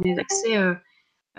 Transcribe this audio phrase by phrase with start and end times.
[0.00, 0.58] des accès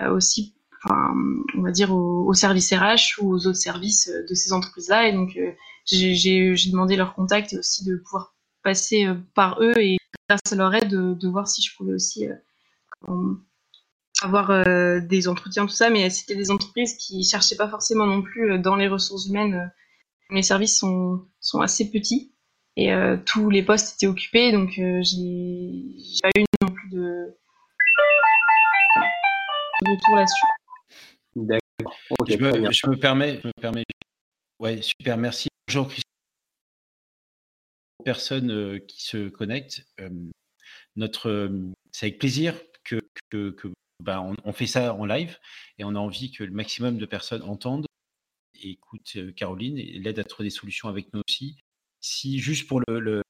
[0.10, 0.56] aussi,
[0.90, 5.08] on va dire, aux, services RH ou aux autres services de ces entreprises-là.
[5.08, 5.38] Et donc,
[5.86, 9.98] j'ai demandé leur contact et aussi de pouvoir passer par eux et
[10.30, 12.28] grâce à leur aide de, voir si je pouvais aussi
[14.22, 14.66] avoir
[15.02, 15.90] des entretiens, tout ça.
[15.90, 19.72] Mais c'était des entreprises qui cherchaient pas forcément non plus dans les ressources humaines.
[20.30, 22.34] mes services sont, sont assez petits
[22.76, 27.36] et euh, tous les postes étaient occupés, donc euh, j'ai pas eu non plus de,
[29.84, 30.46] retour là-dessus.
[31.36, 32.28] D'accord.
[32.28, 32.36] je,
[32.90, 33.84] me, permets, je me permets.
[34.60, 35.50] Ouais, super, merci.
[35.68, 36.04] Bonjour Christophe.
[38.04, 39.86] Personnes euh, qui se connectent.
[40.96, 41.52] notre,
[41.92, 43.00] c'est avec plaisir que,
[43.30, 43.70] que, que
[44.04, 45.38] bah, on, on, fait ça en live
[45.78, 47.86] et on a envie que le maximum de personnes entendent
[48.62, 51.58] et écoutent Caroline et l'aident à trouver des solutions avec nous aussi.
[52.02, 53.24] Si juste pour le,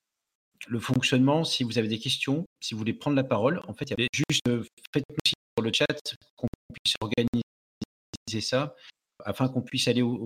[0.68, 3.86] le, fonctionnement, si vous avez des questions, si vous voulez prendre la parole, en fait,
[3.86, 8.76] il y avait juste euh, faites-nous sur le chat qu'on puisse organiser ça
[9.24, 10.24] afin qu'on puisse aller au,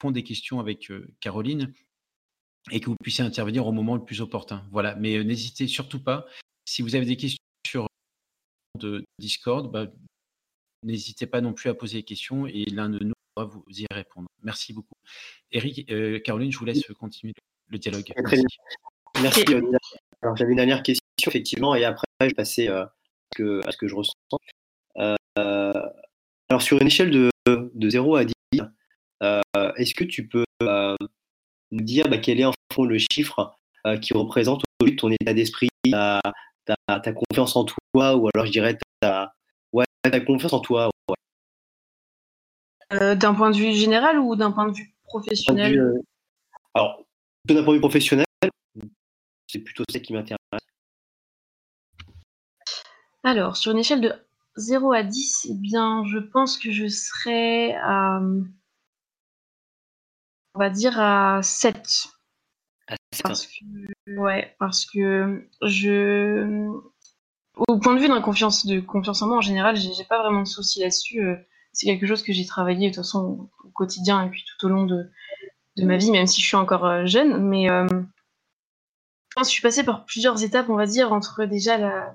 [0.00, 1.72] fond des questions avec euh, Caroline
[2.70, 4.66] et que vous puissiez intervenir au moment le plus opportun.
[4.70, 6.26] Voilà, mais euh, n'hésitez surtout pas.
[6.64, 7.88] Si vous avez des questions sur
[8.78, 9.86] de Discord, bah,
[10.82, 13.86] n'hésitez pas non plus à poser des questions et l'un de nous va vous y
[13.90, 14.28] répondre.
[14.42, 14.94] Merci beaucoup.
[15.50, 15.86] Eric,
[16.22, 17.34] Caroline, je vous laisse continuer
[17.68, 18.12] le dialogue.
[18.24, 18.46] Très bien.
[19.20, 19.44] Merci.
[20.22, 22.84] Alors, j'avais une dernière question, effectivement, et après, je vais passer euh,
[23.66, 24.14] à ce que je ressens.
[25.38, 25.72] Euh,
[26.48, 28.32] alors, sur une échelle de, de 0 à 10,
[29.22, 29.40] euh,
[29.76, 33.56] est-ce que tu peux nous dire bah, quel est en fond le chiffre
[34.00, 36.20] qui représente aujourd'hui ton état d'esprit, ta,
[36.86, 39.34] ta, confiance en toi, ou alors je dirais ta,
[39.72, 40.90] ouais, ta confiance en toi
[42.90, 45.94] D'un point de vue général ou d'un point de vue professionnel?
[46.74, 47.04] Alors,
[47.46, 48.26] d'un point de vue professionnel,
[49.46, 50.38] c'est plutôt ça qui m'intéresse.
[53.24, 54.12] Alors, sur une échelle de
[54.56, 58.20] 0 à 10, eh bien, je pense que je serais à,
[60.54, 62.08] on va dire à 7.
[63.22, 66.68] Parce que, ouais, parce que je,
[67.56, 70.42] au point de vue de confiance, de confiance en moi en général, j'ai pas vraiment
[70.42, 71.22] de soucis là-dessus.
[71.22, 71.36] Euh,
[71.72, 74.68] c'est quelque chose que j'ai travaillé de toute façon au quotidien et puis tout au
[74.68, 75.10] long de,
[75.76, 77.48] de ma vie, même si je suis encore euh, jeune.
[77.48, 81.44] Mais euh, je pense que je suis passée par plusieurs étapes, on va dire, entre
[81.44, 82.14] déjà la.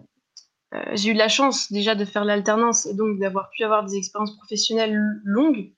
[0.73, 3.95] Euh, j'ai eu la chance déjà de faire l'alternance et donc d'avoir pu avoir des
[3.95, 5.71] expériences professionnelles longues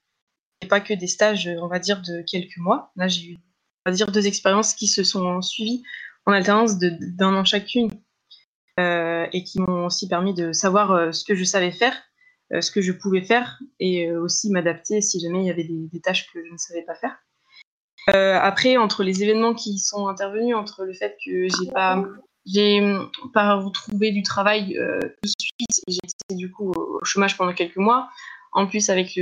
[0.62, 2.92] et pas que des stages, on va dire, de quelques mois.
[2.96, 3.38] Là, j'ai eu,
[3.86, 5.84] on va dire, deux expériences qui se sont suivies
[6.26, 7.90] en alternance d'un an chacune
[8.78, 11.96] et qui m'ont aussi permis de savoir ce que je savais faire,
[12.62, 16.32] ce que je pouvais faire et aussi m'adapter si jamais il y avait des, tâches
[16.32, 17.18] que je ne savais pas faire.
[18.10, 22.04] Euh, après, entre les événements qui sont intervenus, entre le fait que j'ai pas,
[22.52, 22.82] j'ai
[23.34, 27.78] pas retrouvé du travail euh, tout de suite été du coup au chômage pendant quelques
[27.78, 28.10] mois.
[28.52, 29.20] En plus, avec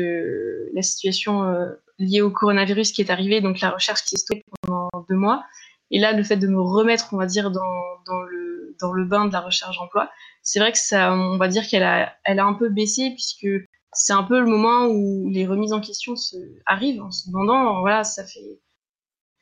[0.74, 1.66] la situation euh,
[2.00, 5.44] liée au coronavirus qui est arrivée, donc la recherche qui s'est stoppée pendant deux mois.
[5.92, 7.62] Et là, le fait de me remettre, on va dire, dans,
[8.06, 10.10] dans le, dans le bain de la recherche d'emploi,
[10.42, 13.48] c'est vrai que ça, on va dire qu'elle a, elle a un peu baissé puisque
[13.94, 17.82] c'est un peu le moment où les remises en question se, arrivent en se demandant,
[17.82, 18.60] voilà, ça fait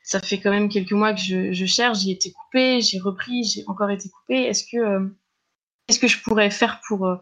[0.06, 3.64] ça fait quand même quelques mois que je, cherche, j'ai été coupée, j'ai repris, j'ai
[3.66, 4.44] encore été coupée.
[4.44, 5.08] Est-ce que, euh,
[5.86, 7.16] qu'est-ce que je pourrais faire pour, euh,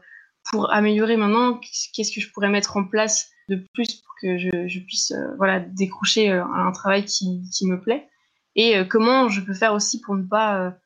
[0.50, 1.58] pour améliorer maintenant?
[1.94, 5.60] Qu'est-ce que je pourrais mettre en place de plus pour que je, puisse euh, voilà,
[5.60, 8.06] décrocher un travail qui, me plaît?
[8.54, 10.76] Et comment je peux faire aussi pour ne pas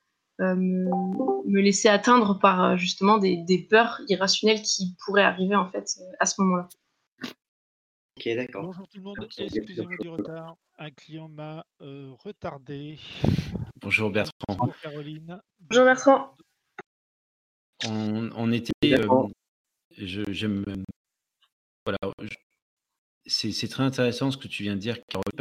[0.41, 6.27] me, laisser atteindre par justement des, des, peurs irrationnelles qui pourraient arriver en fait à
[6.27, 6.69] ce moment-là?
[8.19, 8.65] Ok, d'accord.
[8.65, 10.57] Bonjour tout le monde, excusez-moi du retard.
[10.77, 12.99] Un client m'a euh, retardé.
[13.81, 14.33] Bonjour Bertrand.
[14.49, 15.41] Bonjour Caroline.
[15.61, 16.35] Bonjour Bertrand.
[17.87, 18.73] On, était.
[18.85, 19.29] Euh,
[19.99, 20.65] j'aime.
[21.85, 21.99] voilà.
[23.27, 25.39] c'est très intéressant ce que tu viens de dire, Caroline.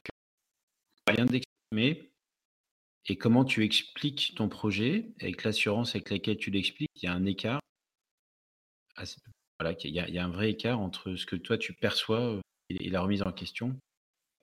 [1.08, 2.12] Rien d'exprimer.
[3.08, 7.14] Et comment tu expliques ton projet, avec l'assurance avec laquelle tu l'expliques, il y a
[7.14, 7.60] un écart.
[9.60, 11.74] Voilà, il y, a, il y a un vrai écart entre ce que toi tu
[11.74, 13.76] perçois euh, et la remise en question.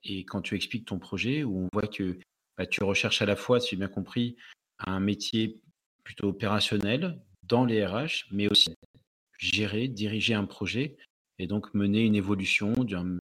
[0.02, 2.18] Et quand tu expliques ton projet, où on voit que
[2.56, 4.36] bah, tu recherches à la fois, si j'ai bien compris,
[4.78, 5.60] un métier
[6.04, 8.74] plutôt opérationnel dans les RH, mais aussi
[9.38, 10.96] gérer, diriger un projet
[11.38, 13.18] et donc mener une évolution de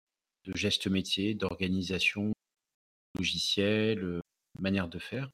[0.55, 2.33] geste métier, d'organisation
[3.17, 4.21] logicielle, euh,
[4.61, 5.31] manière de faire.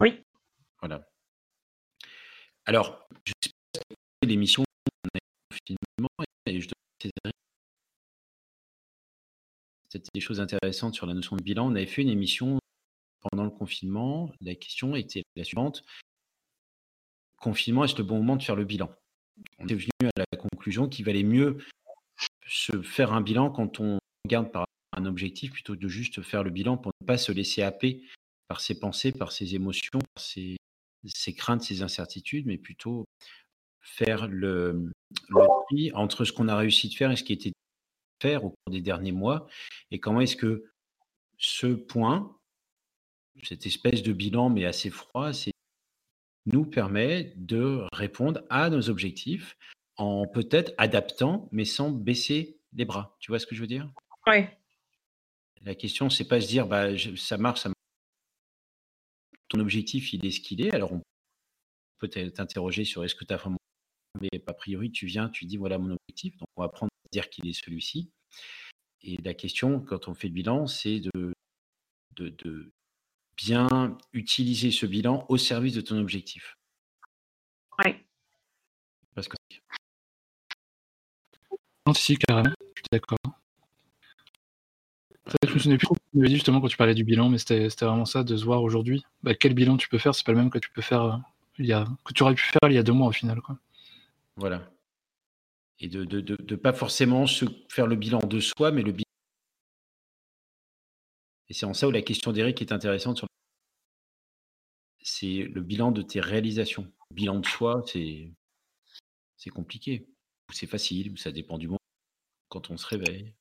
[0.00, 0.22] Oui.
[0.80, 1.08] Voilà.
[2.66, 4.64] Alors, je sais pas l'émission
[6.46, 6.68] et je
[9.94, 11.70] c'était des choses intéressantes sur la notion de bilan.
[11.70, 12.58] On avait fait une émission
[13.20, 14.32] pendant le confinement.
[14.40, 15.84] La question était la suivante.
[17.40, 18.90] Confinement, est-ce le bon moment de faire le bilan?
[19.58, 21.58] On est venu à la conclusion qu'il valait mieux
[22.46, 26.42] se faire un bilan quand on regarde par un objectif plutôt que de juste faire
[26.42, 28.02] le bilan pour ne pas se laisser happer
[28.48, 30.56] par ses pensées, par ses émotions, par ses,
[31.36, 33.04] craintes, ses incertitudes, mais plutôt
[33.80, 34.90] faire le,
[35.68, 37.52] tri entre ce qu'on a réussi de faire et ce qui été
[38.20, 39.46] faire au cours des derniers mois
[39.90, 40.64] et comment est-ce que
[41.38, 42.36] ce point,
[43.42, 45.30] cette espèce de bilan mais assez froid,
[46.46, 49.56] nous permet de répondre à nos objectifs
[49.96, 53.16] en peut-être adaptant, mais sans baisser les bras.
[53.20, 53.90] Tu vois ce que je veux dire?
[54.26, 54.44] Oui.
[55.62, 57.74] La question, c'est pas se dire, bah, ça marche, ça marche.
[59.48, 60.74] Ton objectif, il est ce qu'il est.
[60.74, 61.02] Alors, on
[61.98, 63.56] peut t'interroger sur est-ce que tu as vraiment.
[64.20, 66.36] Mais a priori, tu viens, tu dis, voilà mon objectif.
[66.36, 68.10] Donc, on va prendre dire qu'il est celui-ci.
[69.02, 71.34] Et la question, quand on fait le bilan, c'est de,
[72.16, 72.72] de
[73.36, 76.56] bien utiliser ce bilan au service de ton objectif.
[77.78, 77.96] Oui.
[79.14, 79.36] Parce que...
[81.86, 83.18] Non, si, carrément, je suis d'accord.
[85.46, 87.38] Je me souviens plus ce que tu dit justement quand tu parlais du bilan, mais
[87.38, 89.04] c'était vraiment ça, de se voir aujourd'hui.
[89.22, 91.16] Bah, quel bilan tu peux faire, c'est pas le même que tu peux faire euh,
[91.58, 93.40] il y a, que tu aurais pu faire il y a deux mois au final.
[93.40, 93.58] Quoi.
[94.36, 94.68] Voilà.
[95.80, 99.04] Et de ne pas forcément se faire le bilan de soi, mais le bilan
[101.48, 103.18] et c'est en ça où la question d'Eric est intéressante.
[103.18, 103.28] Sur...
[105.02, 106.90] C'est le bilan de tes réalisations.
[107.10, 108.32] Le bilan de soi, c'est
[109.36, 110.08] c'est compliqué.
[110.52, 111.78] C'est facile, ou ça dépend du moment
[112.48, 113.34] quand on se réveille.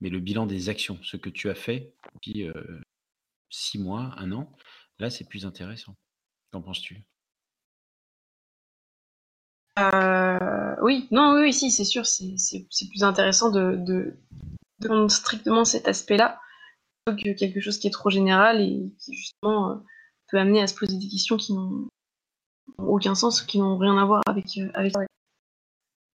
[0.00, 2.80] Mais le bilan des actions, ce que tu as fait depuis euh,
[3.50, 4.54] six mois, un an,
[4.98, 5.96] là, c'est plus intéressant.
[6.52, 7.04] Qu'en penses-tu?
[9.78, 12.58] Euh, oui, non, oui, si, c'est sûr, c'est
[12.88, 14.16] plus intéressant de,
[14.80, 16.40] prendre strictement cet aspect-là
[17.06, 19.74] que quelque chose qui est trop général et qui justement euh,
[20.28, 21.88] peut amener à se poser des questions qui n'ont
[22.78, 24.70] aucun sens, qui n'ont rien à voir avec, euh.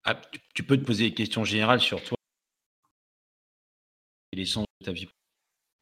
[0.04, 0.20] Ah,
[0.54, 2.16] tu peux te poser des questions générales sur toi
[4.32, 5.08] et l'essence de ta vie.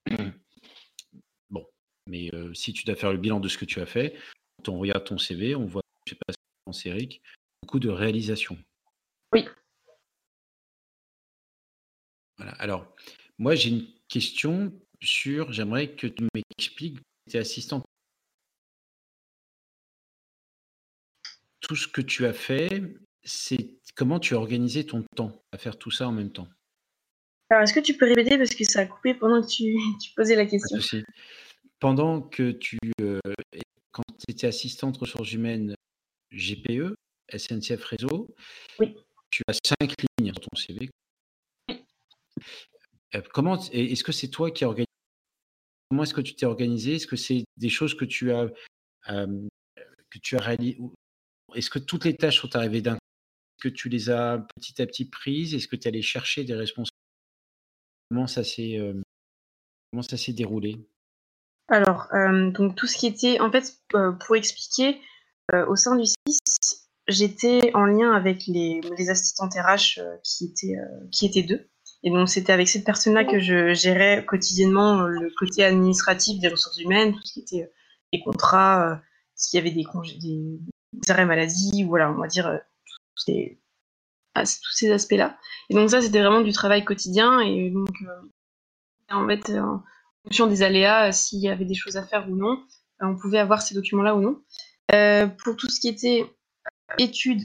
[1.50, 1.66] Bon,
[2.06, 4.16] mais si tu dois faire le bilan de ce que tu as fait,
[4.68, 6.32] on regarde ton CV, on voit, je sais pas
[6.84, 7.20] Eric,
[7.70, 8.58] beaucoup de réalisations.
[9.32, 9.46] Oui.
[12.36, 12.50] Voilà.
[12.54, 12.96] Alors,
[13.38, 16.98] moi, j'ai une question sur, j'aimerais que tu m'expliques,
[17.30, 17.84] tu es assistant.
[21.60, 22.82] Tout ce que tu as fait,
[23.22, 26.48] c'est comment tu as organisé ton temps à faire tout ça en même temps?
[27.50, 28.36] Alors, est-ce que tu peux répéter?
[28.36, 29.76] Parce que ça a coupé pendant que tu,
[30.16, 30.76] posais la question
[31.78, 33.20] Pendant que tu, euh,
[33.92, 35.76] quand tu étais assistante ressources humaines
[36.32, 36.96] GPE,
[37.36, 38.34] SNCF Réseau,
[38.78, 38.96] oui.
[39.30, 40.90] tu as cinq lignes sur ton CV.
[43.14, 44.86] Euh, comment est-ce que c'est toi qui as organisé
[45.90, 46.96] Comment est-ce que tu t'es organisé?
[46.96, 48.48] Est-ce que c'est des choses que tu as,
[49.08, 50.78] que tu as réalisées
[51.54, 54.86] Est-ce que toutes les tâches sont arrivées d'un Est-ce que tu les as petit à
[54.86, 55.54] petit prises?
[55.54, 56.96] Est-ce que tu es allé chercher des responsabilités
[58.10, 58.78] Comment ça s'est
[59.90, 60.76] comment ça s'est déroulé?
[61.66, 62.06] Alors,
[62.52, 65.00] donc tout ce qui était, en fait, pour expliquer,
[65.52, 70.76] au sein du 6, j'étais en lien avec les, les assistantes RH qui étaient
[71.10, 71.70] qui étaient deux.
[72.02, 76.48] Et donc, c'était avec cette personne-là que je gérais quotidiennement euh, le côté administratif des
[76.48, 77.72] ressources humaines, tout ce qui était euh,
[78.12, 78.96] les contrats, euh,
[79.34, 80.60] s'il y avait des, congés, des,
[81.08, 82.60] arrêts maladie, voilà, on va dire
[84.34, 85.38] ah, tous ces aspects-là.
[85.68, 87.40] Et donc, ça, c'était vraiment du travail quotidien.
[87.40, 87.94] Et donc,
[89.10, 89.82] en fait, en
[90.24, 92.62] fonction des aléas, s'il y avait des choses à faire ou non,
[93.00, 94.42] on pouvait avoir ces documents-là ou non.
[95.44, 96.26] pour tout ce qui était
[96.98, 97.44] études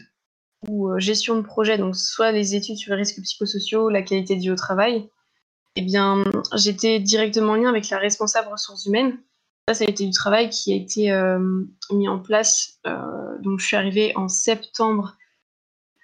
[0.68, 4.36] ou euh, gestion de projet, donc soit les études sur les risques psychosociaux, la qualité
[4.36, 5.10] de vie au travail,
[5.76, 6.24] eh bien,
[6.56, 9.18] j'étais directement en lien avec la responsable ressources humaines.
[9.68, 12.80] Ça, ça a été du travail qui a été euh, mis en place.
[12.88, 15.18] Euh, donc, je suis arrivée en septembre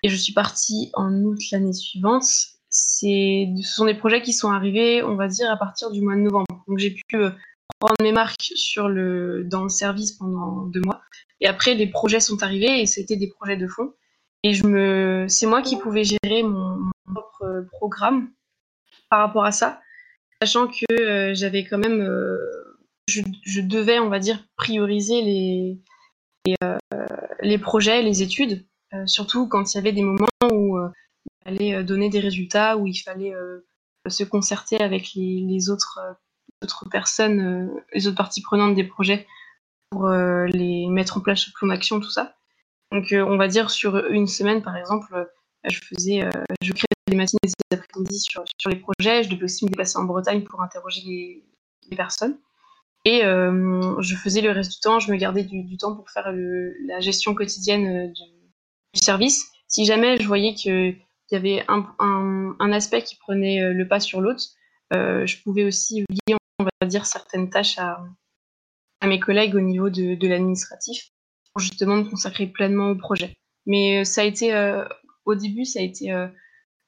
[0.04, 2.26] et je suis partie en août l'année suivante.
[2.70, 6.22] Ce sont des projets qui sont arrivés, on va dire, à partir du mois de
[6.22, 6.64] novembre.
[6.68, 7.18] Donc, j'ai pu
[7.80, 11.02] prendre mes marques sur le, dans le service pendant deux mois.
[11.40, 13.94] Et après, les projets sont arrivés et c'était des projets de fond.
[14.44, 18.32] Et je me, c'est moi qui pouvais gérer mon, propre programme
[19.10, 19.82] par rapport à ça,
[20.42, 22.38] sachant que euh, j'avais quand même, euh,
[23.08, 25.82] je, devais, on va dire, prioriser les,
[26.46, 28.66] les, euh, projets, les études,
[29.06, 32.98] surtout quand il y avait des moments où il fallait donner des résultats, où il
[32.98, 33.34] fallait
[34.08, 36.00] se concerter avec les autres,
[36.64, 39.28] autres personnes, les autres parties prenantes des projets
[39.90, 42.36] pour les mettre en place le plan d'action, tout ça.
[42.92, 45.26] Donc, euh, on va dire sur une semaine, par exemple, euh,
[45.70, 46.30] je faisais, euh,
[46.62, 49.24] je créais des matinées et des après-midi sur, sur, les projets.
[49.24, 51.44] Je devais aussi me déplacer en Bretagne pour interroger les,
[51.96, 52.38] personnes.
[53.04, 57.02] Et je faisais le reste du temps, je me gardais du, temps pour faire la
[57.02, 60.98] gestion quotidienne du, service, si jamais je voyais qu'il
[61.32, 64.44] y avait un, aspect qui prenait le pas sur l'autre,
[64.92, 68.02] je pouvais aussi lier, on va dire, certaines tâches à,
[69.06, 71.10] mes collègues au niveau de, l'administratif
[71.54, 73.36] pour justement me consacrer pleinement au projet.
[73.66, 74.54] Mais ça a été,
[75.26, 76.12] au début, ça a été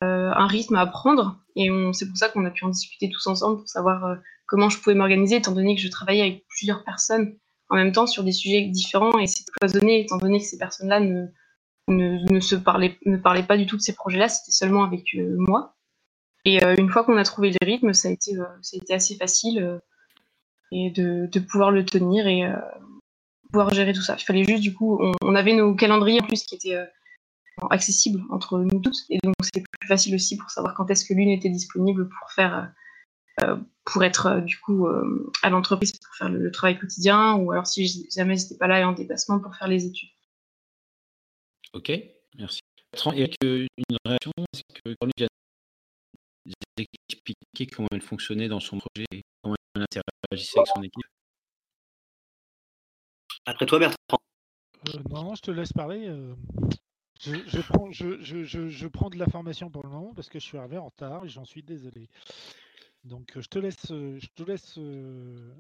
[0.02, 3.58] un rythme à prendre et c'est pour ça qu'on a pu en discuter tous ensemble
[3.58, 7.36] pour savoir comment je pouvais m'organiser, étant donné que je travaillais avec plusieurs personnes
[7.70, 11.00] en même temps sur des sujets différents et c'est cloisonné, étant donné que ces personnes-là
[11.00, 11.26] ne,
[11.88, 15.76] ne, ne parlaient pas du tout de ces projets-là, c'était seulement avec euh, moi.
[16.46, 18.46] Et euh, une fois qu'on a trouvé le rythme, ça a été, euh,
[18.90, 19.80] assez facile
[20.72, 22.44] et de, pouvoir le tenir et
[23.52, 24.16] pouvoir gérer tout ça.
[24.20, 26.78] Il fallait juste, du coup, on, avait nos calendriers en plus qui étaient
[27.70, 31.14] accessibles entre nous toutes et donc c'était plus facile aussi pour savoir quand est-ce que
[31.14, 32.74] l'une était disponible pour faire
[33.42, 37.52] euh, pour être euh, du coup euh, à l'entreprise pour faire le, travail quotidien, ou
[37.52, 40.10] alors si jamais j'étais pas là et en déplacement pour faire les études.
[41.74, 41.92] Ok,
[42.38, 42.60] merci.
[43.16, 45.28] Et une réaction, est-ce que quand vient
[46.78, 51.06] expliquer comment elle fonctionnait dans son projet et comment elle interagissait avec son équipe
[53.46, 54.20] Après toi, Bertrand.
[55.10, 56.12] non, je te laisse parler.
[57.20, 60.58] Je, prends, je, je, prends de la formation pour le moment parce que je suis
[60.58, 62.10] arrivé en retard et j'en suis désolé.
[63.06, 64.78] Donc je te laisse, je te laisse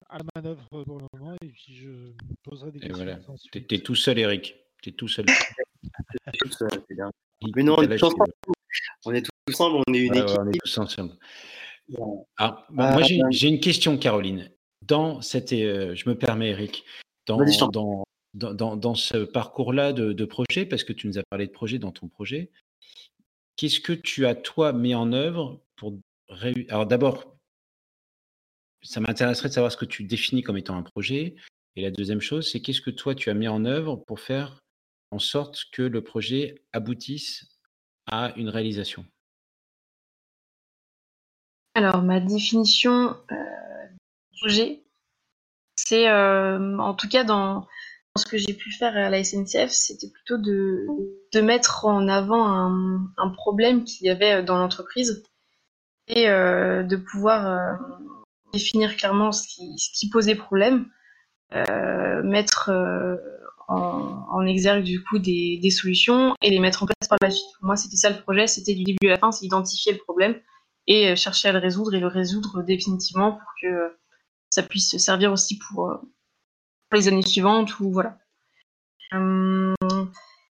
[0.09, 2.11] à la manœuvre pour le moment et puis je
[2.43, 3.03] poserai des questions.
[3.03, 3.19] Voilà.
[3.51, 4.55] Tu es, tout seul, Eric.
[4.81, 5.25] Tu es tout seul.
[7.55, 7.77] Mais non,
[9.05, 9.83] on est tous ensemble.
[9.87, 10.37] On est une équipe.
[10.39, 11.13] on est tous ensemble.
[12.37, 14.51] Alors, moi, j'ai une question, Caroline.
[14.81, 16.83] Dans cette, je me permets, Eric,
[17.25, 17.37] dans,
[17.71, 18.03] dans,
[18.33, 21.79] dans, dans, ce parcours-là de, de, projet, parce que tu nous as parlé de projet
[21.79, 22.51] dans ton projet,
[23.55, 25.93] qu'est-ce que tu as, toi, mis en œuvre pour
[26.69, 27.35] alors d'abord,
[28.81, 31.35] ça m'intéresserait de savoir ce que tu définis comme étant un projet.
[31.75, 34.61] Et la deuxième chose, c'est qu'est-ce que toi, tu as mis en œuvre pour faire
[35.11, 37.52] en sorte que le projet aboutisse
[38.07, 39.05] à une réalisation.
[41.75, 43.35] Alors, ma définition euh,
[44.39, 44.83] projet,
[45.75, 47.67] c'est euh, en tout cas dans,
[48.15, 50.85] ce que j'ai pu faire à la SNCF, c'était plutôt de,
[51.41, 55.23] mettre en avant un, un problème qu'il y avait dans l'entreprise
[56.07, 57.79] et euh, de pouvoir
[58.53, 60.85] définir clairement ce qui, ce qui posait problème,
[61.53, 63.17] euh, mettre euh,
[63.67, 67.45] en, exergue du coup des, solutions et les mettre en place par la suite.
[67.59, 69.99] Pour moi, c'était ça le projet, c'était du début à la fin, c'est identifier le
[69.99, 70.39] problème
[70.87, 73.97] et euh, chercher à le résoudre et le résoudre définitivement pour que
[74.49, 75.99] ça puisse se servir aussi pour,
[76.89, 78.17] pour les années suivantes ou voilà.
[79.11, 79.75] Hum,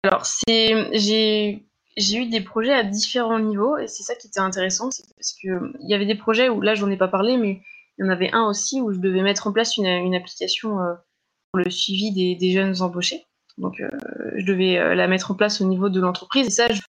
[0.03, 1.65] alors c'est j'ai
[1.97, 5.33] j'ai eu des projets à différents niveaux et c'est ça qui était intéressant, c'est parce
[5.33, 7.61] que il y avait des projets où là j'en ai pas parlé, mais
[7.97, 10.93] il y en avait un aussi où je devais mettre en place une, application euh,
[11.51, 13.25] pour le suivi des, jeunes embauchés.
[13.57, 13.89] Donc, euh,
[14.37, 16.81] je devais euh, la mettre en place au niveau de l'entreprise et ça, je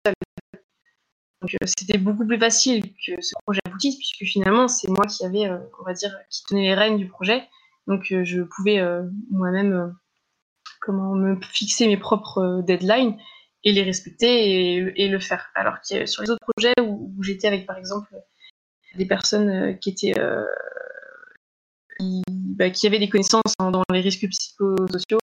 [1.41, 5.49] donc c'était beaucoup plus facile que ce projet aboutisse puisque finalement c'est moi qui avait,
[5.49, 7.47] on va dire, qui tenait les rênes du projet.
[7.87, 8.83] Donc je pouvais
[9.31, 9.95] moi-même
[10.81, 13.17] comment me fixer mes propres deadlines
[13.63, 15.49] et les respecter et, le faire.
[15.55, 18.13] Alors que sur les autres projets où, j'étais avec par exemple
[18.95, 20.19] des personnes qui étaient
[21.99, 25.19] bah, qui, avait des connaissances dans les risques psychosociaux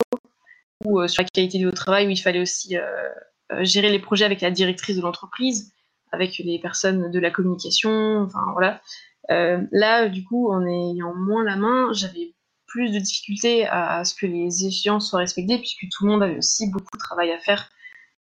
[0.84, 3.08] ou euh, sur la qualité du travail, où il fallait aussi euh,
[3.52, 5.72] euh, gérer les projets avec la directrice de l'entreprise,
[6.12, 8.80] avec les personnes de la communication, enfin voilà.
[9.28, 12.34] là, du coup, en ayant moins la main, j'avais
[12.66, 16.38] plus de difficultés à, ce que les échéances soient respectées, puisque tout le monde avait
[16.38, 17.70] aussi beaucoup de travail à faire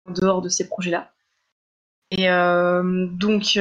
[0.06, 1.12] en dehors de ces projets-là.
[2.12, 3.58] Et donc,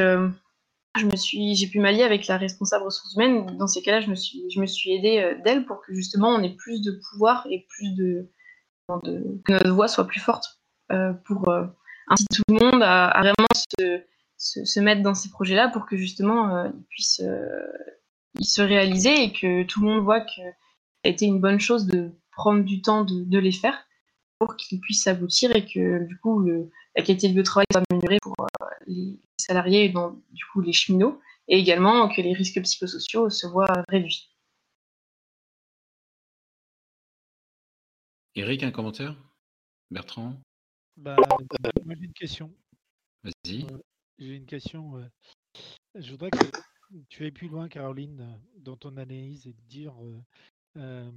[0.99, 3.57] je me suis, j'ai pu m'allier avec la responsable ressources humaines.
[3.59, 6.29] Dans ces cas-là, je me suis, je me suis aidée euh, d'elle pour que justement
[6.31, 8.29] on ait plus de pouvoir et plus de,
[8.89, 11.67] que notre voix soit plus forte euh, pour euh,
[12.09, 13.49] inciter tout le monde à, vraiment
[14.37, 17.23] se, mettre dans ces projets-là pour que justement ils puissent
[18.39, 21.61] ils se réaliser et que tout le monde voit que ça a été une bonne
[21.61, 23.79] chose de prendre du temps de, de les faire
[24.39, 27.67] pour qu'ils puissent aboutir et que du coup le, la qualité de vie au travail
[27.73, 28.35] soit améliorée pour
[28.87, 33.47] les salariés et donc du coup les cheminots, et également que les risques psychosociaux se
[33.47, 34.31] voient réduits.
[38.35, 39.17] Eric, un commentaire?
[39.91, 40.41] Bertrand?
[40.97, 41.17] Bah,
[41.87, 42.55] J'ai une question.
[43.25, 43.65] Vas-y.
[43.65, 43.79] Euh,
[44.19, 45.11] j'ai une question.
[45.95, 46.47] Je voudrais que
[47.09, 49.95] tu ailles plus loin, Caroline, dans ton analyse et dire
[50.77, 51.11] euh,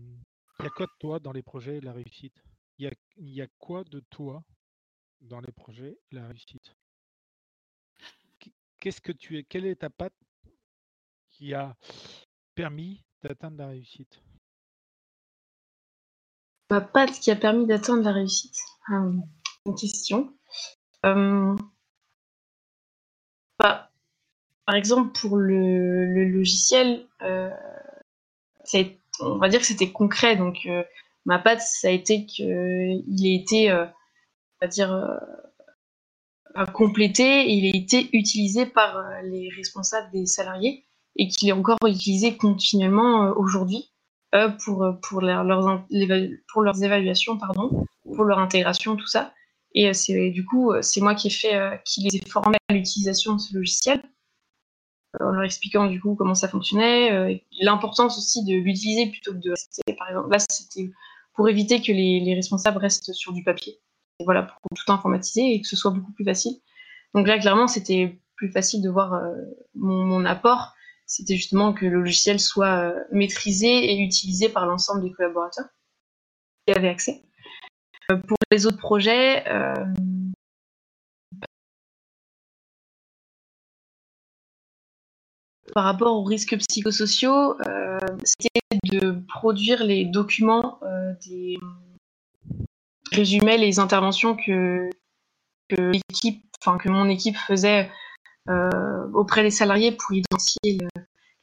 [0.60, 2.44] il y a quoi de toi dans les projets et la réussite?
[2.80, 4.44] Il y a quoi de toi
[5.24, 6.76] dans les projets et la réussite?
[8.80, 10.14] Qu'est-ce que tu es, quelle est ta patte
[11.30, 11.76] qui a
[12.54, 14.22] permis d'atteindre la réussite?
[16.70, 18.58] Ma patte qui a permis d'atteindre la réussite?
[18.90, 19.24] Une
[19.78, 20.34] question.
[21.02, 21.56] bah,
[24.66, 27.08] par exemple, pour le, logiciel,
[29.20, 30.36] on va dire que c'était concret.
[30.36, 30.68] Donc,
[31.26, 33.72] ma patte, ça a été qu'il ait été,
[34.64, 34.90] on va dire,
[36.74, 41.78] complété il a été utilisé par euh, les responsables des salariés et qu'il est encore
[41.86, 43.92] utilisé continuellement euh, aujourd'hui
[44.36, 45.86] euh, pour, pour, leurs,
[46.52, 49.34] pour leurs évaluations, pardon, pour leur intégration, tout ça.
[49.76, 53.34] Et c'est du coup, c'est moi qui ai fait, qui les ai formés à l'utilisation
[53.34, 54.04] de ce logiciel,
[55.20, 59.54] en leur expliquant du coup comment ça fonctionnait, l'importance aussi de l'utiliser plutôt que de
[59.98, 60.92] par exemple, là c'était
[61.34, 63.80] pour éviter que les responsables restent sur du papier
[64.24, 66.54] voilà, pour tout informatiser et que ce soit beaucoup plus facile.
[67.14, 69.36] Donc là, clairement, c'était plus facile de voir euh,
[69.76, 70.74] mon, apport.
[71.06, 75.68] C'était justement que le logiciel soit euh, maîtrisé et utilisé par l'ensemble des collaborateurs
[76.66, 77.24] qui avaient accès.
[78.12, 79.44] Euh, pour les autres projets,
[85.74, 87.58] par rapport aux risques psychosociaux,
[88.24, 88.50] c'était
[88.92, 90.80] de produire les documents
[91.26, 91.58] des
[93.12, 94.90] résumait les interventions que,
[95.70, 97.90] l'équipe, enfin que mon équipe faisait
[98.50, 100.80] euh, auprès des salariés pour identifier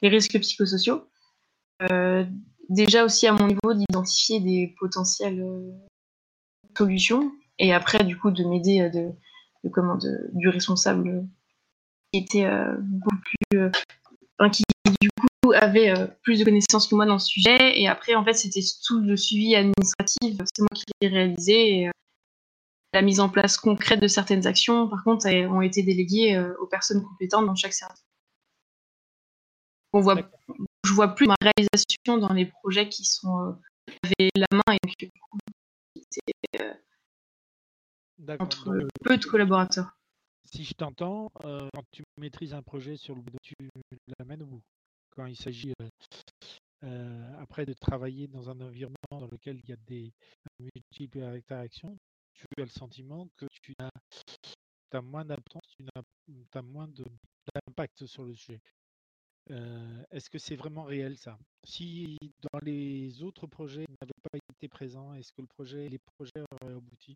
[0.01, 1.07] les risques psychosociaux.
[1.91, 2.25] Euh,
[2.69, 5.71] déjà aussi à mon niveau d'identifier des potentielles euh,
[6.77, 9.11] solutions et après du coup de m'aider de,
[9.63, 11.27] de, du responsable
[12.11, 12.49] qui était
[12.79, 13.71] beaucoup plus
[14.51, 14.63] qui
[15.01, 15.93] du coup avait
[16.23, 17.79] plus de connaissances que moi dans le sujet.
[17.79, 21.89] Et après en fait c'était tout le suivi administratif c'est moi qui l'ai réalisé et,
[22.93, 27.01] la mise en place concrète de certaines actions par contre ont été déléguées aux personnes
[27.01, 28.03] compétentes dans chaque service.
[29.93, 30.17] On voit
[30.83, 33.55] je vois plus ma réalisation dans les projets qui sont
[34.03, 35.09] avaient la main et qui
[35.95, 36.75] étaient
[38.39, 39.97] entre peu de collaborateurs.
[40.45, 43.55] si je t'entends, quand tu maîtrises un projet sur le tu
[44.19, 44.61] l'amènes au bout?
[45.21, 45.71] Quand il s'agit
[47.39, 50.11] après de travailler dans un environnement dans lequel il y a des
[50.59, 51.95] multiples interactions,
[52.33, 55.85] tu as le sentiment que tu as, moins d'importance, tu
[56.55, 58.59] as, moins d'impact sur le sujet.
[60.09, 61.37] est-ce que c'est vraiment réel ça?
[61.65, 62.17] Si
[62.51, 66.73] dans les autres projets n'avaient pas été présents, est-ce que le projet, les projets auraient
[66.73, 67.15] abouti?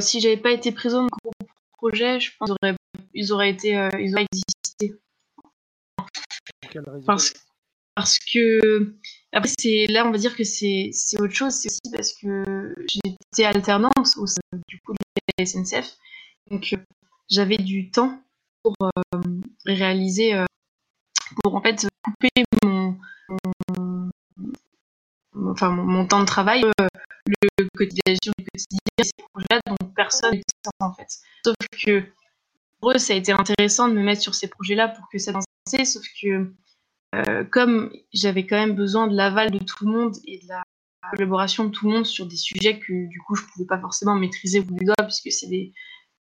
[0.00, 1.08] Si j'avais pas été présent le
[1.76, 2.76] projet, je pense qu'ils auraient,
[3.14, 4.98] ils auraient été, ils auraient existé.
[7.06, 7.32] Parce,
[7.94, 8.96] parce que
[9.32, 13.44] après c'est là on va dire que c'est autre chose, c'est aussi parce que j'étais
[13.44, 14.98] alternante au sein du coup de
[15.38, 15.96] la SNCF,
[16.50, 16.74] donc
[17.28, 18.20] j'avais du temps
[18.62, 19.20] pour euh,
[19.64, 20.44] réaliser, euh,
[21.42, 22.96] pour en fait couper mon,
[25.34, 26.86] enfin mon, temps de travail, euh,
[27.26, 30.40] le quotidien du quotidien, ces projets-là dont personne
[30.80, 31.08] en fait.
[31.44, 32.04] Sauf que
[32.96, 36.04] ça a été intéressant de me mettre sur ces projets-là pour que ça avançait, sauf
[36.22, 36.52] que
[37.14, 40.62] euh, comme j'avais quand même besoin de l'aval de tout le monde et de la
[41.10, 44.14] collaboration de tout le monde sur des sujets que du coup je pouvais pas forcément
[44.14, 45.72] maîtriser au bout du doigt puisque c'est des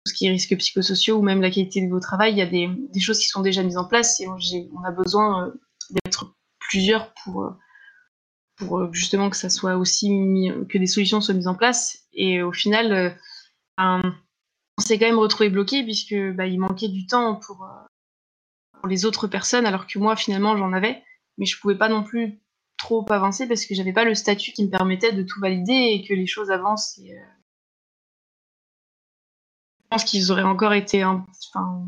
[0.05, 2.41] tout ce qui est risques psychosociaux ou même la qualité de vos travail, il y
[2.41, 5.51] a des, choses qui sont déjà mises en place et on a besoin euh,
[5.89, 7.43] d'être plusieurs pour
[8.77, 12.07] euh, justement que ça soit aussi mis, des solutions soient mises en place.
[12.13, 13.17] Et au final
[14.77, 17.67] on s'est quand même retrouvé bloqué puisque bah, il manquait du temps pour
[18.77, 21.03] pour les autres personnes, alors que moi, finalement, j'en avais.
[21.37, 22.39] Mais je pouvais pas non plus
[22.77, 26.07] trop avancer parce que j'avais pas le statut qui me permettait de tout valider et
[26.07, 26.97] que les choses avancent.
[26.99, 27.25] Et, euh,
[29.81, 31.87] Je pense qu'ils auraient encore été, enfin,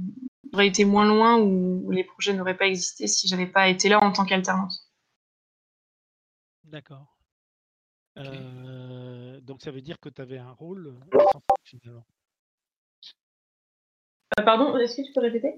[0.54, 4.02] auraient été moins loin ou les projets n'auraient pas existé si j'avais pas été là
[4.02, 4.74] en tant qu'alternante.
[6.64, 7.18] D'accord.
[8.18, 10.96] Euh, donc ça veut dire que tu avais un rôle
[11.64, 12.06] finalement.
[14.40, 15.56] Euh, pardon, est-ce que tu peux répéter?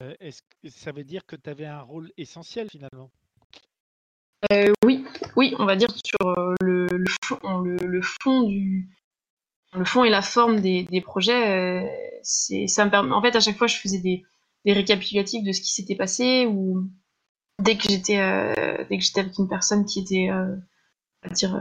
[0.00, 3.10] Euh, est-ce que ça veut dire que tu avais un rôle essentiel finalement?
[4.52, 5.04] Euh, Oui,
[5.36, 6.86] oui, on va dire sur le,
[7.24, 8.88] fond, le, fond du
[9.74, 12.20] le fond et la forme des, projets.
[12.22, 13.12] c'est ça me permet.
[13.12, 14.22] En fait, à chaque fois, je faisais des,
[14.66, 16.88] récapitulatifs de ce qui s'était passé ou
[17.58, 18.18] dès que j'étais
[18.88, 20.28] dès que j'étais avec une personne qui était
[21.32, 21.60] dire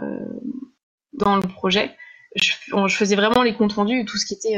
[1.13, 1.95] dans le projet,
[2.36, 2.54] je,
[2.88, 4.58] je, faisais vraiment les comptes rendus, tout ce qui était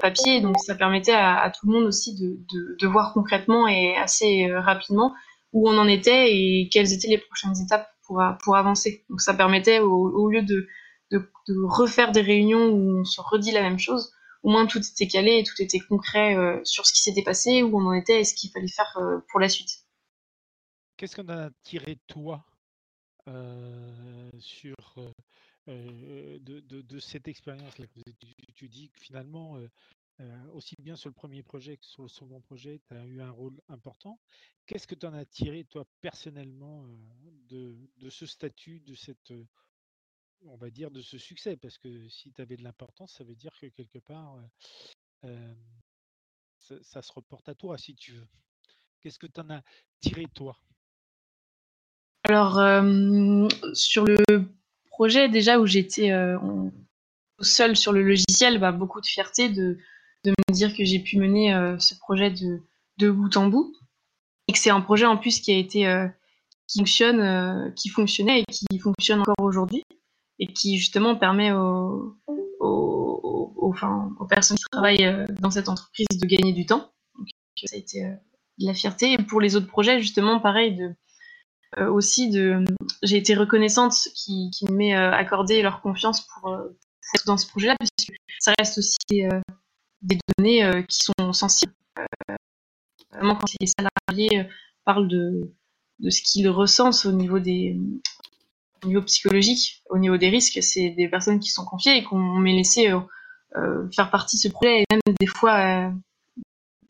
[0.00, 4.60] papier, donc ça permettait à, tout le monde aussi de, voir concrètement et assez euh,
[4.60, 5.14] rapidement
[5.52, 9.04] où on en était et quelles étaient les prochaines étapes pour, pour avancer.
[9.08, 10.68] Donc ça permettait, au, lieu de,
[11.64, 14.12] refaire des réunions où on se redit la même chose,
[14.42, 17.62] au moins tout était calé et tout était concret euh, sur ce qui s'était passé,
[17.62, 19.70] où on en était et ce qu'il fallait faire euh, pour la suite.
[20.96, 22.44] Qu'est-ce qu'on a tiré toi
[24.40, 24.74] sur
[25.70, 27.86] de, cette expérience-là.
[28.54, 29.58] Tu, dis que finalement,
[30.52, 33.30] aussi bien sur le premier projet que sur le second projet, tu as eu un
[33.30, 34.18] rôle important.
[34.66, 36.86] Qu'est-ce que tu en as tiré, toi, personnellement,
[37.48, 37.76] de,
[38.08, 39.32] ce statut, de cette,
[40.42, 41.56] on va dire, de ce succès?
[41.56, 44.38] Parce que si tu avais de l'importance, ça veut dire que quelque part,
[46.58, 48.28] ça, se reporte à toi, si tu veux.
[49.00, 49.62] Qu'est-ce que tu en as
[50.00, 50.58] tiré, toi?
[52.24, 52.60] Alors,
[53.74, 54.16] sur le
[55.00, 56.12] projet, déjà, où j'étais
[57.40, 59.78] seule sur le logiciel, bah, beaucoup de fierté de,
[60.24, 62.60] de me dire que j'ai pu mener ce projet de,
[62.98, 63.72] de bout en bout
[64.46, 65.90] et que c'est un projet en plus qui a été
[66.66, 69.82] qui fonctionne, qui fonctionnait et qui fonctionne encore aujourd'hui
[70.38, 72.16] et qui justement permet aux,
[73.60, 76.92] aux, enfin, aux personnes qui travaillent euh, dans cette entreprise de gagner du temps.
[77.18, 77.28] Donc,
[77.64, 78.14] ça a été euh,
[78.58, 79.16] de la fierté.
[79.18, 80.94] Pour les autres projets, justement, pareil, de, euh,
[81.78, 82.64] aussi de,
[83.02, 86.58] j'ai été reconnaissante qui, qui m'aient accordé leur confiance pour
[87.14, 88.96] être dans ce projet-là, puisque ça reste aussi
[90.02, 91.72] des, données qui sont sensibles.
[93.12, 94.48] vraiment, quand les salariés
[94.84, 95.52] parlent de,
[96.00, 97.78] de ce qu'ils ressentent au niveau des,
[98.84, 102.18] au niveau psychologique, au niveau des risques, c'est des personnes qui sont confiées et qu'on
[102.18, 103.00] m'ait laissé euh,
[103.56, 105.90] euh, faire partie de ce projet et même des fois euh,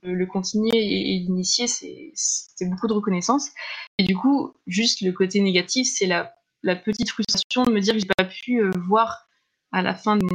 [0.02, 3.50] le continuer et, l'initier, c'est beaucoup de reconnaissance.
[3.98, 7.94] Et du coup, juste le côté négatif, c'est la, la, petite frustration de me dire
[7.94, 9.28] que j'ai pas pu voir
[9.72, 10.26] à la fin de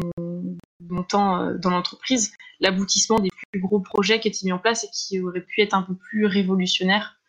[0.79, 4.87] mon, temps dans l'entreprise l'aboutissement des plus gros projets qui étaient mis en place et
[4.93, 7.19] qui auraient pu être un peu plus révolutionnaires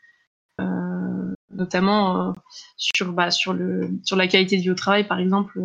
[1.56, 2.32] notamment euh,
[2.76, 5.60] sur, bah, sur, le, sur la qualité de vie au travail, par exemple,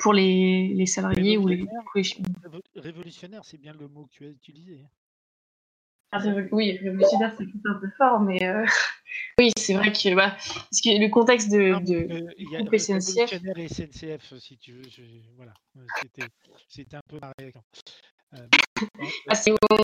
[0.00, 1.64] pour les, les salariés ou les.
[2.76, 4.84] Révolutionnaire, c'est bien le mot que tu as utilisé.
[6.10, 8.64] Ah, oui, révolutionnaire, c'est un peu fort, mais euh,
[9.38, 13.30] oui, c'est vrai que, bah, parce que le contexte de, de il y a SNCF.
[13.30, 14.82] Révolutionnaire et SNCF, si tu veux,
[15.36, 15.52] voilà,
[16.68, 17.52] c'était un peu marré.
[18.34, 18.46] Euh,
[19.28, 19.34] ah,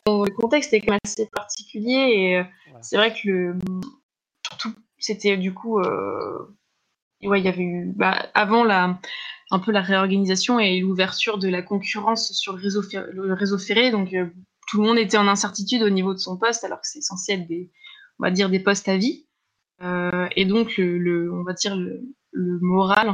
[0.07, 2.43] le contexte est quand même assez particulier et
[2.83, 3.59] c'est vrai que le,
[4.47, 6.57] surtout c'était du coup, euh,
[7.23, 8.99] ouais, il y avait eu, bah, avant la,
[9.51, 12.83] un peu la réorganisation et l'ouverture de la concurrence sur le réseau,
[13.13, 14.27] le réseau ferré, donc euh,
[14.69, 17.33] tout le monde était en incertitude au niveau de son poste, alors que c'est censé
[17.33, 17.71] être des,
[18.19, 19.27] on va dire, des postes à vie.
[19.83, 22.01] Euh, et donc, le, on va dire, le,
[22.61, 23.13] moral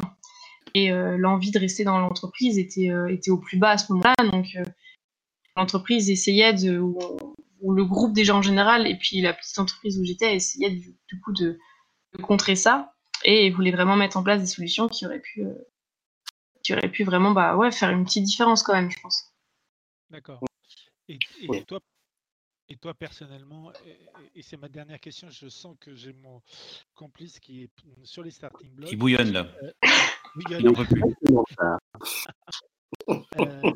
[0.74, 4.14] et l'envie de rester dans l'entreprise était, était au plus bas à ce moment-là.
[4.30, 4.56] Donc,
[5.56, 9.98] l'entreprise essayait de, ou, le groupe des gens en général, et puis la petite entreprise
[9.98, 11.58] où j'étais essayait du, coup de,
[12.14, 15.54] de contrer ça et voulait vraiment mettre en place des solutions qui auraient pu, euh,
[16.62, 19.24] qui auraient pu vraiment bah, ouais, faire une petite différence quand même, je pense.
[20.10, 20.40] D'accord.
[21.10, 21.80] Et, toi,
[22.68, 23.72] et toi personnellement,
[24.34, 26.40] et, c'est ma dernière question, je sens que j'ai mon
[26.94, 27.70] complice qui est
[28.04, 28.90] sur les starting blocks.
[28.90, 29.52] Qui bouillonne là.
[29.62, 29.72] Euh,
[30.36, 31.02] Il n'en peut plus.
[33.36, 33.74] euh,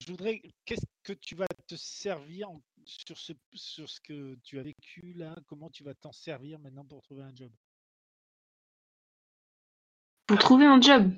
[0.00, 2.48] je voudrais, qu'est-ce que tu vas te servir
[2.84, 5.34] sur, ce, sur ce que tu as vécu là?
[5.46, 7.50] Comment tu vas t'en servir maintenant pour trouver un job?
[10.26, 11.10] Pour trouver un job?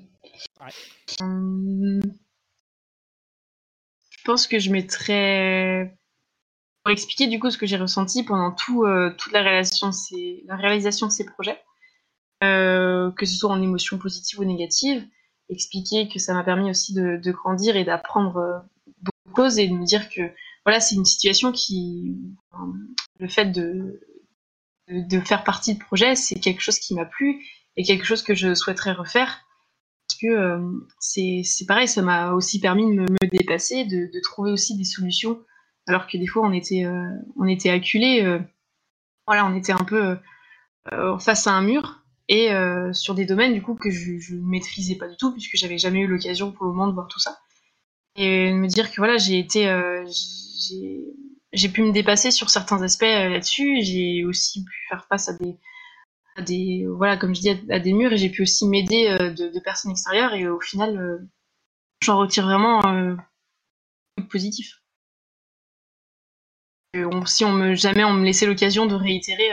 [1.19, 2.01] Hum,
[4.23, 5.97] pense que je mettrais.
[6.83, 11.11] Pour expliquer du coup ce que j'ai ressenti pendant tout, euh, toute la réalisation, de
[11.11, 11.61] ces projets,
[12.43, 15.05] euh, que ce soit en émotions positives ou négatives,
[15.49, 18.59] expliquer que ça m'a permis aussi de, de grandir et d'apprendre euh,
[19.31, 20.21] cause et de me dire que
[20.65, 22.15] voilà, c'est une situation qui,
[23.19, 23.99] le fait de,
[24.89, 27.43] de, faire partie du projet, c'est quelque chose qui m'a plu
[27.77, 29.43] et quelque chose que je souhaiterais refaire.
[30.23, 30.59] Euh,
[30.99, 35.39] c'est pareil, ça m'a aussi permis de me, dépasser, de, de, trouver aussi des solutions,
[35.87, 38.39] alors que des fois on était, euh, on était acculé, euh,
[39.27, 40.17] voilà, on était un peu
[41.19, 42.49] face à un mur et
[42.91, 45.99] sur des domaines du coup que je ne maîtrisais pas du tout puisque j'avais jamais
[45.99, 47.37] eu l'occasion pour le moment de voir tout ça
[48.15, 50.05] et me dire que voilà, j'ai été, euh,
[51.53, 53.81] j'ai pu me dépasser sur certains aspects euh, là-dessus.
[53.81, 55.57] J'ai aussi pu faire face à des,
[56.35, 59.31] à des, voilà, comme je dis, à, des murs et j'ai pu aussi m'aider euh,
[59.31, 61.27] de, de, personnes extérieures et au final,
[62.01, 63.15] j'en retire vraiment euh,
[64.29, 64.81] positif.
[67.25, 69.49] Si on me jamais on me laissait l'occasion de réitérer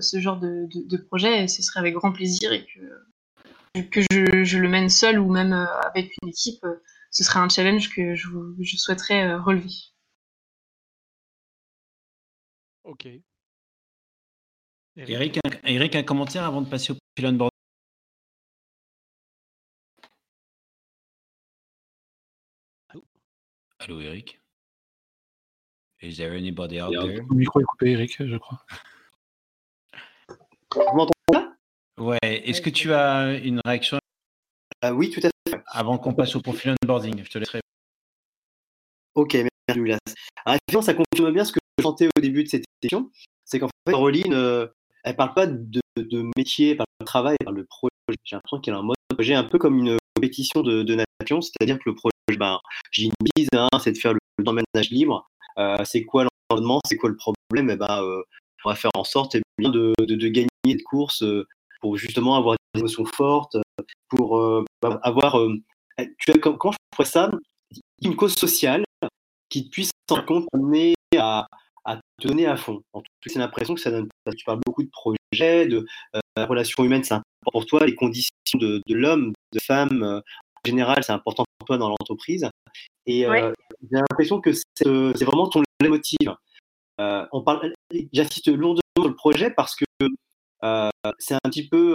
[0.00, 2.64] ce genre de, de, de, projet, ce serait avec grand plaisir et
[3.90, 6.64] que, je, le mène seul ou même avec une équipe
[7.14, 9.70] ce serait un challenge que je, souhaiterais euh, relever.
[14.96, 17.50] Eric, un, Eric, un commentaire avant de passer au pylon board
[22.90, 23.02] Allô,
[23.80, 24.40] Allô Eric
[26.00, 27.22] Is there anybody out there?
[27.28, 28.60] Le micro est coupé, Eric, je crois.
[30.28, 31.48] Vous m'entendez
[31.98, 33.98] Ouais, est-ce que tu as une réaction
[34.92, 35.62] oui, tout à fait.
[35.68, 37.60] Avant qu'on passe au profil onboarding, je te laisserai.
[39.14, 39.98] Ok, merci Douglas.
[40.44, 43.10] Alors, ça confirme bien ce que je sentais au début de cette émission,
[43.44, 44.66] c'est qu'en fait, Caroline, euh,
[45.04, 45.80] elle parle pas de,
[46.36, 47.90] métier, elle parle de travail, elle parle de projet.
[48.24, 51.40] J'ai l'impression qu'elle a un mode projet un peu comme une compétition de, de nation,
[51.40, 52.58] c'est-à-dire que le projet, ben,
[52.90, 55.28] j'ai une bise, hein, c'est de faire le, le libre.
[55.58, 57.70] Euh, c'est quoi l'environnement, c'est quoi le problème?
[57.70, 58.22] Et eh ben, euh,
[58.64, 61.46] on va faire en sorte eh bien, de, de, de, gagner de courses euh,
[61.80, 63.56] pour justement avoir des émotions fortes,
[64.08, 64.42] pour
[65.02, 65.38] avoir.
[65.98, 67.30] tu vois, comment, je pourrais ça
[68.02, 68.84] Une cause sociale
[69.50, 70.46] qui puisse en compte
[71.18, 71.46] à,
[71.84, 72.82] à te donner à fond.
[72.94, 74.08] En tout cas, c'est l'impression que ça donne.
[74.36, 75.84] Tu parles beaucoup de projets, de
[76.14, 80.02] euh, la relation humaine, c'est important pour toi, les conditions de, de l'homme, de femme,
[80.02, 82.48] euh, en général, c'est important pour toi dans l'entreprise.
[83.06, 86.34] Et euh, j'ai l'impression que c'est vraiment ton motive.
[86.98, 87.74] on parle,
[88.12, 89.84] j'insiste lourdement sur le projet parce que
[91.18, 91.92] c'est un petit peu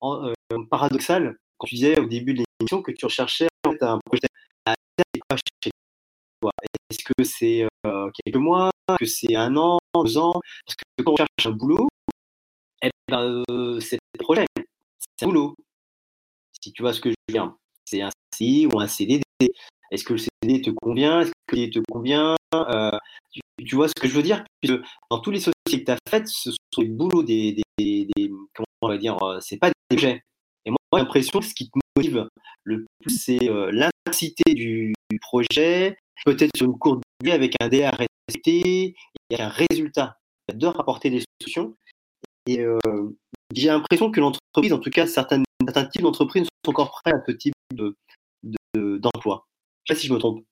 [0.00, 0.32] en,
[0.70, 4.26] paradoxal quand tu disais au début de l'émission que tu recherchais en fait, un projet
[4.64, 4.74] à
[5.36, 5.70] chez
[6.90, 10.32] est-ce que c'est euh, quelques mois, que c'est un an, deux ans
[10.66, 11.88] Parce que quand on cherche un boulot,
[12.82, 15.54] eh ben, euh, c'est un projet, c'est un boulot.
[16.60, 17.52] Si tu vois ce que je veux dire,
[17.84, 19.22] c'est un CDI ou un CDD.
[19.90, 21.20] Est-ce que le CDD te convient?
[21.20, 22.36] Est-ce que le CDD te convient?
[22.54, 22.90] Euh,
[23.64, 24.44] tu, vois ce que je veux dire?
[25.10, 27.56] Dans tous les sociétés que tu as faites, ce sont des boulots, des,
[28.54, 30.22] comment on va dire, c'est pas des projets.
[30.64, 32.28] Et moi, j'ai l'impression que ce qui te motive
[32.64, 33.38] le plus, c'est
[33.72, 38.94] l'intensité du, projet, peut-être sur une courte durée avec un délai
[39.34, 40.18] à respecter et un résultat.
[40.48, 41.76] J'adore apporter des solutions.
[42.46, 42.78] Et euh,
[43.54, 45.42] j'ai l'impression que l'entreprise, en tout cas certains,
[45.92, 49.36] types d'entreprises, sont encore prêts à ce type d'emploi.
[49.36, 49.40] De.
[49.84, 50.44] Je sais pas si je me trompe.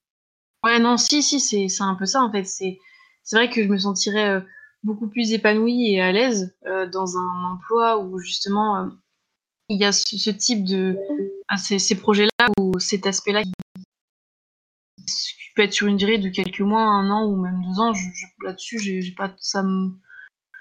[0.63, 2.45] Ouais, non, si, si, c'est, un peu ça en fait.
[2.45, 2.77] C'est,
[3.31, 4.41] vrai que je me sentirais euh,
[4.83, 8.89] beaucoup plus épanouie et à l'aise euh, dans un emploi où justement
[9.69, 10.97] il y a ce, type de.
[11.57, 13.43] Ces, ces projets-là ou cet aspect-là
[15.63, 17.93] être sur une durée de quelques mois, un an ou même deux ans.
[18.43, 19.63] Là-dessus, j'ai pas ça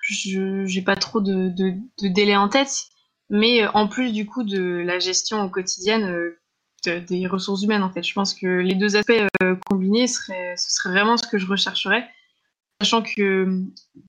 [0.03, 2.87] j'ai pas trop de, de, de, délai en tête.
[3.31, 6.39] Mais euh, en plus du coup de la gestion au quotidien euh,
[6.85, 10.71] des ressources humaines, en fait, je pense que les deux aspects euh, combinés seraient, ce
[10.71, 12.09] serait vraiment ce que je rechercherais,
[12.81, 13.65] sachant que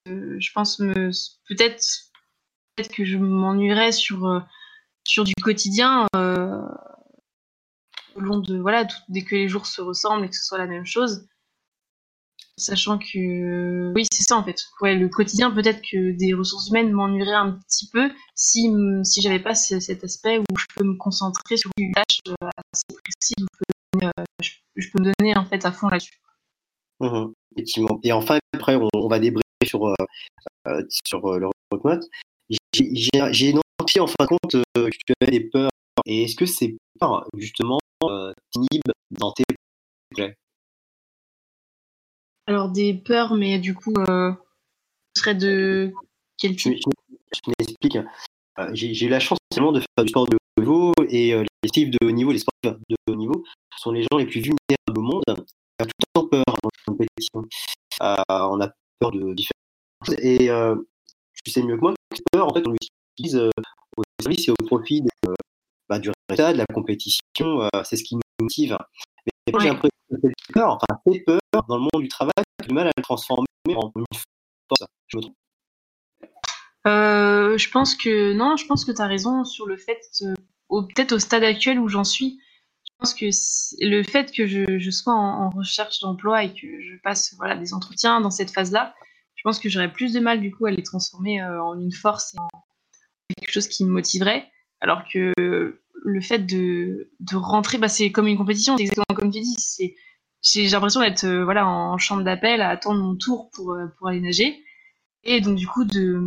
[0.06, 1.84] je pense peut-être
[2.76, 4.46] peut-être que je m'ennuierais sur
[5.04, 6.08] sur du quotidien
[8.20, 10.86] long de voilà dès que les jours se ressemblent et que ce soit la même
[10.86, 11.28] chose.
[12.58, 14.62] Sachant que oui c'est ça en fait.
[14.82, 18.70] Ouais le quotidien peut-être que des ressources humaines m'ennuierait un petit peu si
[19.04, 23.00] si j'avais pas cet aspect où je peux me concentrer sur une tâche euh, assez
[23.04, 26.20] précise où je peux, euh, je, peux me donner en fait à fond là-dessus.
[27.00, 28.00] Mmh effectivement.
[28.04, 32.04] Et enfin après on, va débriefer sur euh, sur le remote
[32.74, 35.70] j'ai identifié en fin de compte que tu avais des peurs.
[36.06, 38.34] Et est-ce que ces peurs justement euh,
[39.12, 39.44] dans tes
[40.10, 40.38] projets
[42.48, 44.32] Alors des peurs, mais du coup, euh,
[45.16, 45.94] ce serait de
[46.38, 47.98] quel type Je, m'explique.
[48.58, 51.34] Euh, j'ai eu la chance de faire du sport de haut niveau et
[51.64, 53.44] les types de haut niveau, les sports de haut niveau
[53.78, 55.24] sont les gens les plus vulnérables au monde.
[55.28, 57.46] On a tout le temps peur dans la compétition.
[58.30, 60.50] on a peur de différentes choses et
[61.46, 63.38] tu sais mieux que moi que peur, en fait, on l'utilise
[63.98, 65.10] au service et au profit de,
[65.90, 68.78] bah, du résultat, de la compétition, euh, c'est ce qui nous motive.
[69.26, 72.34] Mais moi, j'ai l'impression que peur, enfin, peur dans le monde du travail,
[72.68, 74.90] du mal à la transformer en une force.
[75.08, 75.36] Je me trompe
[76.88, 80.34] euh, je pense que non, je pense que tu as raison sur le fait, euh,
[80.70, 82.40] peut-être au stade actuel où j'en suis,
[82.86, 83.26] je pense que
[83.86, 87.58] le fait que je, je sois en, en recherche d'emploi et que je passe voilà,
[87.58, 88.96] des entretiens dans cette phase-là,
[89.36, 91.94] je pense que j'aurais plus de mal du coup à les transformer euh, en une
[91.94, 92.50] force et en
[93.38, 94.50] quelque chose qui me motiverait.
[94.82, 95.34] Alors que
[96.04, 99.56] le fait de, de rentrer, bah, c'est comme une compétition, c'est exactement comme tu dis.
[99.58, 99.96] C'est,
[100.42, 104.08] j'ai l'impression d'être euh, voilà, en chambre d'appel à attendre mon tour pour, euh, pour
[104.08, 104.64] aller nager.
[105.24, 106.18] Et donc, du coup, de,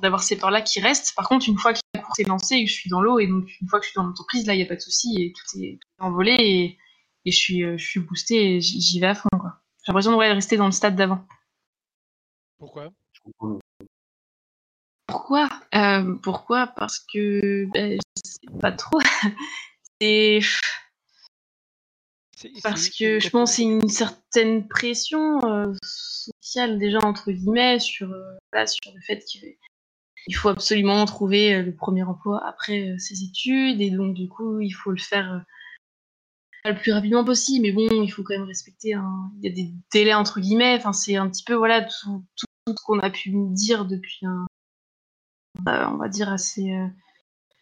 [0.00, 1.14] d'avoir ces peurs-là qui restent.
[1.16, 3.18] Par contre, une fois que la course est lancée et que je suis dans l'eau,
[3.18, 4.80] et donc une fois que je suis dans l'entreprise, là, il n'y a pas de
[4.80, 6.78] souci et tout est, envolé et,
[7.24, 9.28] et je, suis, euh, je suis boostée et j'y vais à fond.
[9.32, 9.60] Quoi.
[9.84, 11.26] J'ai l'impression de rester dans le stade d'avant.
[12.58, 12.92] Pourquoi?
[15.06, 15.48] Pourquoi?
[15.74, 16.68] Euh, Pourquoi?
[16.68, 18.98] Parce que ben, je sais pas trop.
[20.00, 20.40] c'est
[22.62, 28.66] parce que je pense c'est une certaine pression euh, sociale déjà entre guillemets sur euh,
[28.66, 34.14] sur le fait qu'il faut absolument trouver le premier emploi après ses études et donc
[34.14, 35.44] du coup il faut le faire
[36.64, 37.62] le plus rapidement possible.
[37.62, 39.30] Mais bon il faut quand même respecter un...
[39.38, 40.76] il y a des délais entre guillemets.
[40.76, 44.26] Enfin c'est un petit peu voilà tout, tout ce qu'on a pu me dire depuis
[44.26, 44.44] un,
[45.66, 46.88] on va dire, assez euh,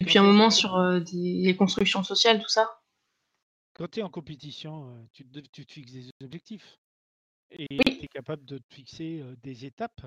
[0.01, 2.69] depuis un moment sur des, les constructions sociales, tout ça.
[3.75, 6.79] Quand tu es en compétition, tu te, fixes des objectifs
[7.51, 10.03] et tu es capable de te fixer des étapes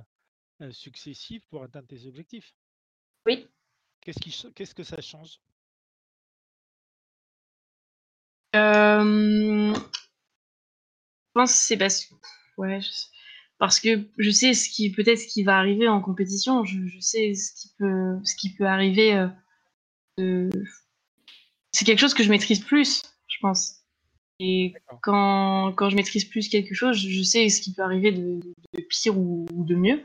[0.71, 2.53] successives pour atteindre tes objectifs.
[3.25, 3.47] Oui.
[4.01, 5.39] Qu'est-ce, qui, qu'est-ce que ça change?
[11.35, 12.15] Je pense que c'est parce que,
[12.57, 12.79] ouais,
[13.57, 16.63] parce que je sais ce qui peut-être ce qui va arriver en compétition.
[16.63, 19.27] Je, sais ce qui peut, ce qui peut arriver.
[20.17, 23.85] C'est quelque chose que je maîtrise plus, je pense.
[24.39, 28.39] Et quand, quand, je maîtrise plus quelque chose, je sais ce qui peut arriver de,
[28.89, 30.03] pire ou, de mieux.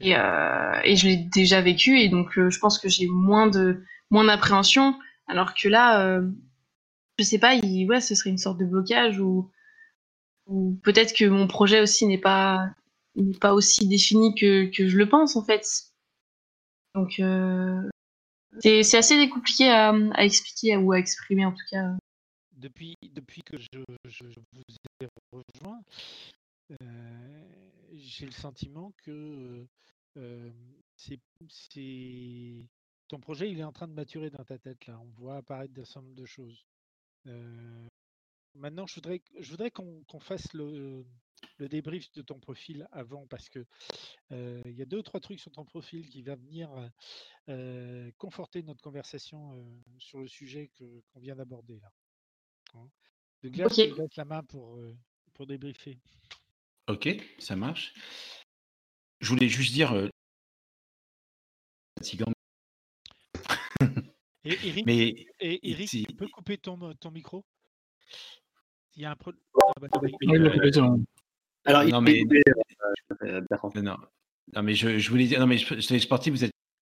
[0.00, 3.48] Et, euh, et, je l'ai déjà vécu, et donc euh, je pense que j'ai moins
[3.48, 4.98] de moins d'appréhension.
[5.26, 6.28] Alors que là, euh,
[7.18, 9.50] je sais pas, il, ouais, ce serait une sorte de blocage ou,
[10.46, 12.70] ou peut-être que mon projet aussi n'est pas
[13.16, 15.66] n'est pas aussi défini que, que je le pense en fait.
[16.94, 17.88] Donc euh,
[18.60, 21.96] c'est assez compliqué à, expliquer ou à exprimer en tout cas
[22.56, 25.82] depuis, depuis que je, vous ai rejoint,
[26.70, 27.44] euh,
[27.94, 29.66] j'ai le sentiment que
[30.16, 30.50] euh,
[30.96, 31.18] c'est,
[33.08, 34.98] ton projet il est en train de maturer dans ta tête là.
[35.00, 36.64] On voit apparaître un certain nombre de choses.
[38.54, 41.04] Maintenant, je voudrais, je voudrais qu'on, fasse le,
[41.58, 43.64] le, débrief de ton profil avant parce que
[44.30, 46.70] il y a deux ou trois trucs sur ton profil qui vont venir
[48.18, 49.64] conforter notre conversation
[49.98, 51.92] sur le sujet que, qu'on vient d'aborder là.
[53.42, 54.96] De glace, je laisse la main pour, euh,
[55.34, 55.98] pour débriefer.
[56.88, 57.92] Ok, ça marche.
[59.20, 59.92] Je voulais juste dire.
[59.92, 60.08] Euh...
[64.44, 67.44] Et Eric, Mais, et Eric tu peux couper ton, ton micro?
[68.96, 69.40] Il y a un problème.
[69.54, 69.88] Ah, bah,
[71.64, 72.22] Alors, non, mais,
[73.22, 73.40] euh,
[73.76, 73.96] non,
[74.54, 75.56] non, mais je, je, voulais dire, non, mais
[75.90, 76.52] les sportifs, vous êtes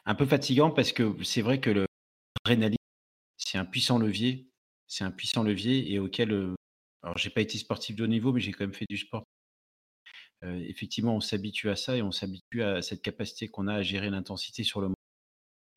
[0.06, 1.86] un peu fatigant parce que c'est vrai que le
[2.43, 2.77] adrénaline,
[3.38, 4.47] c'est un puissant levier
[4.93, 6.56] c'est un puissant levier et auquel, alors
[7.01, 9.23] alors j'ai pas été sportif de haut niveau, mais j'ai quand même fait du sport.
[10.43, 14.10] effectivement, on s'habitue à ça et on s'habitue à cette capacité qu'on a à gérer
[14.10, 14.95] l'intensité sur le moment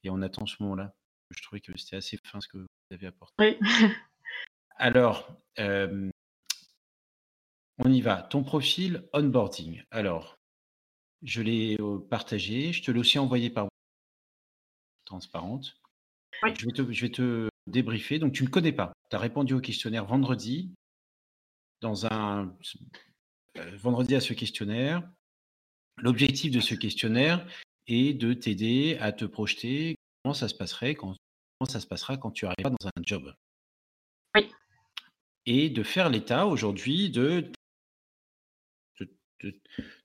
[0.05, 0.95] et on attend ce moment-là.
[1.31, 3.35] Je trouvais que c'était assez fin ce que vous avez apporté.
[3.39, 3.59] Oui.
[4.77, 6.11] Alors, on
[7.93, 8.23] y va.
[8.23, 9.83] Ton profil onboarding.
[9.91, 10.37] Alors,
[11.23, 11.79] je l'ai,
[12.11, 13.69] partagé, je te l'ai aussi envoyé par
[15.05, 15.77] transparente.
[16.43, 18.19] Je vais te je vais te débriefer.
[18.19, 18.93] Donc tu ne connais pas.
[19.11, 20.75] Tu as répondu au questionnaire vendredi,
[21.81, 22.55] dans un
[23.57, 25.09] euh, vendredi à ce questionnaire.
[25.99, 27.47] L'objectif de ce questionnaire
[27.87, 31.17] est de t'aider à te projeter comment ça se passerait quand
[31.59, 33.35] comment ça se passera quand tu arriveras dans un job.
[34.35, 34.51] Oui.
[35.47, 37.51] Et de faire l'état aujourd'hui de,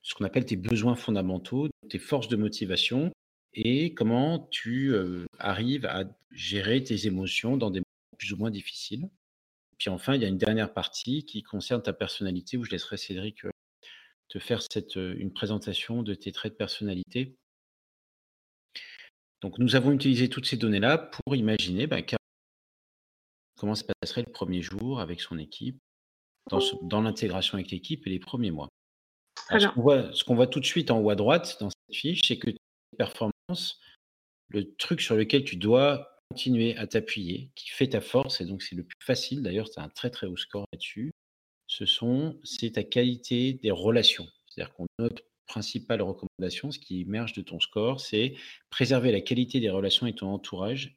[0.02, 3.12] ce qu'on appelle tes besoins fondamentaux, tes forces de motivation
[3.54, 8.50] et comment tu euh, arrives à gérer tes émotions dans des moments plus ou moins
[8.50, 9.08] difficiles.
[9.78, 12.96] Puis enfin, il y a une dernière partie qui concerne ta personnalité où je laisserai
[12.96, 13.50] Cédric euh,
[14.28, 17.36] te faire cette, euh, une présentation de tes traits de personnalité.
[19.42, 22.00] Donc, nous avons utilisé toutes ces données-là pour imaginer bah,
[23.62, 25.78] comment se passerait le premier jour avec son équipe,
[26.50, 28.68] dans, dans l'intégration avec l'équipe et les premiers mois?
[29.50, 32.38] ce qu'on voit, voit, tout de suite en haut à droite dans cette fiche, c'est
[32.38, 32.50] que
[32.98, 33.80] performance,
[34.48, 38.62] le truc sur lequel tu dois continuer à t'appuyer, qui fait ta force, et donc
[38.62, 41.12] c'est le plus facile, d'ailleurs, tu as un très très haut score là-dessus,
[41.68, 44.26] ce sont, c'est ta qualité des relations.
[44.48, 48.34] C'est-à-dire qu'on notre principale recommandation, ce qui émerge de ton score, c'est
[48.70, 50.96] préserver la qualité des relations avec ton entourage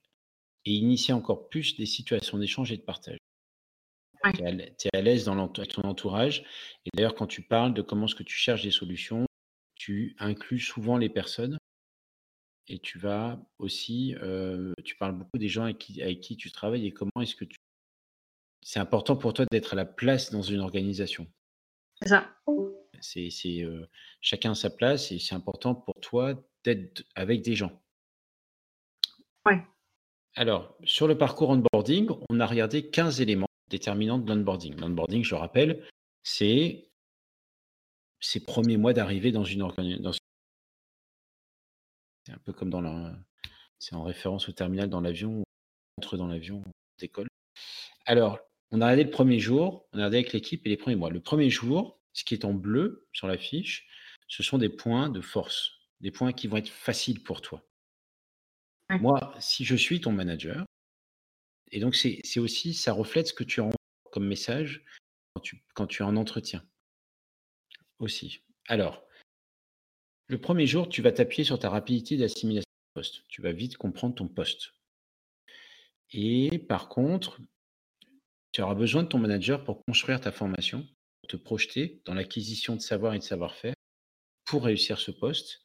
[0.65, 3.19] et initier encore plus des situations d'échange et de partage.
[4.33, 6.43] Tu es à l'aise dans ton entourage.
[6.85, 9.25] Et d'ailleurs, quand tu parles de comment est-ce que tu cherches des solutions,
[9.75, 11.57] tu inclus souvent les personnes
[12.67, 14.15] et tu vas aussi,
[14.83, 17.45] tu parles beaucoup des gens avec qui, avec qui tu travailles et comment est-ce que
[17.45, 17.57] tu.
[18.63, 21.27] C'est important pour toi d'être à la place dans une organisation.
[22.01, 22.35] C'est ça.
[23.01, 23.29] C'est,
[24.21, 27.79] chacun a sa place et c'est important pour toi d'être avec des gens.
[29.45, 29.61] Ouais.
[30.35, 34.75] Alors, sur le parcours onboarding, on a regardé 15 éléments déterminants de l'onboarding.
[34.75, 35.87] L'onboarding, je le rappelle,
[36.23, 36.89] c'est
[38.19, 40.19] ces premiers mois d'arrivée dans une, organisation.
[42.25, 43.15] C'est un peu comme dans la.
[43.79, 47.27] C'est en référence au terminal dans l'avion, on entre dans l'avion, on décolle.
[48.05, 48.39] Alors,
[48.71, 51.09] on a regardé le premier jour, on a regardé avec l'équipe et les premiers mois.
[51.09, 53.87] Le premier jour, ce qui est en bleu sur la fiche,
[54.27, 57.63] ce sont des points de force, des points qui vont être faciles pour toi.
[58.89, 60.65] Moi, si je suis ton manager,
[61.71, 63.69] et donc c'est aussi, ça reflète ce que tu as
[64.11, 64.83] comme message
[65.33, 66.63] quand tu, quand tu es en entretien.
[67.99, 68.43] Aussi.
[68.67, 69.05] Alors,
[70.27, 73.23] le premier jour, tu vas t'appuyer sur ta rapidité d'assimilation de poste.
[73.27, 74.73] Tu vas vite comprendre ton poste.
[76.11, 77.39] Et par contre,
[78.51, 80.87] tu auras besoin de ton manager pour construire ta formation,
[81.21, 83.75] pour te projeter dans l'acquisition de savoir et de savoir-faire
[84.45, 85.63] pour réussir ce poste.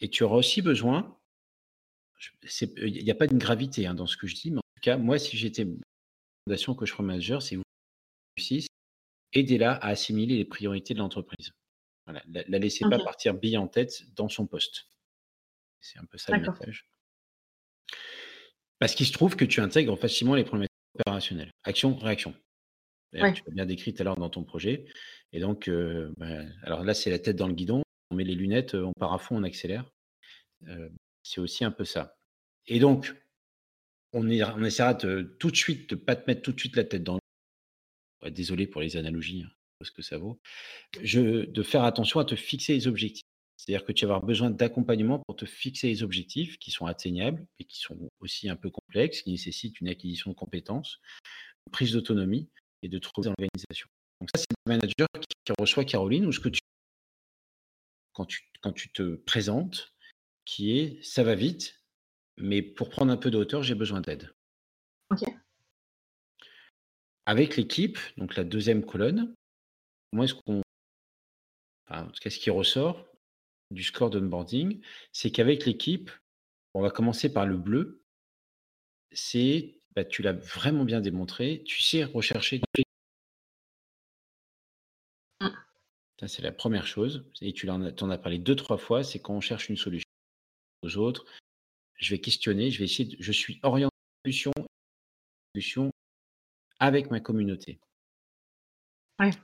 [0.00, 1.17] Et tu auras aussi besoin,
[2.82, 4.82] il n'y a pas de gravité hein, dans ce que je dis, mais en tout
[4.82, 5.66] cas, moi, si j'étais
[6.44, 7.62] fondation coach manager, c'est vous
[8.36, 8.68] réussissez,
[9.32, 11.52] aidez-la à assimiler les priorités de l'entreprise.
[12.06, 14.88] Voilà, la, la laissez pas partir bille en tête dans son poste.
[15.80, 16.88] C'est un peu ça le message.
[18.78, 21.50] Parce qu'il se trouve que tu intègres facilement les problématiques opérationnelles.
[21.64, 22.34] Action, réaction.
[23.12, 24.84] Tu l'as bien décrit tout à l'heure dans ton projet.
[25.32, 27.82] Et donc, euh, bah, alors là, c'est la tête dans le guidon.
[28.10, 29.90] On met les lunettes, on part à fond, on accélère.
[30.66, 30.88] Euh,
[31.28, 32.16] c'est aussi un peu ça.
[32.66, 33.14] Et donc,
[34.12, 36.84] on, essaiera de, tout de suite de ne pas te mettre tout de suite la
[36.84, 39.50] tête dans le Désolé pour les analogies, hein,
[39.84, 40.40] ce que ça vaut.
[41.02, 43.22] De faire attention à te fixer les objectifs.
[43.56, 47.46] C'est-à-dire que tu vas avoir besoin d'accompagnement pour te fixer les objectifs qui sont atteignables
[47.58, 51.00] et qui sont aussi un peu complexes, qui nécessitent une acquisition de compétences,
[51.66, 52.48] une prise d'autonomie
[52.82, 53.88] et de trouver dans l'organisation.
[54.20, 56.60] Donc ça, c'est le manager qui, reçoit Caroline ou ce que tu
[58.12, 59.94] quand tu, quand tu te présentes,
[60.48, 61.84] qui est ça va vite,
[62.38, 64.32] mais pour prendre un peu de hauteur, j'ai besoin d'aide.
[65.10, 65.28] Ok.
[67.26, 69.34] Avec l'équipe, donc la deuxième colonne,
[70.12, 70.62] moi, est-ce qu'on.
[71.90, 73.06] en tout cas, ce qui ressort
[73.70, 74.80] du score d'onboarding,
[75.12, 76.10] c'est qu'avec l'équipe,
[76.72, 78.02] on va commencer par le bleu.
[79.12, 82.62] C'est, bah, tu l'as vraiment bien démontré, tu sais rechercher.
[85.42, 85.48] Mmh.
[86.20, 87.30] Ça, c'est la première chose.
[87.42, 90.07] Et tu en as parlé deux, trois fois, c'est quand on cherche une solution
[90.82, 91.24] aux autres,
[91.96, 93.94] je vais questionner, je vais essayer, de, je suis orienté
[95.54, 95.90] solution,
[96.78, 97.78] avec ma communauté.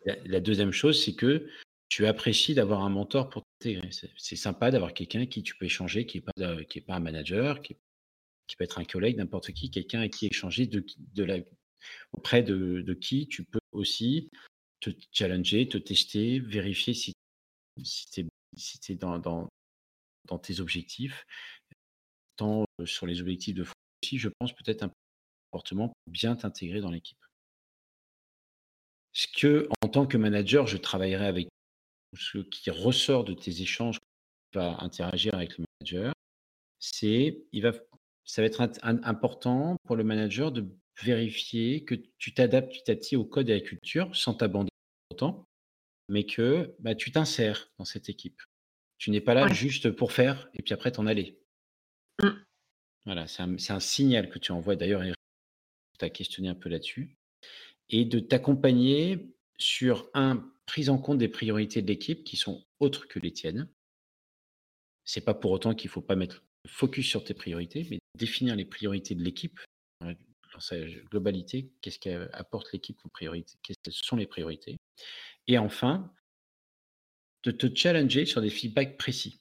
[0.07, 1.49] La, deuxième chose, c'est que
[1.89, 3.91] tu apprécies d'avoir un mentor pour t'intégrer.
[4.17, 7.01] C'est sympa d'avoir quelqu'un qui tu peux échanger, qui n'est pas, qui est pas un
[7.01, 7.77] manager, qui,
[8.47, 11.39] qui, peut être un collègue, n'importe qui, quelqu'un avec qui échanger de, de la,
[12.13, 14.31] auprès de, de, qui tu peux aussi
[14.79, 17.13] te challenger, te tester, vérifier si,
[17.83, 18.27] si tu es,
[18.57, 19.49] si dans, dans,
[20.27, 21.27] dans tes objectifs
[22.37, 24.91] tant sur les objectifs de fond aussi, je pense peut-être un
[25.51, 27.19] comportement pour bien t'intégrer dans l'équipe.
[29.13, 31.49] Ce que, en tant que manager, je travaillerai avec
[32.17, 33.99] ce qui ressort de tes échanges,
[34.51, 36.13] tu vas interagir avec le manager,
[36.81, 37.73] c'est, il va,
[38.25, 40.69] ça va être important pour le manager de
[41.03, 44.71] vérifier que tu t'adaptes petit à petit au code et à la culture sans t'abandonner
[45.11, 45.45] autant,
[46.09, 48.41] mais que bah, tu t'insères dans cette équipe.
[48.99, 51.39] Tu n'es pas là juste pour faire et puis après t'en aller.
[52.23, 52.29] Mmh.
[53.07, 55.03] Voilà, c'est un, signal que tu envoies d'ailleurs,
[55.99, 57.17] tu as questionné un peu là-dessus,
[57.91, 63.07] et de t'accompagner sur un prise en compte des priorités de l'équipe qui sont autres
[63.07, 63.69] que les tiennes.
[65.05, 68.65] C'est pas pour autant qu'il faut pas mettre focus sur tes priorités, mais définir les
[68.65, 69.61] priorités de l'équipe
[70.01, 70.77] dans sa
[71.11, 71.71] globalité.
[71.83, 74.77] Qu'est-ce qu'apporte l'équipe aux priorités Quelles sont les priorités
[75.47, 76.11] Et enfin,
[77.45, 79.41] de te challenger sur des feedbacks précis.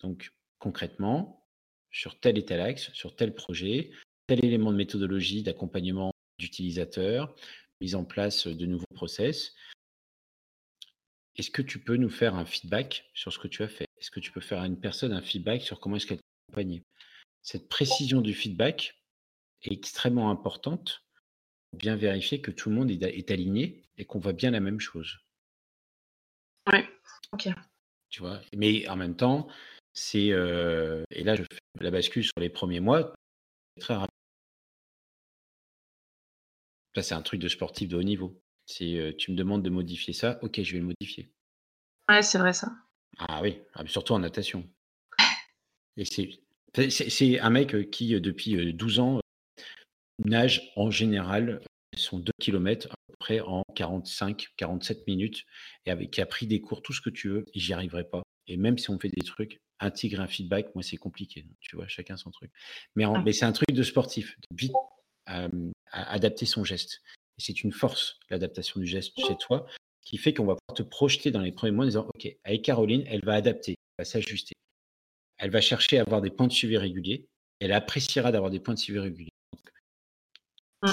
[0.00, 1.46] Donc, concrètement,
[1.90, 3.90] sur tel et tel axe, sur tel projet,
[4.26, 7.34] tel élément de méthodologie d'accompagnement d'utilisateurs,
[7.80, 9.54] mise en place de nouveaux process.
[11.36, 13.86] Est-ce que tu peux nous faire un feedback sur ce que tu as fait?
[13.98, 16.24] Est-ce que tu peux faire à une personne un feedback sur comment est-ce qu'elle t'a
[16.48, 16.84] accompagné?
[17.42, 19.02] Cette précision du feedback
[19.62, 21.04] est extrêmement importante
[21.70, 24.80] pour bien vérifier que tout le monde est aligné et qu'on voit bien la même
[24.80, 25.18] chose.
[26.72, 26.80] Oui,
[27.32, 27.48] ok.
[28.08, 29.48] Tu vois, mais en même temps,
[29.92, 33.14] c'est et là je fais la bascule sur les premiers mois,
[33.78, 34.10] très rapide.
[36.94, 38.40] Ça, c'est un truc de sportif de haut niveau.
[38.66, 41.30] C'est tu me demandes de modifier ça, ok, je vais le modifier.
[42.08, 42.72] Ouais, c'est vrai ça.
[43.18, 44.68] Ah oui, ah, surtout en natation.
[45.96, 49.20] Et c'est un mec qui, depuis 12 ans,
[50.24, 51.60] nage en général
[51.96, 52.88] son 2 km
[53.20, 55.44] près en 45, 47 minutes
[55.86, 58.22] et avec, qui a pris des cours, tout ce que tu veux, j'y arriverai pas.
[58.48, 61.46] Et même si on fait des trucs, intégrer un feedback, moi, c'est compliqué.
[61.60, 62.50] Tu vois, chacun son truc.
[62.96, 63.22] Mais, ah.
[63.24, 64.72] mais c'est un truc de sportif, de vite
[65.92, 67.02] adapter son geste.
[67.38, 69.66] Et c'est une force, l'adaptation du geste chez toi,
[70.02, 72.62] qui fait qu'on va pouvoir te projeter dans les premiers mois en disant, OK, avec
[72.62, 74.54] Caroline, elle va adapter, elle va s'ajuster.
[75.38, 77.26] Elle va chercher à avoir des points de suivi réguliers.
[77.60, 79.30] Elle appréciera d'avoir des points de suivi réguliers.
[80.82, 80.92] Mmh.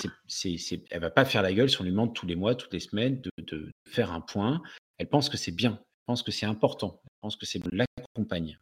[0.92, 2.74] Elle ne va pas faire la gueule si on lui demande tous les mois, toutes
[2.74, 4.62] les semaines de, de faire un point.
[4.98, 8.60] Elle pense que c'est bien, elle pense que c'est important, elle pense que c'est l'accompagne.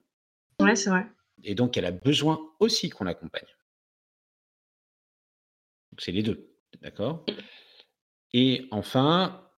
[0.60, 1.08] Ouais, c'est vrai.
[1.44, 3.48] Et donc, elle a besoin aussi qu'on l'accompagne.
[5.92, 6.52] Donc, c'est les deux.
[6.82, 7.26] D'accord?
[8.34, 9.50] Et enfin,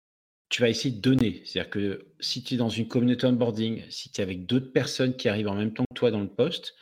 [0.48, 1.42] tu vas essayer de donner.
[1.44, 5.16] C'est-à-dire que si tu es dans une communauté onboarding, si tu es avec d'autres personnes
[5.16, 6.76] qui arrivent en même temps que toi dans le poste,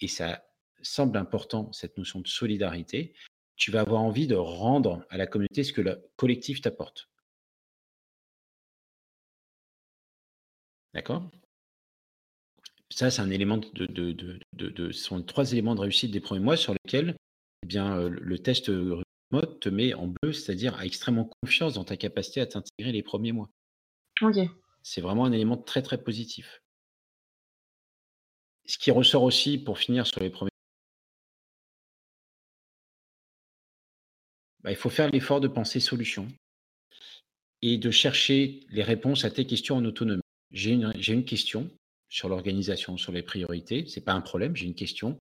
[0.00, 0.44] et ça
[0.82, 3.14] semble important, cette notion de solidarité,
[3.56, 7.08] tu vas avoir envie de rendre à la communauté ce que le collectif t'apporte.
[10.94, 11.30] D'accord?
[12.90, 14.12] Ça, c'est un élément de, de,
[14.52, 17.16] de, ce sont trois éléments de réussite des premiers mois sur lesquels
[17.62, 21.84] eh bien, euh, le test remote te met en bleu, c'est-à-dire a extrêmement confiance dans
[21.84, 23.48] ta capacité à t'intégrer les premiers mois.
[24.20, 24.36] Ok.
[24.82, 26.60] C'est vraiment un élément très très positif.
[28.66, 30.51] Ce qui ressort aussi, pour finir sur les premiers
[34.62, 36.28] bah, il faut faire l'effort de penser solution
[37.62, 40.22] et de chercher les réponses à tes questions en autonomie.
[40.50, 41.70] J'ai une, une question
[42.08, 43.86] sur l'organisation, sur les priorités.
[43.86, 45.18] Ce n'est pas un problème, j'ai une question.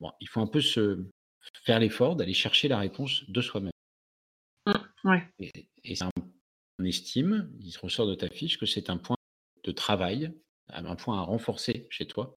[0.00, 1.04] Bon, il faut un peu se
[1.62, 3.72] faire l'effort d'aller chercher la réponse de soi-même.
[4.66, 5.28] Mmh, ouais.
[5.38, 5.94] Et, et
[6.78, 9.16] on estime, il ressort de ta fiche, que c'est un point
[9.62, 10.32] de travail,
[10.68, 12.34] un point à renforcer chez toi,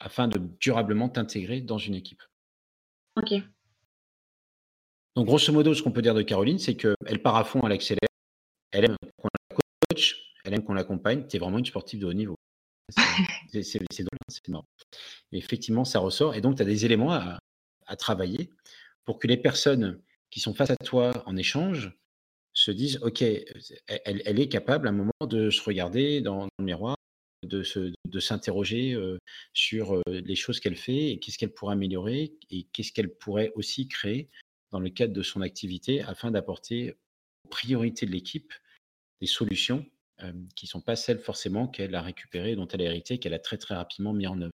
[0.00, 2.22] afin de durablement t'intégrer dans une équipe.
[3.16, 3.34] Ok.
[5.14, 7.72] Donc, grosso modo, ce qu'on peut dire de Caroline, c'est qu'elle part à fond, elle
[7.72, 8.08] accélère,
[8.70, 9.56] elle aime qu'on la
[9.90, 11.26] coach, elle aime qu'on l'accompagne.
[11.28, 12.36] Tu es vraiment une sportive de haut niveau.
[13.52, 14.64] C'est c'est marrant.
[15.32, 16.34] effectivement, ça ressort.
[16.34, 17.38] Et donc, tu as des éléments à,
[17.98, 18.48] travailler
[19.04, 20.00] pour que les personnes
[20.30, 21.92] qui sont face à toi en échange
[22.54, 26.96] se disent OK, elle, est capable à un moment de se regarder dans, le miroir,
[27.42, 27.62] de,
[28.06, 28.96] de s'interroger
[29.52, 33.88] sur les choses qu'elle fait et qu'est-ce qu'elle pourrait améliorer et qu'est-ce qu'elle pourrait aussi
[33.88, 34.30] créer
[34.72, 36.96] dans le cadre de son activité afin d'apporter
[37.44, 38.52] aux priorités de l'équipe
[39.20, 39.86] des solutions
[40.54, 43.38] qui ne sont pas celles forcément qu'elle a récupérées, dont elle a hérité, qu'elle a
[43.38, 44.52] très très rapidement mis en œuvre.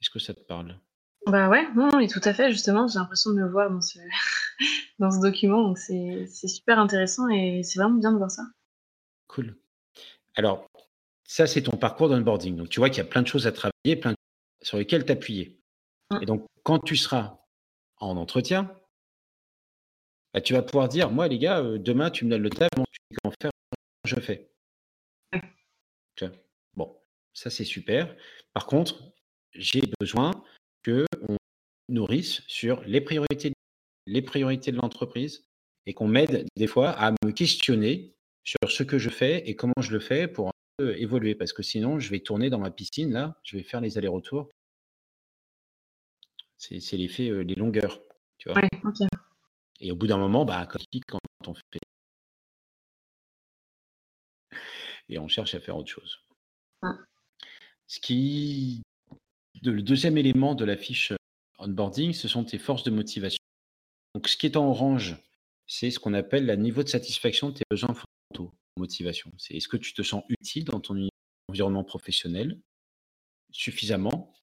[0.00, 0.78] Est-ce que ça te parle?
[1.26, 3.98] Bah ouais, non, et tout à fait, justement, j'ai l'impression de me voir dans ce,
[4.98, 8.42] dans ce document, donc c'est super intéressant et c'est vraiment bien de voir ça.
[9.28, 9.56] Cool.
[10.34, 10.68] Alors,
[11.26, 12.56] ça, c'est ton parcours d'onboarding.
[12.56, 14.14] Donc, tu vois qu'il y a plein de choses à travailler, plein
[14.62, 15.58] sur lesquelles t'appuyer.
[16.14, 16.22] Mmh.
[16.22, 17.38] Et donc, quand tu seras
[17.98, 18.70] en entretien,
[20.32, 22.70] bah, tu vas pouvoir dire, moi les gars, euh, demain tu me donnes le taf,
[22.70, 23.52] tu dis comment faire,
[24.04, 24.50] je fais.
[26.76, 26.96] Bon,
[27.32, 28.14] ça c'est super.
[28.52, 29.02] Par contre,
[29.52, 30.32] j'ai besoin
[30.82, 31.36] que on
[31.88, 33.52] nourrisse sur les priorités,
[34.06, 35.46] les priorités de l'entreprise
[35.86, 39.74] et qu'on m'aide des fois à me questionner sur ce que je fais et comment
[39.80, 40.50] je le fais pour
[40.80, 41.34] évoluer.
[41.34, 44.48] Parce que sinon, je vais tourner dans ma piscine, là, je vais faire les allers-retours
[46.56, 48.00] c'est l'effet, les longueurs,
[48.38, 48.60] tu vois?
[49.80, 50.78] Et au bout d'un moment, bah, quand
[51.46, 51.80] on fait
[55.08, 56.20] et on cherche à faire autre chose.
[57.86, 58.82] Ce qui
[59.62, 61.12] le deuxième élément de la fiche,
[61.58, 63.38] onboarding, ce sont tes forces de motivation.
[64.14, 65.16] Donc ce qui est en orange,
[65.66, 69.32] c'est ce qu'on appelle le niveau de satisfaction de tes besoins fondamentaux, motivation.
[69.38, 71.08] C'est est-ce que tu te sens utile dans ton
[71.48, 72.60] environnement professionnel
[73.50, 74.34] suffisamment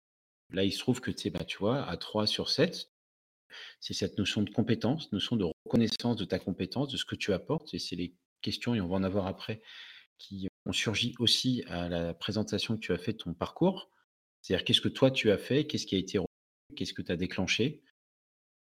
[0.51, 2.91] Là, il se trouve que bah, tu vois, à 3 sur 7,
[3.79, 7.33] c'est cette notion de compétence, notion de reconnaissance de ta compétence, de ce que tu
[7.33, 7.73] apportes.
[7.73, 9.61] Et c'est les questions, et on va en avoir après,
[10.17, 13.89] qui ont surgi aussi à la présentation que tu as fait de ton parcours.
[14.41, 16.19] C'est-à-dire, qu'est-ce que toi tu as fait, qu'est-ce qui a été
[16.75, 17.81] qu'est-ce que tu as déclenché,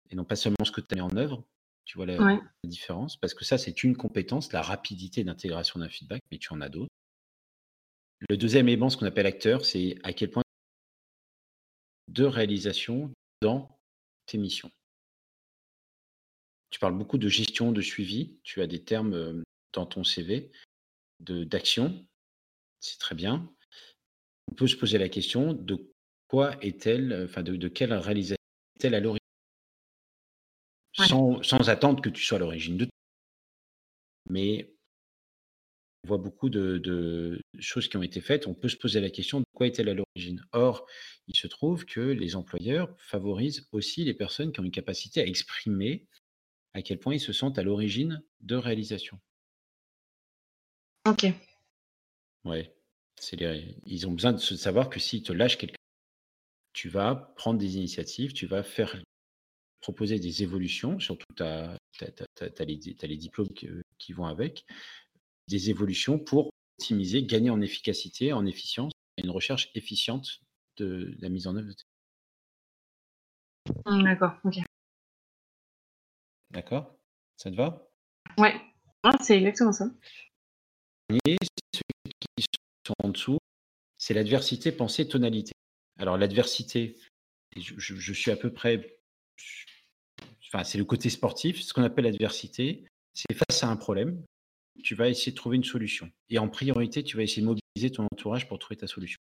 [0.10, 1.46] et non pas seulement ce que tu as mis en œuvre.
[1.86, 5.90] Tu vois la, la différence Parce que ça, c'est une compétence, la rapidité d'intégration d'un
[5.90, 6.92] feedback, mais tu en as d'autres.
[8.30, 10.44] Le deuxième élément, ce qu'on appelle acteur, c'est à quel point
[12.12, 13.80] de réalisation dans
[14.26, 14.72] tes missions.
[16.70, 18.38] Tu parles beaucoup de gestion, de suivi.
[18.44, 19.44] Tu as des termes
[19.74, 20.52] dans ton CV
[21.20, 22.06] d'action.
[22.80, 23.50] C'est très bien.
[24.50, 25.92] On peut se poser la question de
[26.28, 28.38] quoi est-elle, enfin de, quelle réalisation
[28.80, 29.20] est-elle à l'origine
[30.94, 32.92] sans, sans, attendre que tu sois à l'origine de tout.
[34.30, 34.74] Mais
[36.04, 38.48] on voit beaucoup de, choses qui ont été faites.
[38.48, 40.88] On peut se poser la question de quoi est-elle à l'origine Or,
[41.28, 45.26] il se trouve que les employeurs favorisent aussi les personnes qui ont une capacité à
[45.26, 46.08] exprimer
[46.74, 49.20] à quel point ils se sentent à l'origine de réalisation.
[51.08, 51.26] Ok.
[52.46, 52.74] Ouais.
[53.86, 55.76] Ils ont besoin de savoir que s'ils te lâchent quelque
[56.74, 58.96] tu vas prendre des initiatives, tu vas faire
[59.82, 61.78] proposer des évolutions, surtout tu as,
[62.60, 63.50] les, diplômes
[63.98, 64.66] qui vont avec,
[65.48, 70.42] des évolutions pour optimiser, gagner en efficacité, en efficience, et une recherche efficiente
[70.78, 71.74] de la mise en œuvre.
[73.86, 74.56] Mmh, d'accord, ok.
[76.52, 76.96] D'accord
[77.38, 77.88] Ça te va?
[78.38, 78.54] Ouais,
[79.22, 79.86] c'est exactement ça.
[81.26, 81.38] Et
[81.74, 81.82] ceux
[82.38, 82.46] qui
[82.88, 83.38] sont en dessous,
[83.98, 85.54] c'est l'adversité, pensée, tonalité.
[85.98, 86.98] Alors l'adversité,
[87.56, 88.98] je, je, suis à peu près,
[90.48, 91.62] enfin c'est le côté sportif.
[91.62, 94.24] Ce qu'on appelle l'adversité, c'est face à un problème,
[94.84, 96.12] tu vas essayer de trouver une solution.
[96.30, 99.18] Et en priorité, tu vas essayer de mobiliser ton entourage pour trouver ta solution.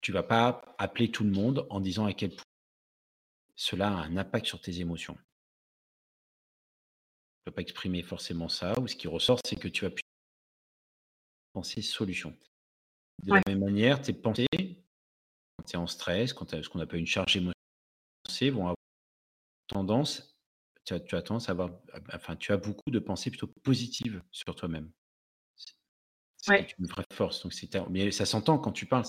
[0.00, 2.44] tu vas pas appeler tout le monde en disant à quel point
[3.56, 5.14] cela a un impact sur tes émotions.
[5.14, 5.20] Tu
[7.46, 9.94] ne peux pas exprimer forcément ça, ou ce qui ressort, c'est que tu vas
[11.52, 12.36] penser solution.
[13.24, 16.68] De la même manière, tes pensées, quand tu es en stress, quand tu as ce
[16.68, 18.76] qu'on appelle une charge émotionnelle, vont avoir
[19.66, 20.37] tendance,
[20.88, 21.70] tu as, tu as tendance à avoir,
[22.14, 24.90] enfin, tu as beaucoup de pensées plutôt positives sur toi-même.
[26.38, 27.42] C'est une vraie force.
[27.42, 27.52] Donc
[27.90, 29.04] mais ça s'entend quand tu parles.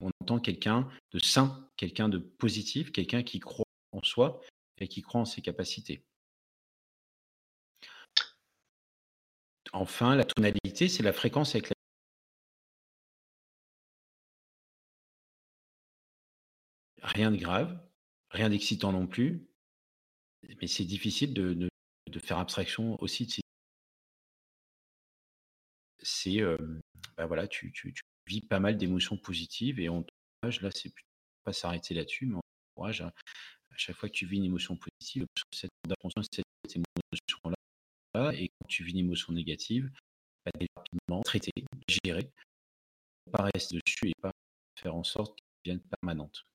[0.00, 4.40] On entend quelqu'un de sain, quelqu'un de positif, quelqu'un qui croit en soi
[4.78, 6.04] et qui croit en ses capacités.
[9.72, 11.76] Enfin, la tonalité, c'est la fréquence avec la
[17.02, 17.78] Rien de grave,
[18.30, 19.46] rien d'excitant non plus,
[20.60, 21.68] mais c'est difficile de,
[22.18, 23.40] faire abstraction aussi de ces
[26.02, 26.40] c'est,
[27.16, 27.72] bah, voilà, tu
[28.26, 30.92] vis pas mal d'émotions positives et on t'encourage là, c'est
[31.44, 32.40] pas s'arrêter là-dessus, mais on
[32.74, 33.12] t'encourage à
[33.76, 35.70] chaque fois que tu vis une émotion positive, cette
[36.32, 36.44] cette
[37.12, 39.90] émotion-là et quand tu vis une émotion négative,
[40.44, 41.52] bah, rapidement traiter,
[41.88, 42.30] gérer,
[43.30, 44.32] pas rester dessus et pas
[44.78, 46.46] faire en sorte qu'elle devienne permanente.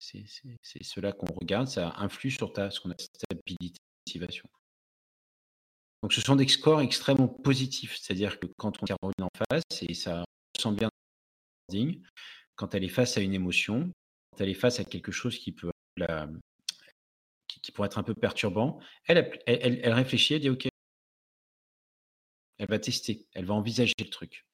[0.00, 4.48] C'est cela qu'on regarde, ça influe sur ta ce stabilité, motivation.
[6.02, 9.92] Donc ce sont des scores extrêmement positifs, c'est-à-dire que quand on Caroline en face, et
[9.94, 10.24] ça
[10.56, 10.90] ressemble bien
[12.56, 13.92] quand elle est face à une émotion,
[14.30, 15.70] quand elle est face à quelque chose qui peut
[17.74, 20.66] pourrait être un peu perturbant, elle, elle, elle, réfléchit, elle dit OK,
[22.58, 24.46] elle va tester, elle va envisager le truc.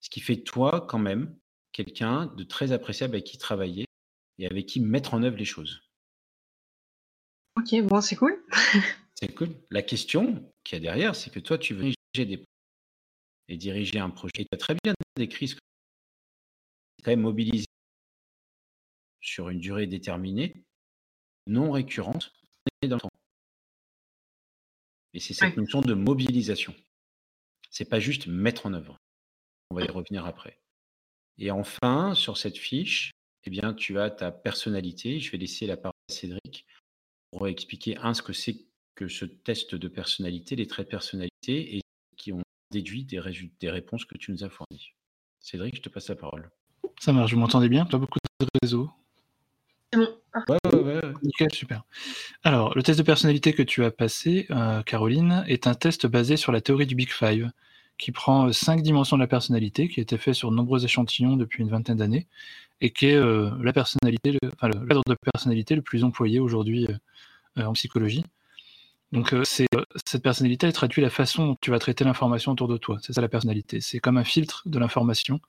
[0.00, 1.36] Ce qui fait toi quand même
[1.72, 3.86] quelqu'un de très appréciable avec qui travailler
[4.38, 5.82] et avec qui mettre en œuvre les choses.
[7.56, 8.44] Ok, bon, c'est cool.
[9.14, 9.54] c'est cool.
[9.70, 12.44] La question qu'il y a derrière, c'est que toi, tu veux diriger des
[13.48, 14.32] et diriger un projet.
[14.38, 15.60] tu as très bien décrit ce que
[17.02, 17.66] quand même mobilisé
[19.20, 20.64] sur une durée déterminée,
[21.46, 22.32] non récurrente,
[22.82, 23.08] et dans le temps.
[25.12, 26.74] Et c'est cette notion de mobilisation.
[27.70, 28.96] C'est pas juste mettre en œuvre.
[29.70, 30.58] On va y revenir après.
[31.38, 33.12] Et enfin, sur cette fiche,
[33.46, 35.20] eh bien, tu as ta personnalité.
[35.20, 36.66] Je vais laisser la parole à Cédric
[37.30, 38.56] pour expliquer, un, ce que c'est
[38.94, 41.80] que ce test de personnalité, les traits de personnalité, et
[42.16, 43.20] qui ont déduit des,
[43.60, 44.92] des réponses que tu nous as fournies.
[45.40, 46.50] Cédric, je te passe la parole.
[47.00, 47.84] Ça marche, vous m'entendez bien?
[47.86, 48.90] Pas beaucoup de réseau.
[49.92, 50.08] C'est bon.
[50.48, 51.12] Ouais, ouais, ouais.
[51.22, 51.84] Nickel, super.
[52.42, 56.36] Alors, le test de personnalité que tu as passé, euh, Caroline, est un test basé
[56.36, 57.50] sur la théorie du Big Five,
[57.98, 60.84] qui prend euh, cinq dimensions de la personnalité, qui a été fait sur de nombreux
[60.84, 62.26] échantillons depuis une vingtaine d'années,
[62.80, 66.86] et qui est euh, la personnalité, le, cadre de personnalité le plus employé aujourd'hui
[67.56, 68.24] en psychologie.
[69.12, 72.98] Donc, cette personnalité, elle traduit la façon dont tu vas traiter l'information autour de toi.
[73.00, 73.80] C'est ça la personnalité.
[73.80, 75.40] C'est comme un filtre de l'information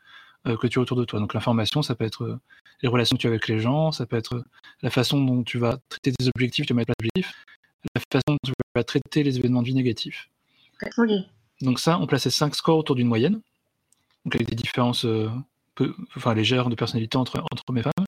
[0.45, 1.19] que tu as autour de toi.
[1.19, 2.39] Donc, l'information, ça peut être
[2.83, 4.43] les relations que tu as avec les gens, ça peut être
[4.83, 7.33] la façon dont tu vas traiter tes objectifs, tu vas mettre l'objectif,
[7.95, 10.29] la façon dont tu vas traiter les événements de vie négatifs.
[11.61, 13.41] Donc ça, on plaçait 5 scores autour d'une moyenne,
[14.25, 15.05] donc avec des différences
[15.75, 18.07] peu, enfin, légères de personnalité entre, entre hommes et femmes.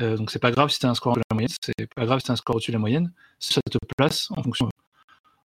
[0.00, 2.04] Euh, donc c'est pas grave si tu as un score de la moyenne, c'est pas
[2.04, 4.68] grave si tu as un score au-dessus de la moyenne, ça te place en fonction,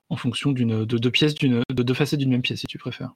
[0.10, 2.78] en fonction d'une, de deux pièces, d'une, de deux facettes d'une même pièce, si tu
[2.78, 3.12] préfères.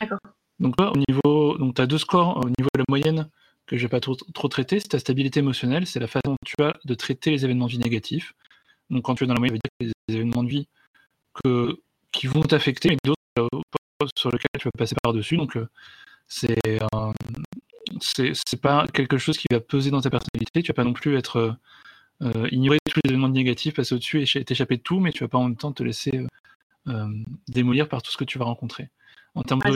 [0.00, 0.18] D'accord.
[0.58, 3.30] Donc là, au niveau, donc tu as deux scores au niveau de la moyenne
[3.66, 6.36] que je vais pas trop, trop traiter, c'est ta stabilité émotionnelle, c'est la façon dont
[6.44, 8.34] tu as de traiter les événements de vie négatifs.
[8.90, 10.68] Donc quand tu es dans la moyenne, ça veut dire que les événements de vie
[11.42, 11.80] que,
[12.12, 13.25] qui vont t'affecter, mais d'autres euh,
[14.16, 15.36] sur lesquels tu vas passer par-dessus.
[15.36, 15.68] Donc euh,
[16.28, 16.58] c'est
[18.46, 20.62] c'est pas quelque chose qui va peser dans ta personnalité.
[20.62, 21.56] Tu vas pas non plus être
[22.22, 25.28] euh, ignorer tous les événements négatifs, passer au-dessus et t'échapper de tout, mais tu vas
[25.28, 26.26] pas en même temps te laisser
[27.48, 28.90] démolir par tout ce que tu vas rencontrer.
[29.36, 29.70] En termes ah,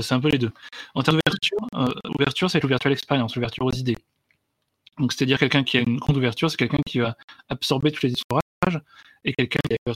[0.00, 0.50] c'est un peu les deux.
[0.94, 3.98] En termes d'ouverture, euh, ouverture, c'est l'ouverture à l'expérience, l'ouverture aux idées.
[4.98, 7.14] Donc, c'est-à-dire quelqu'un qui a une grande ouverture, c'est quelqu'un qui va
[7.50, 8.40] absorber tous les histoires,
[9.24, 9.94] et quelqu'un qui a une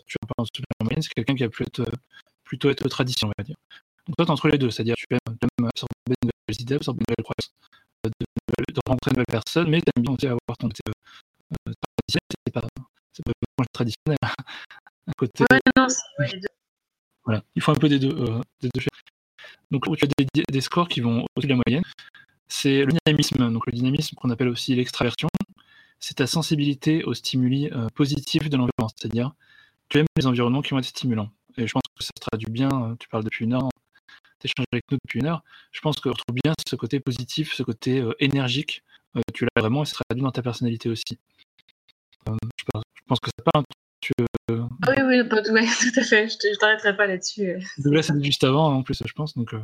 [0.81, 1.99] la moyenne, c'est quelqu'un qui va plutôt être,
[2.45, 3.57] plutôt être tradition, on va dire.
[4.07, 7.13] Donc, toi, es entre les deux, c'est-à-dire tu aimes, absorber de nouvelles idées, absorber de
[7.13, 7.53] nouvelles croyances,
[8.07, 10.81] euh, de, de, rencontrer de nouvelles personnes, mais tu aimes bien aussi avoir ton côté
[10.89, 11.73] euh,
[12.07, 12.71] traditionnel,
[13.13, 14.19] c'est pas, traditionnel.
[14.23, 16.49] un côté, ouais, non, c'est les deux.
[17.25, 18.15] Voilà, il faut un peu des deux.
[18.15, 18.83] Euh, des deux
[19.71, 21.85] donc, où tu as des, des, scores qui vont au-dessus de la moyenne,
[22.49, 23.53] c'est le dynamisme.
[23.53, 25.29] Donc, le dynamisme qu'on appelle aussi l'extraversion,
[26.01, 28.89] c'est ta sensibilité aux stimuli euh, positifs de l'environnement.
[28.97, 29.33] C'est-à-dire,
[29.89, 31.31] tu aimes les environnements qui vont être stimulants.
[31.57, 32.69] Et je pense que ça se traduit bien.
[32.69, 33.69] Euh, tu parles depuis une heure,
[34.41, 35.43] tu échanges avec nous depuis une heure.
[35.73, 38.83] Je pense que tu retrouves bien ce côté positif, ce côté euh, énergique.
[39.35, 41.19] tu l'as vraiment et ça se traduit dans ta personnalité aussi.
[42.27, 42.33] Je
[42.73, 43.65] pense, je, pense, que c'est pas un
[44.51, 46.29] euh, ah oui, oui, tout à fait.
[46.29, 47.57] Je ne t'arrêterai pas là-dessus.
[47.85, 49.37] Là, c'était juste avant, en plus, je pense.
[49.37, 49.61] Donc, euh,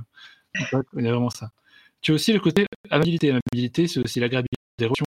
[0.96, 1.50] il y a vraiment ça.
[2.00, 3.30] tu as aussi le côté amabilité.
[3.30, 5.04] Amabilité, c'est aussi l'agréabilité des relations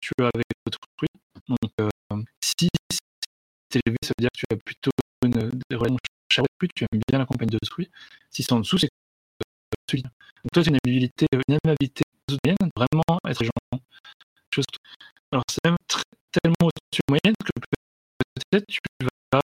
[0.00, 1.08] tu as avec autrui.
[1.48, 2.68] Donc, euh, si
[3.70, 4.90] c'est élevé, ça veut dire que tu as plutôt
[5.24, 5.98] une, des relations
[6.58, 7.90] plus tu aimes bien la compagnie d'autrui.
[8.30, 10.12] Si c'est en dessous, c'est que tu Donc,
[10.52, 12.02] toi, as une amabilité, une amabilité
[12.76, 13.82] vraiment être gentil.
[15.30, 15.76] Alors, c'est même
[16.30, 17.52] tellement au-dessus de moyenne que
[18.50, 18.78] peut-être tu
[19.32, 19.40] vas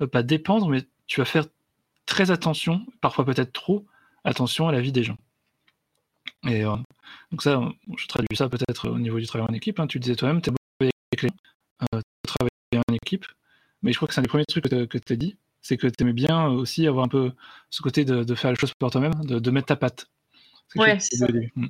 [0.00, 1.46] euh, pas dépendre, mais tu vas faire
[2.06, 3.86] très attention, parfois peut-être trop,
[4.24, 5.16] attention à la vie des gens.
[6.48, 6.76] Et euh,
[7.30, 7.60] donc ça,
[7.96, 9.78] je traduis ça peut-être au niveau du travail en équipe.
[9.80, 9.86] Hein.
[9.86, 11.28] Tu disais toi-même, tu es avec les
[11.94, 13.26] euh, travailler en équipe,
[13.82, 15.86] mais je crois que c'est un des premiers trucs que tu as dit, c'est que
[15.86, 17.32] tu aimais bien aussi avoir un peu
[17.70, 20.08] ce côté de, faire les choses pour toi-même, de, mettre ta patte.
[20.76, 21.26] Ouais, c'est ça.
[21.56, 21.68] Hmm.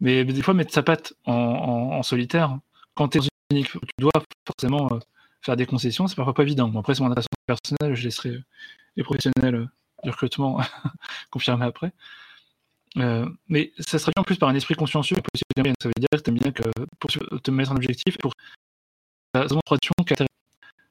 [0.00, 2.58] Mais, des fois, mettre sa patte en, solitaire,
[2.94, 4.12] quand tu es dans une équipe, tu dois
[4.46, 4.98] forcément euh,
[5.42, 6.72] faire des concessions, c'est parfois pas évident.
[6.78, 8.38] après, c'est mon intention personnelle, je laisserai
[8.96, 9.68] les professionnels
[10.04, 10.60] du recrutement
[11.30, 11.92] confirmer après.
[12.96, 15.72] Euh, mais ça se traduit en plus par un esprit consciencieux et.
[15.80, 16.62] Ça veut dire que tu aimes bien que
[16.98, 18.32] pour te mettre un objectif pour
[19.32, 19.92] ta zone production,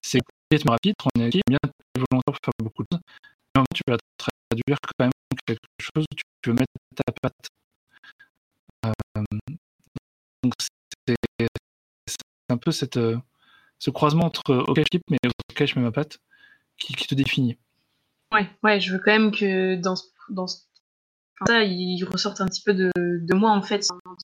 [0.01, 0.19] c'est
[0.51, 1.57] rythme rapide, on est bien
[1.95, 3.01] volontaire pour faire beaucoup de choses.
[3.55, 5.11] Mais tu vas traduire quand même
[5.45, 7.47] quelque chose où tu peux mettre ta patte.
[8.85, 9.23] Euh,
[10.43, 10.53] donc
[11.07, 11.15] c'est
[12.49, 13.17] un peu cette, euh,
[13.79, 15.17] ce croisement entre OK, je mais
[15.51, 16.19] OK, je mets ma patte
[16.77, 17.57] qui, te définit.
[18.31, 19.95] Ouais, ouais, je veux quand même que dans,
[20.29, 20.47] dans
[21.45, 24.15] ça, il ressorte un petit peu de, de moi, en fait, dans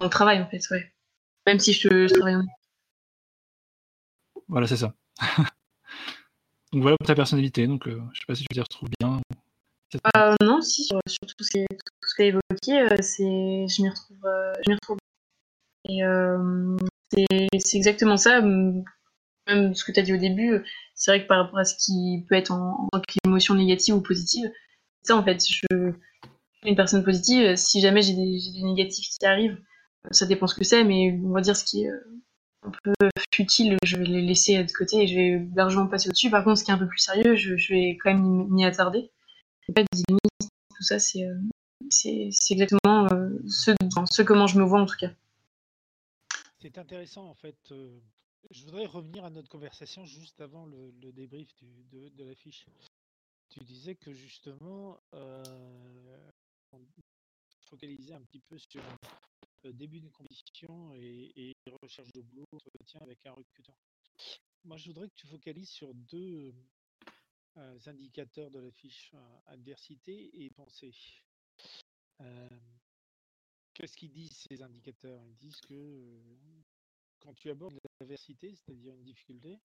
[0.00, 0.92] mon travail, en fait, ouais.
[1.46, 2.44] Même si je, je travaille en
[4.48, 4.94] Voilà, c'est ça.
[6.72, 7.66] donc voilà pour ta personnalité.
[7.66, 9.20] Donc, euh, je sais pas si tu t'y retrouves bien.
[10.16, 14.18] Euh, non, si, sur, tout ce qui est, évoqué, euh, c'est, je m'y retrouve,
[14.64, 14.98] je m'y retrouve.
[15.88, 18.40] Et c'est, exactement ça.
[18.40, 21.74] Même ce que tu as dit au début, c'est vrai que par rapport à ce
[21.76, 24.50] qui peut être en, en émotion négative ou positive,
[25.02, 25.66] ça en fait, je suis
[26.64, 27.56] une personne positive.
[27.56, 29.58] Si jamais j'ai des, des, négatifs qui arrivent,
[30.10, 32.20] ça dépend ce que c'est, mais on va dire ce qui est euh,
[32.62, 32.92] un peu
[33.34, 36.30] futile, je vais les laisser de côté et je vais largement passer au-dessus.
[36.30, 39.10] Par contre, ce qui est un peu plus sérieux, je, vais quand même m'y attarder.
[39.74, 43.72] pas tout ça, c'est euh, exactement euh, ce,
[44.10, 45.10] ce comment je me vois en tout cas.
[46.60, 47.74] C'est intéressant en fait.
[48.50, 51.48] je voudrais revenir à notre conversation juste avant le, débrief
[51.90, 52.66] de, de l'affiche.
[53.52, 56.30] Tu disais que justement, euh,
[56.72, 56.80] on
[57.66, 58.82] focalisait un petit peu sur
[59.62, 63.74] le début d'une compétition et, recherche de boulot, entretien avec un recruteur.
[64.64, 66.54] Moi, je voudrais que tu focalises sur deux
[67.58, 70.94] euh, indicateurs de la fiche euh, adversité et pensée.
[73.74, 75.22] Qu'est-ce qu'ils disent ces indicateurs?
[75.26, 76.22] Ils disent que
[77.18, 79.60] quand tu abordes l'adversité, c'est-à-dire une difficulté,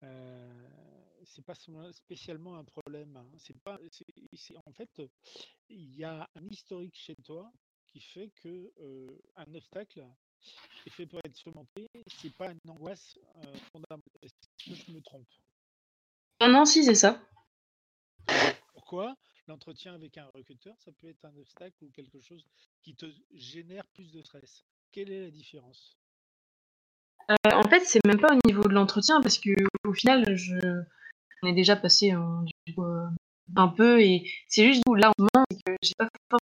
[0.00, 1.54] c'est pas
[1.92, 3.16] spécialement un problème.
[3.16, 3.26] Hein.
[3.38, 3.78] C'est pas,
[4.64, 5.02] en fait,
[5.68, 7.52] il y a un historique chez toi
[7.86, 8.72] qui fait que
[9.36, 10.06] un obstacle
[10.86, 11.88] est fait pour être surmonté.
[12.06, 13.18] C'est pas une angoisse
[13.72, 14.00] fondamentale.
[14.22, 15.28] Est-ce que je me trompe?
[16.40, 17.20] Non, non, si c'est ça.
[18.74, 19.16] Pourquoi?
[19.48, 22.44] L'entretien avec un recruteur, ça peut être un obstacle ou quelque chose
[22.82, 25.96] qui te génère plus de stress Quelle est la différence?
[27.30, 29.50] Euh, en fait, c'est même pas au niveau de l'entretien parce que
[29.86, 30.54] au final, je
[31.42, 33.06] on est déjà passé euh,
[33.56, 36.08] un peu et c'est juste où là moment, c'est que j'ai pas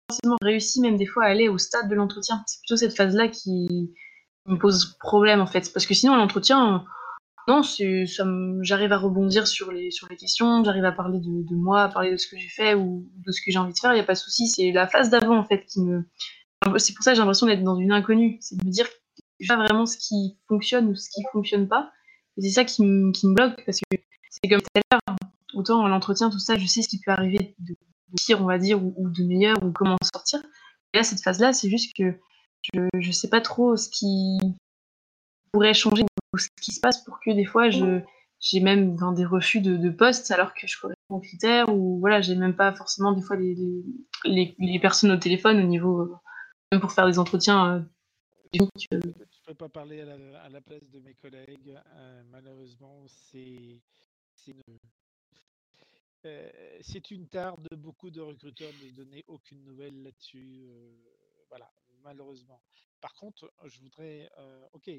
[0.08, 2.44] forcément réussi même des fois à aller au stade de l'entretien.
[2.48, 3.94] C'est plutôt cette phase-là qui
[4.46, 5.72] me pose problème en fait.
[5.74, 6.86] Parce que sinon l'entretien
[7.48, 7.62] non,
[8.62, 12.18] j'arrive à rebondir sur les questions, j'arrive à parler de, de moi, à parler de
[12.18, 14.06] ce que j'ai fait ou de ce que j'ai envie de faire, il y a
[14.06, 16.06] pas de souci, c'est la phase d'avant en fait qui me
[16.78, 18.88] c'est pour ça que j'ai l'impression d'être dans une inconnue, c'est de me dire
[19.48, 21.92] pas vraiment ce qui fonctionne ou ce qui fonctionne pas.
[22.38, 23.98] Et c'est ça qui, me bloque parce que
[24.30, 25.18] c'est comme tout à l'heure,
[25.54, 27.76] autant en entretien, tout ça, je sais ce qui peut arriver de,
[28.26, 30.40] pire, on va dire, ou, de meilleur, ou comment en sortir.
[30.94, 32.20] Et là, cette phase-là, c'est juste que
[32.74, 34.38] je, je sais pas trop ce qui
[35.52, 36.04] pourrait changer
[36.34, 38.02] ou ce qui se passe pour que des fois, je,
[38.44, 42.22] j'ai même dans des refus de, postes alors que je corresponds aux critères ou voilà,
[42.22, 43.56] j'ai même pas forcément des fois les,
[44.26, 46.14] les, personnes au téléphone au niveau,
[46.72, 47.86] même pour faire des entretiens.
[48.62, 51.80] Euh, je peux pas parler à la, place de mes collègues.
[51.96, 53.82] Euh, malheureusement, c'est
[56.26, 60.68] euh, une tare de beaucoup de recruteurs de donner aucune nouvelle là-dessus.
[60.68, 60.96] Euh,
[61.50, 61.72] voilà,
[62.04, 62.62] malheureusement.
[63.02, 64.30] Par contre, je voudrais,
[64.74, 64.90] ok,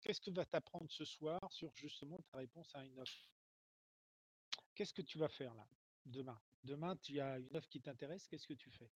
[0.00, 3.30] qu'est-ce que va t'apprendre ce soir sur justement ta réponse à une offre?
[4.74, 5.66] Qu'est-ce que tu vas faire là,
[6.04, 6.40] demain?
[6.64, 8.90] Demain, tu as une offre qui t'intéresse, qu'est-ce que tu fais?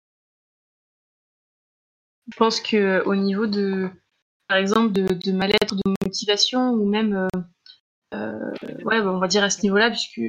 [2.31, 3.89] Je pense que au niveau de
[4.47, 7.39] par exemple, de, de mal-être, de motivation, ou même, euh,
[8.13, 10.21] euh, ouais, on va dire à ce niveau-là, puisque.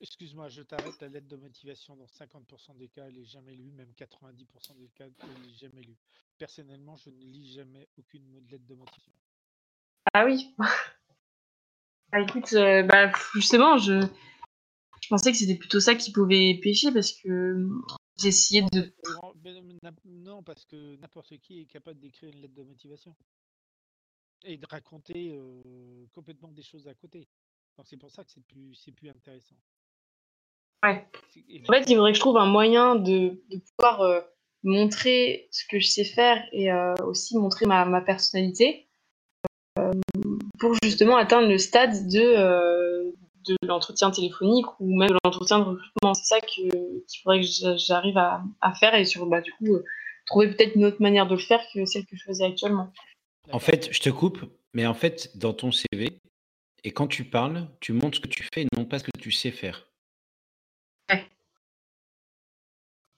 [0.00, 1.00] excuse-moi, je t'arrête.
[1.00, 4.88] La lettre de motivation, dans 50% des cas, elle n'est jamais lue, même 90% des
[4.88, 5.96] cas, elle n'est jamais lue.
[6.38, 9.12] Personnellement, je ne lis jamais aucune lettre de motivation.
[10.12, 10.54] Ah oui.
[12.12, 14.00] bah écoute, euh, bah, justement, je,
[15.00, 17.66] je pensais que c'était plutôt ça qui pouvait pêcher parce que
[18.16, 18.92] j'ai essayé de.
[20.04, 23.14] Non, parce que n'importe qui est capable d'écrire une lettre de motivation
[24.44, 27.26] et de raconter euh, complètement des choses à côté.
[27.76, 29.56] Donc c'est pour ça que c'est plus, c'est plus intéressant.
[30.82, 31.06] Ouais.
[31.68, 34.20] En fait, il faudrait que je trouve un moyen de, de pouvoir euh,
[34.62, 38.88] montrer ce que je sais faire et euh, aussi montrer ma, ma personnalité
[40.58, 42.22] pour justement atteindre le stade de,
[43.46, 46.14] de l'entretien téléphonique ou même de l'entretien de recrutement.
[46.14, 46.70] C'est ça qu'il
[47.22, 49.78] faudrait que j'arrive à, à, faire et sur bah, du coup
[50.26, 52.92] trouver peut-être une autre manière de le faire que celle que je faisais actuellement.
[53.52, 54.40] En fait, je te coupe,
[54.72, 56.18] mais en fait, dans ton CV,
[56.82, 59.18] et quand tu parles, tu montres ce que tu fais et non pas ce que
[59.18, 59.86] tu sais faire.
[61.10, 61.26] Ouais.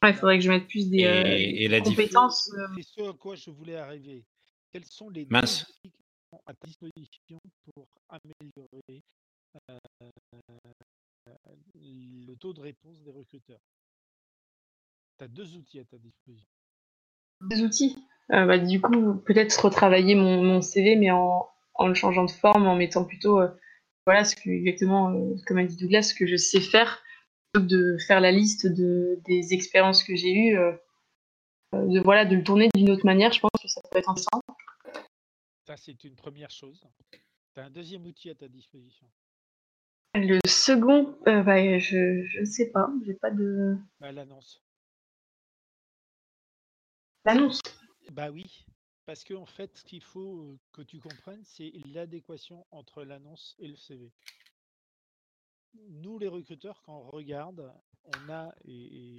[0.04, 2.50] il faudrait que je mette plus des, et, euh, compétences.
[2.54, 2.66] Euh.
[2.76, 4.24] C'est ce à quoi je voulais arriver.
[4.72, 5.66] Quels sont les Mince.
[6.46, 9.02] à disposition pour améliorer
[9.70, 9.78] euh,
[11.74, 13.60] le taux de réponse des recruteurs
[15.18, 16.48] Tu as deux outils à ta disposition.
[17.42, 17.96] Des outils?
[18.32, 22.30] Euh, bah, du coup, peut-être retravailler mon, mon CV, mais en, en, le changeant de
[22.30, 23.48] forme, en mettant plutôt, euh,
[24.06, 27.02] voilà, ce que, exactement, euh, comme a dit Douglas, ce que je sais faire,
[27.52, 30.58] plutôt que de faire la liste de, des expériences que j'ai eues,
[31.72, 34.42] de, voilà, de le tourner d'une autre manière, je pense que ça peut être intéressant.
[35.66, 36.80] Ça, c'est une première chose.
[37.54, 39.08] Tu as un deuxième outil à ta disposition.
[40.16, 43.76] Le second, bah, je ne sais pas, j'ai pas de.
[44.00, 44.62] Bah, l'annonce.
[47.26, 47.60] L'annonce
[48.12, 48.64] bah oui,
[49.04, 53.68] parce qu'en en fait, ce qu'il faut que tu comprennes, c'est l'adéquation entre l'annonce et
[53.68, 54.10] le CV.
[55.90, 57.70] Nous, les recruteurs, quand on regarde,
[58.04, 59.16] on a, et, et,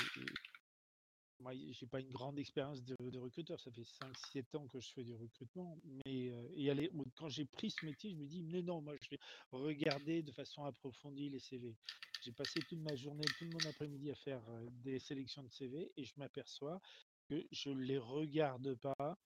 [1.40, 5.04] moi, j'ai pas une grande expérience de, recruteur, ça fait 5-7 ans que je fais
[5.04, 6.32] du recrutement, mais
[6.70, 9.20] aller, quand j'ai pris ce métier, je me dis, mais non, moi, je vais
[9.52, 11.76] regarder de façon approfondie les CV.
[12.24, 14.42] J'ai passé toute ma journée, tout mon après-midi à faire
[14.84, 16.82] des sélections de CV et je m'aperçois
[17.30, 19.18] que je ne les regarde pas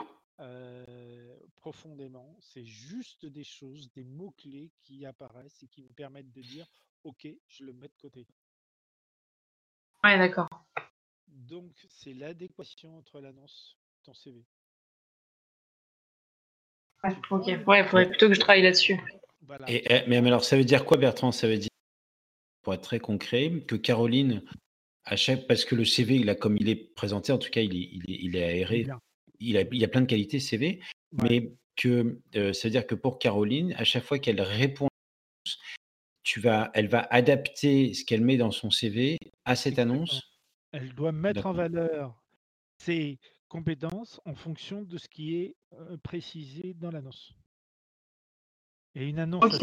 [1.55, 2.35] profondément.
[2.41, 6.67] C'est juste des choses, des mots-clés qui apparaissent et qui me permettent de dire
[7.03, 8.27] OK, je le mets de côté.
[10.03, 10.60] Ouais, d'accord.
[11.51, 14.41] Donc, c'est l'adéquation entre l'annonce et ton CV.
[17.29, 18.97] ok, ouais, il faudrait plutôt que je travaille là-dessus.
[19.67, 21.33] Et, eh, mais alors, ça veut dire quoi, Bertrand?
[21.33, 21.67] Ça veut dire,
[22.61, 24.43] pour être très concret, que Caroline
[25.03, 27.59] à chaque, parce que le CV, il a, comme il est présenté, en tout cas,
[27.59, 28.87] il est, il est, il est aéré.
[29.41, 30.79] Il a, il a plein de qualités CV,
[31.11, 34.87] mais que euh, ça veut dire que pour Caroline, à chaque fois qu'elle répond,
[36.23, 40.30] tu vas, elle va adapter ce qu'elle met dans son CV à cette annonce.
[40.71, 42.21] Elle doit mettre en valeur
[42.77, 47.33] ses compétences en fonction de ce qui est euh, précisé dans l'annonce.
[48.95, 49.59] Et une annonce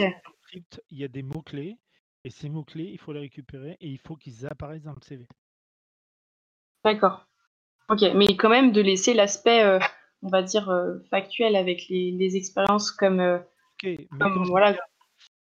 [0.90, 1.78] il y a des mots-clés
[2.24, 5.26] et ces mots-clés, il faut les récupérer et il faut qu'ils apparaissent dans le CV.
[6.84, 7.26] D'accord.
[7.88, 9.78] Ok, mais quand même de laisser l'aspect, euh,
[10.22, 13.20] on va dire, euh, factuel avec les, expériences comme.
[13.20, 14.74] Ok, mais quand, voilà.
[14.74, 14.78] je,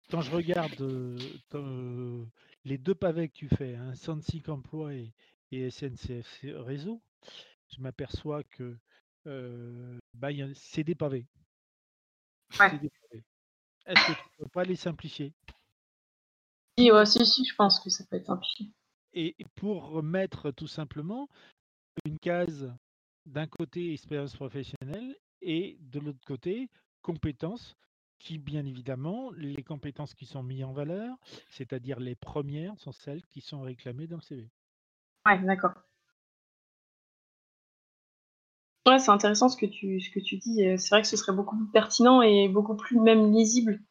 [0.09, 1.17] quand, je, regarde
[2.63, 5.13] les deux pavés que tu fais, hein, Sansic Emploi et,
[5.51, 7.01] et, SNCF Réseau,
[7.69, 8.77] je m'aperçois que
[10.13, 11.25] bah, c'est des pavés.
[12.59, 12.79] Ouais.
[13.85, 15.33] Est-ce que tu ne peux pas les simplifier?
[16.77, 18.71] Si, si, je pense que ça peut être simplifié.
[19.13, 21.27] Et pour remettre tout simplement
[22.05, 22.71] une case
[23.25, 26.69] d'un côté expérience professionnelle et de l'autre côté
[27.01, 27.75] compétences
[28.19, 31.17] qui, bien évidemment, les compétences qui sont mises en valeur,
[31.49, 34.49] c'est-à-dire les premières, sont celles qui sont réclamées dans le CV.
[35.27, 35.73] Ouais, d'accord.
[38.87, 40.63] Ouais, c'est intéressant ce que tu, ce que tu dis.
[40.77, 43.81] C'est vrai que ce serait beaucoup plus pertinent et beaucoup plus même lisible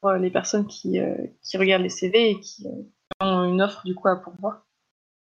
[0.00, 2.82] pour les personnes qui, euh, qui regardent les CV et qui euh,
[3.20, 4.66] ont une offre du coup à pourvoir.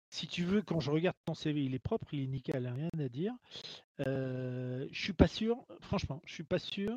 [0.09, 2.89] Si tu veux, quand je regarde ton CV, il est propre, il est nickel, rien
[2.99, 3.33] à dire.
[4.07, 6.95] Euh, je suis pas sûr, franchement, je suis pas sûr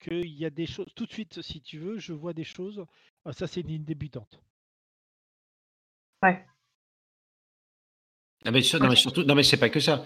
[0.00, 0.88] qu'il y a des choses.
[0.94, 2.84] Tout de suite, si tu veux, je vois des choses.
[3.24, 4.40] Ah, ça, c'est une débutante.
[6.22, 6.44] Ouais.
[8.44, 10.04] Ah, mais, non, mais surtout, non, mais c'est pas que ça.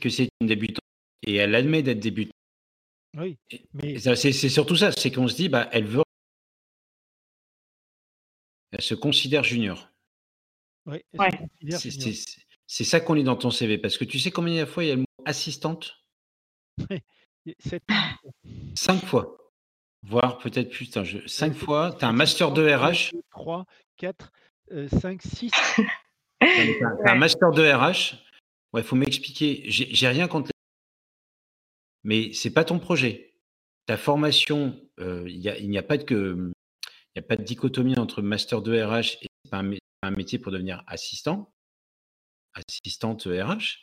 [0.00, 0.84] Que c'est une débutante
[1.26, 2.32] et elle admet d'être débutante.
[3.16, 3.36] Oui,
[3.72, 6.02] mais c'est surtout ça, c'est qu'on se dit, bah, elle veut.
[8.70, 9.88] Elle se considère junior.
[10.86, 11.02] Oui,
[12.66, 14.88] c'est ça qu'on lit dans ton CV, parce que tu sais combien de fois il
[14.88, 15.96] y a le mot assistante?
[17.58, 17.82] Sept.
[18.74, 19.50] Cinq fois.
[20.02, 20.90] voire peut-être plus.
[21.26, 23.14] cinq fois, tu as un master de RH.
[23.30, 23.64] 3,
[23.96, 24.32] 4,
[25.00, 25.50] 5, 6.
[26.40, 28.16] Un master de RH.
[28.76, 29.64] Il faut m'expliquer.
[29.66, 30.50] J'ai rien contre
[32.04, 33.34] mais c'est pas ton projet.
[33.84, 36.52] Ta formation, euh, il n'y a, pas de
[37.16, 39.62] a pas de dichotomie entre master de RH et pas
[40.02, 41.52] un, métier pour devenir assistant,
[42.54, 43.80] assistante RH.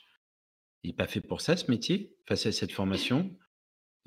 [0.84, 3.36] Il n'est pas fait pour ça ce métier, face à cette formation.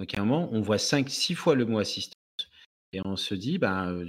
[0.01, 2.15] Donc à un moment, on voit 5, 6 fois le mot assistante
[2.93, 4.05] et on se dit, ben,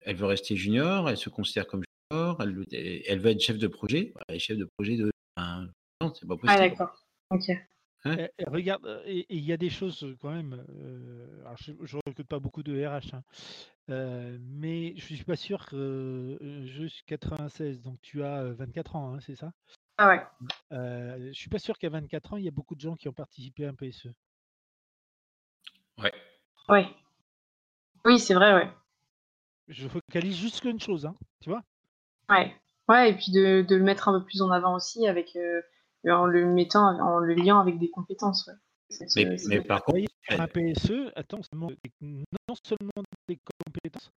[0.00, 2.64] elle veut rester junior, elle se considère comme elle,
[3.06, 4.12] elle veut être chef de projet.
[4.28, 5.10] Elle est chef de projet de.
[5.36, 5.68] Ben,
[6.00, 6.48] non, c'est pas ah, possible.
[6.48, 7.06] Ah d'accord.
[7.30, 7.50] Ok.
[8.04, 10.64] Hein regarde, euh, et il y a des choses quand même.
[11.56, 13.22] je ne recrute pas beaucoup de RH, hein,
[14.40, 19.34] mais je suis pas sûr que juste 96, donc tu as 24 ans, hein, c'est
[19.34, 19.52] ça?
[19.98, 20.22] Ah ouais.
[20.70, 23.12] Je suis pas sûr qu'à 24 ans, il y a beaucoup de gens qui ont
[23.12, 24.08] participé à un PSE.
[25.98, 26.12] Ouais.
[26.68, 26.86] Ouais.
[28.04, 28.70] Oui, c'est vrai, ouais.
[29.68, 31.08] Je focalise juste sur une chose,
[31.40, 31.62] tu vois?
[32.28, 32.54] Ouais.
[32.88, 35.36] Ouais, et puis de, de, le mettre un peu plus en avant aussi avec
[36.04, 38.48] en le mettant, en le liant avec des compétences.
[39.16, 41.40] Mais, par contre, un PSE, attends,
[42.00, 44.10] non seulement des compétences,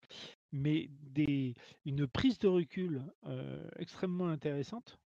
[0.52, 1.56] mais des,
[1.86, 5.00] une prise de recul euh, extrêmement intéressante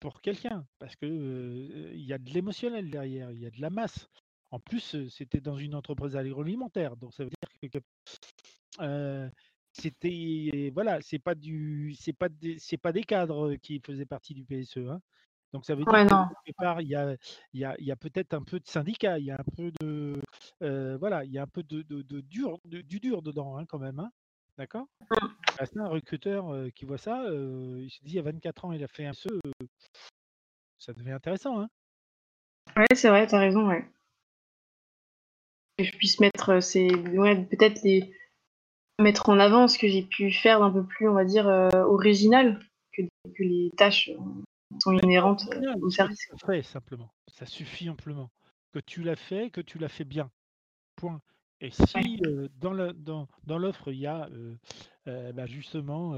[0.00, 3.60] pour quelqu'un, parce que euh, il y a de l'émotionnel derrière, il y a de
[3.60, 4.08] la masse.
[4.50, 7.78] En plus, euh, c'était dans une entreprise agroalimentaire, donc ça veut dire que
[9.74, 14.34] c'était voilà, c'est pas du, c'est pas des, c'est pas des cadres qui faisaient partie
[14.34, 14.78] du PSE.
[14.78, 15.00] Hein.
[15.52, 15.92] Donc ça veut dire
[16.46, 17.16] que part, il y a,
[17.52, 20.20] il y a, peut-être un peu de syndicat, il y a un peu de
[20.98, 24.00] voilà, il y a un peu de, de, dur, du dur dedans hein, quand même.
[24.00, 24.10] Hein.
[24.56, 24.86] D'accord?
[25.10, 25.80] Mmh.
[25.80, 29.12] Un recruteur qui voit ça, il se dit à 24 ans, il a fait un
[29.12, 29.28] SE,
[30.78, 31.60] ça devient intéressant.
[31.60, 31.68] Hein
[32.76, 33.84] ouais, c'est vrai, tu as raison, ouais.
[35.78, 38.12] Que je puisse mettre c'est ouais, peut-être les
[39.00, 42.60] mettre en avant ce que j'ai pu faire d'un peu plus, on va dire, original
[42.92, 44.10] que, que les tâches
[44.82, 45.48] sont inhérentes
[45.80, 46.28] au service.
[46.46, 47.12] Fait, simplement.
[47.28, 48.30] Ça suffit amplement.
[48.72, 50.30] Que tu l'as fait, que tu l'as fait bien.
[50.96, 51.20] Point.
[51.60, 52.20] Et si
[52.60, 54.28] dans l'offre, il y a
[55.06, 56.14] bah, justement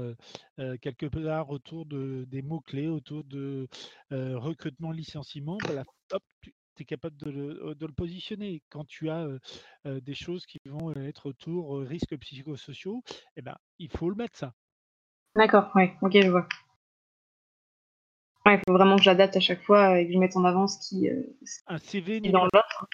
[0.81, 3.67] quelque part autour de, des mots-clés, autour de
[4.11, 5.83] recrutement, licenciement, bah,
[6.41, 6.53] tu
[6.83, 8.61] es capable de le, positionner.
[8.69, 9.27] Quand tu as
[9.85, 13.03] des choses qui vont être autour risques psychosociaux,
[13.35, 14.53] eh ben, il faut le mettre ça.
[15.35, 16.47] D'accord, oui, ok, je vois
[18.53, 20.87] il faut vraiment que j'adapte à chaque fois et que je mette en avant ce
[20.87, 21.21] qui, euh,
[21.67, 22.47] Un CV n'est dans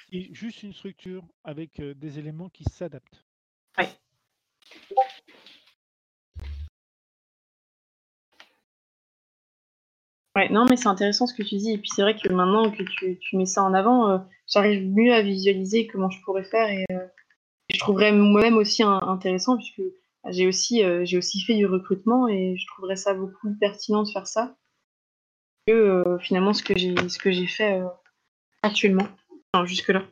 [0.09, 3.23] juste une structure avec des éléments qui s'adaptent.
[10.35, 11.71] Ouais, non, mais c'est intéressant ce que tu dis.
[11.71, 14.17] Et puis c'est vrai que maintenant que tu, mets ça en avant, euh,
[14.47, 16.85] j'arrive mieux à visualiser comment je pourrais faire et,
[17.73, 19.81] je trouverais moi-même aussi intéressant puisque
[20.29, 24.27] j'ai aussi, j'ai aussi fait du recrutement et je trouverais ça beaucoup pertinent de faire
[24.27, 24.55] ça
[25.67, 27.87] que euh, finalement ce que j'ai ce que j'ai fait euh,
[28.61, 29.07] actuellement,
[29.65, 30.05] jusque là.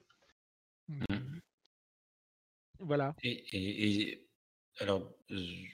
[0.88, 1.06] Mmh.
[2.80, 3.14] Voilà.
[3.24, 4.28] Et,
[4.80, 5.68] alors, il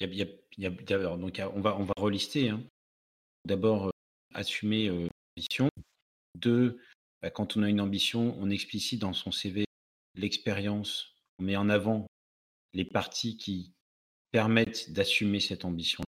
[0.00, 2.50] y a, donc on va on va relister.
[2.50, 2.62] Hein.
[3.44, 3.90] D'abord,
[4.34, 5.68] assumer l'ambition.
[6.36, 6.80] Deux,
[7.22, 9.64] bah, quand on a une ambition, on explicite dans son CV
[10.14, 12.06] l'expérience, on met en avant
[12.72, 13.72] les parties qui
[14.30, 16.02] permettent d'assumer cette ambition.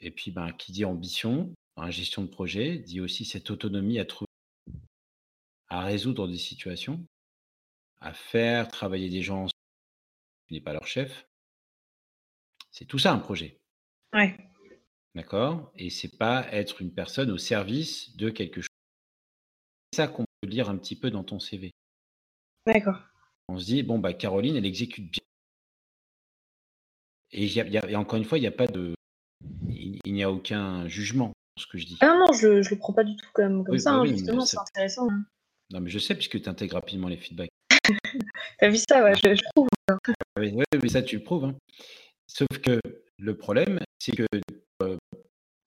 [0.00, 4.04] Et puis, ben, qui dit ambition, en gestion de projet, dit aussi cette autonomie à
[4.04, 4.30] trouver,
[5.68, 7.04] à résoudre des situations,
[8.00, 9.46] à faire travailler des gens
[10.46, 11.26] qui n'est pas leur chef.
[12.70, 13.58] C'est tout ça un projet.
[14.12, 14.36] Ouais.
[15.14, 15.72] D'accord?
[15.76, 18.68] Et c'est pas être une personne au service de quelque chose.
[19.92, 21.70] C'est ça qu'on peut lire un petit peu dans ton CV.
[22.66, 23.00] D'accord.
[23.48, 25.22] On se dit, bon, bah, Caroline, elle exécute bien.
[27.30, 28.94] Et, y encore une fois, il n'y a pas de,
[29.68, 31.98] il, n'y a aucun jugement ce que je dis.
[32.00, 34.44] Ah non, je ne le prends pas du tout comme, comme ça, bah hein, justement,
[34.44, 35.08] c'est intéressant.
[35.10, 35.24] Hein.
[35.70, 37.50] Non, mais je sais, puisque tu intègres rapidement les feedbacks.
[38.58, 39.68] T'as vu ça, ouais, je, trouve.
[40.38, 41.44] Oui, mais ça, tu le prouves.
[41.44, 41.56] Hein.
[42.26, 42.80] Sauf que
[43.18, 44.26] le problème, c'est que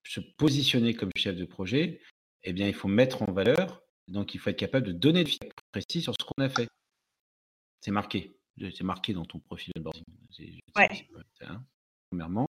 [0.04, 2.02] se positionner comme chef de projet,
[2.44, 5.30] eh bien, il faut mettre en valeur, donc il faut être capable de donner le
[5.30, 6.68] feedback précis sur ce qu'on a fait.
[7.82, 8.38] C'est marqué.
[8.60, 10.04] C'est marqué dans ton profil de boarding.
[10.76, 11.08] Ouais.
[12.10, 12.48] premièrement.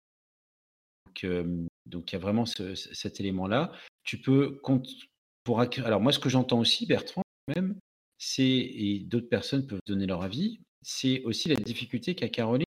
[1.85, 3.71] Donc, il y a vraiment cet élément-là.
[4.03, 4.61] Tu peux,
[5.43, 7.79] pour alors moi, ce que j'entends aussi, Bertrand, même,
[8.17, 12.65] c'est, et d'autres personnes peuvent donner leur avis, c'est aussi la difficulté qu'a Caroline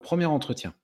[0.00, 0.74] au premier entretien.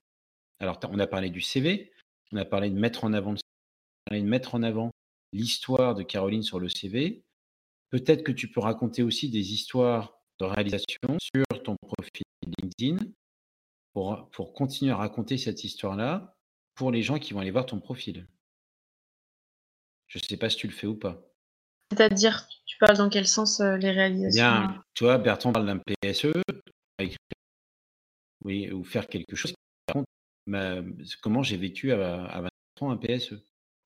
[0.58, 1.92] Alors, on a parlé du CV,
[2.32, 4.90] on a parlé de mettre en avant, de mettre en avant
[5.32, 7.22] l'histoire de Caroline sur le CV.
[7.90, 12.22] Peut-être que tu peux raconter aussi des histoires de réalisation sur ton profil
[12.62, 13.04] LinkedIn
[13.92, 16.36] pour, pour continuer à raconter cette histoire-là
[16.74, 18.26] pour les gens qui vont aller voir ton profil.
[20.06, 21.22] Je ne sais pas si tu le fais ou pas.
[21.90, 24.42] C'est-à-dire, tu parles dans quel sens euh, les réalisations?
[24.42, 26.32] Bien, tu vois, Bertrand parle d'un PSE,
[28.44, 29.54] oui, ou faire quelque chose.
[31.22, 32.48] Comment j'ai vécu à, à 20
[32.80, 33.34] ans un PSE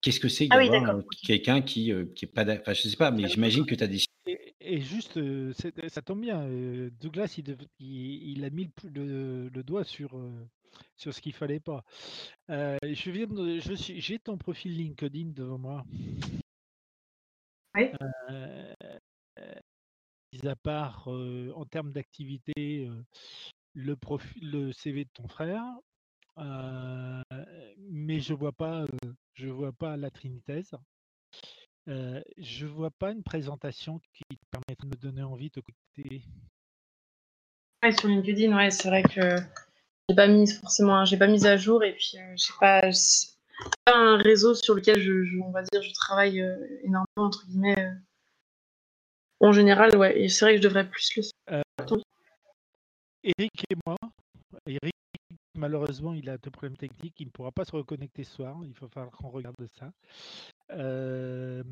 [0.01, 2.89] Qu'est-ce que c'est Ah oui, d'avoir quelqu'un qui, euh, qui est pas d'accord Enfin, je
[2.89, 5.53] sais pas, mais j'imagine que tu as des Et, et juste, euh,
[5.89, 6.43] ça tombe bien.
[6.43, 10.31] euh, Douglas, il, dev- il- il a mis le, plus- le- le doigt sur, euh,
[10.97, 11.85] sur ce qu'il fallait pas.
[12.51, 15.85] Euh, je viens de- je suis, j'ai ton profil LinkedIn devant moi.
[17.77, 17.87] Oui.
[18.31, 18.75] Euh,
[19.39, 19.55] euh,
[20.35, 23.03] mis à part euh, en termes d'activité, euh,
[23.73, 25.65] le profil, le CV de ton frère,
[26.37, 30.63] mais je vois pas, euh, je vois pas la Trinités.
[31.89, 36.23] Euh, je vois pas une présentation qui permettrait de me donner envie de côté.
[37.83, 39.37] Ouais, sur LinkedIn, ouais, c'est vrai que
[40.09, 42.81] j'ai pas mis forcément, j'ai pas mis à jour et puis euh, j'ai pas,
[43.87, 47.79] un réseau sur lequel je, je- on va dire, je travaille euh, énormément entre guillemets.
[47.79, 47.93] euh.
[49.41, 51.23] En général, ouais, et c'est vrai que je devrais plus le.
[53.23, 53.97] Eric et moi,
[54.67, 54.95] Eric,
[55.55, 58.73] malheureusement, il a deux problèmes techniques, il ne pourra pas se reconnecter ce soir, il
[58.73, 59.93] va falloir qu'on regarde ça.
[60.71, 61.63] Euh,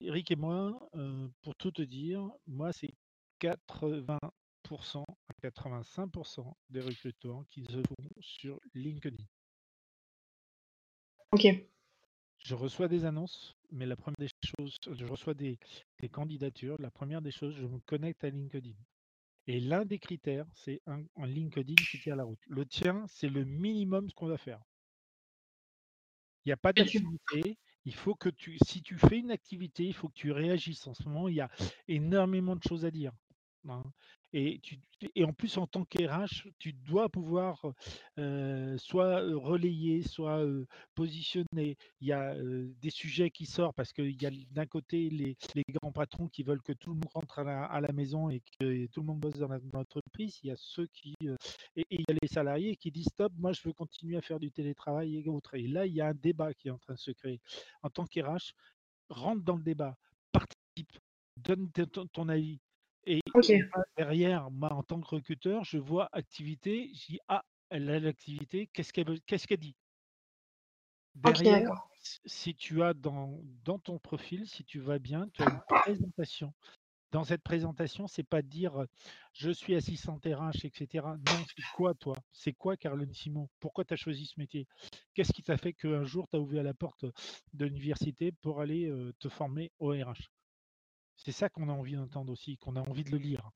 [0.00, 2.94] Eric et moi, euh, pour tout te dire, moi, c'est
[3.40, 9.24] 80% à 85% des recrutements qui se font sur LinkedIn.
[11.32, 11.46] Ok.
[12.38, 15.58] Je reçois des annonces, mais la première des choses, je reçois des,
[16.00, 16.76] des candidatures.
[16.78, 18.74] La première des choses, je me connecte à LinkedIn.
[19.50, 22.40] Et l'un des critères, c'est un, un LinkedIn qui tient la route.
[22.46, 24.62] Le tien, c'est le minimum ce qu'on va faire.
[26.44, 27.58] Il n'y a pas d'activité.
[27.84, 30.86] Il faut que tu, si tu fais une activité, il faut que tu réagisses.
[30.86, 31.50] En ce moment, il y a
[31.88, 33.12] énormément de choses à dire.
[33.68, 33.82] hein.
[34.32, 34.78] Et, tu,
[35.14, 37.64] et en plus, en tant qu'RH, tu dois pouvoir
[38.76, 40.44] soit relayer, soit
[40.94, 41.76] positionner.
[42.00, 42.34] Il y a
[42.80, 46.42] des sujets qui sortent parce qu'il y a d'un côté les, les grands patrons qui
[46.42, 49.06] veulent que tout le monde rentre à la, à la maison et que tout le
[49.06, 50.38] monde bosse dans l'entreprise.
[50.42, 51.14] Il y a ceux qui
[51.76, 54.40] et, il y a les salariés qui disent stop, moi je veux continuer à faire
[54.40, 55.54] du télétravail et autres.
[55.54, 57.40] Et là, il y a un débat qui est en train de se créer.
[57.82, 58.54] En tant qu'RH,
[59.08, 59.96] rentre dans le débat,
[60.32, 60.98] participe,
[61.36, 61.70] donne
[62.12, 62.60] ton avis.
[63.06, 63.20] Et,
[63.96, 68.68] derrière, moi en tant que recruteur, je vois activité, je dis ah, elle a l'activité,
[68.72, 69.76] qu'est-ce qu'elle qu'est-ce qu'elle dit?
[71.14, 71.70] Derrière,
[72.24, 76.52] si tu as dans, dans ton profil, si tu vas bien, tu as une présentation.
[77.10, 78.86] Dans cette présentation, c'est pas dire euh,
[79.32, 81.04] je suis assistant RH, etc.
[81.06, 82.16] Non, c'est quoi toi?
[82.30, 83.48] C'est quoi Caroline Simon?
[83.58, 84.68] Pourquoi tu as choisi ce métier?
[85.14, 87.04] Qu'est-ce qui t'a fait qu'un jour tu as ouvert la porte
[87.52, 90.30] de l'université pour aller euh, te former au RH
[91.22, 93.50] C'est ça qu'on a envie d'entendre aussi, qu'on a envie de le lire.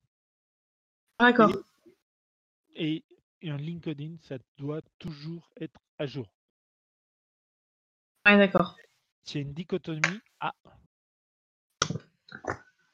[1.19, 1.51] D'accord.
[2.75, 3.03] Et,
[3.41, 6.31] et un LinkedIn, ça doit toujours être à jour.
[8.25, 8.77] Ouais, d'accord.
[9.23, 10.21] C'est une dichotomie.
[10.39, 10.53] Ah.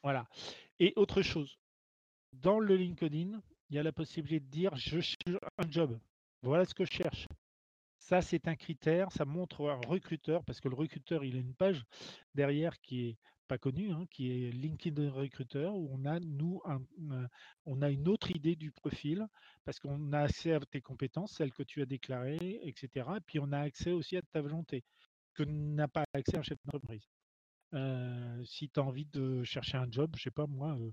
[0.02, 0.26] Voilà.
[0.78, 1.58] Et autre chose,
[2.32, 6.00] dans le LinkedIn, il y a la possibilité de dire je cherche un job.
[6.40, 7.28] Voilà ce que je cherche.
[7.98, 11.54] Ça, c'est un critère, ça montre un recruteur, parce que le recruteur, il a une
[11.54, 11.84] page
[12.34, 13.18] derrière qui est
[13.52, 16.80] pas connue, hein, qui est LinkedIn recruteur, où on a, nous, un-
[17.66, 19.26] on a une autre idée du profil,
[19.66, 23.10] parce qu'on a accès à tes compétences, celles que tu as déclarées, etc.
[23.18, 24.84] Et puis, on a accès aussi à ta volonté,
[25.34, 27.06] que n'a pas accès un chef d'entreprise.
[27.74, 30.90] Euh, si tu as envie de chercher un job, je sais pas moi, euh,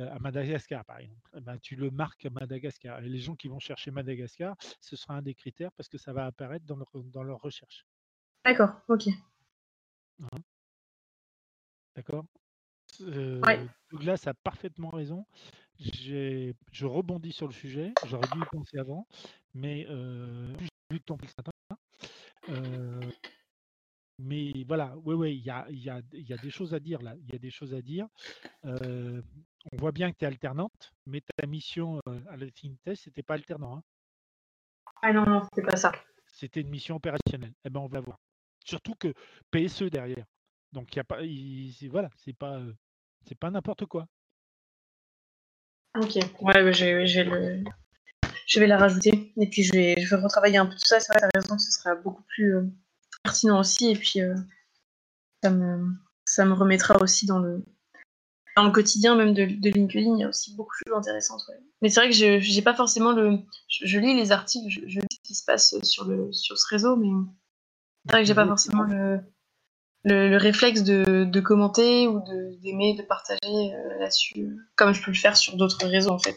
[0.00, 3.02] euh, à Madagascar par exemple, eh ben, tu le marques à Madagascar.
[3.02, 6.12] Et les gens qui vont chercher Madagascar, ce sera un des critères parce que ça
[6.12, 7.86] va apparaître dans leur, dans leur recherche.
[8.44, 8.72] D'accord.
[8.88, 9.08] Ok.
[11.96, 12.24] D'accord?
[13.00, 13.60] Euh, Ouais.
[13.90, 15.26] Douglas a parfaitement raison.
[15.78, 17.92] Je rebondis sur le sujet.
[18.04, 19.06] J'aurais dû y penser avant,
[19.54, 21.52] mais euh, j'ai vu ton ce matin.
[22.50, 23.10] Euh,
[24.18, 27.02] mais voilà, oui, oui, il y a, y, a, y a des choses à dire
[27.02, 27.14] là.
[27.16, 28.06] Il y a des choses à dire.
[28.64, 29.20] Euh,
[29.72, 32.46] on voit bien que tu es alternante, mais ta mission à la
[32.84, 33.78] Test, c'était pas alternant.
[33.78, 33.82] hein?
[35.02, 35.92] Ah non, non, c'est pas ça.
[36.26, 37.54] C'était une mission opérationnelle.
[37.64, 38.18] Eh ben, on va voir.
[38.64, 39.12] Surtout que
[39.50, 40.24] PSE derrière.
[40.74, 42.60] Donc il y a pas, il- voilà, c'est pas,
[43.26, 44.06] c'est pas n'importe quoi.
[45.96, 46.16] Ok.
[46.40, 47.64] Ouais, je, vais- je vais le,
[48.48, 50.98] je vais la rajouter et puis je vais, je vais retravailler un peu tout ça.
[50.98, 52.66] C'est vrai, t'as raison, ce sera beaucoup plus euh,
[53.22, 54.34] pertinent aussi et puis euh,
[55.42, 55.94] ça me,
[56.24, 57.64] ça me remettra aussi dans le,
[58.56, 60.16] dans le quotidien même de, de LinkedIn.
[60.16, 61.42] Il y a aussi beaucoup de choses intéressantes.
[61.48, 61.60] ouais.
[61.80, 63.38] Mais c'est vrai que je, j'ai pas forcément le,
[63.68, 66.58] je, je lis les articles, je, je lis ce qui se passe sur le, sur
[66.58, 67.08] ce réseau, mais
[68.06, 69.20] c'est vrai que j'ai pas forcément le,
[70.04, 72.20] le, réflexe de, commenter ou
[72.62, 76.36] d'aimer, de, partager là-dessus, comme je peux le faire sur d'autres réseaux en fait.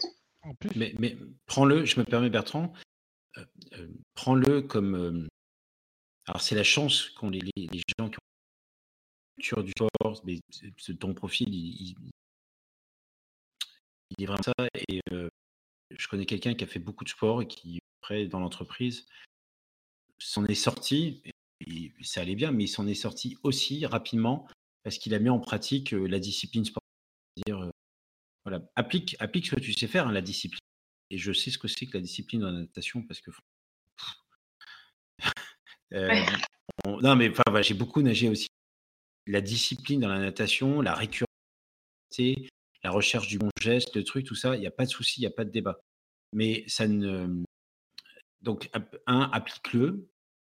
[0.76, 1.16] Mais, mais
[1.46, 2.72] prends-le, je me permets Bertrand,
[4.14, 5.28] prends-le comme.
[6.26, 8.28] alors c'est la chance qu'ont les, les, gens qui ont
[9.36, 10.40] culture du sport, mais
[10.98, 11.94] ton profil, il,
[14.16, 14.52] il est vraiment ça.
[14.88, 15.00] Et
[15.90, 19.06] je connais quelqu'un qui a fait beaucoup de sport et qui, après, dans l'entreprise,
[20.18, 21.22] s'en est sorti.
[21.24, 21.32] Et,
[22.02, 24.46] ça allait bien, mais il s'en est sorti aussi rapidement
[24.82, 26.88] parce qu'il a mis en pratique la discipline sportive.
[27.36, 27.70] C'est-à-dire,
[28.44, 30.60] voilà, applique, applique ce que tu sais faire, hein, la discipline.
[31.10, 33.30] Et je sais ce que c'est que la discipline dans la natation parce que.
[36.86, 38.48] non, mais enfin, j'ai beaucoup nagé aussi.
[39.26, 41.28] La discipline dans la natation, la récurrence,
[42.84, 45.20] la recherche du bon geste, le truc, tout ça, il n'y a pas de souci,
[45.20, 45.80] il n'y a pas de débat.
[46.32, 47.42] Mais ça ne.
[48.42, 48.70] Donc,
[49.06, 50.08] un, applique-le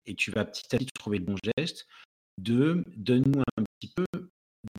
[0.08, 1.88] et tu vas petit à petit trouver le bon geste.
[2.38, 4.06] Deux, donne-nous un petit peu,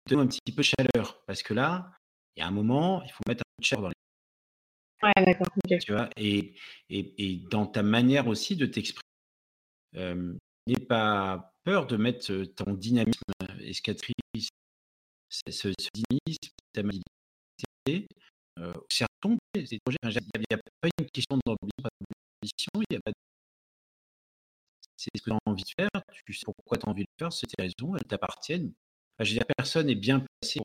[0.07, 1.23] donne un petit peu de chaleur.
[1.27, 1.93] Parce que là,
[2.37, 3.95] il y a un moment, il faut mettre un peu de chaleur dans les.
[5.03, 5.47] Ouais, d'accord.
[5.81, 6.55] Tu vois, et,
[6.91, 9.03] et, dans ta manière aussi de t'exprimer,
[9.95, 13.23] n'aie pas peur de mettre ton dynamisme
[13.61, 14.49] escatrice,
[15.29, 16.83] ce, ce dynamisme, ta
[18.59, 18.73] euh,
[19.55, 23.13] il n'y a, pas une question d'ambition, il y a pas
[25.15, 27.25] ce que tu as envie de faire, tu sais pourquoi tu as envie de le
[27.25, 28.73] faire, c'est tes raisons, elles t'appartiennent.
[29.21, 30.61] je veux dire, personne n'est bien placé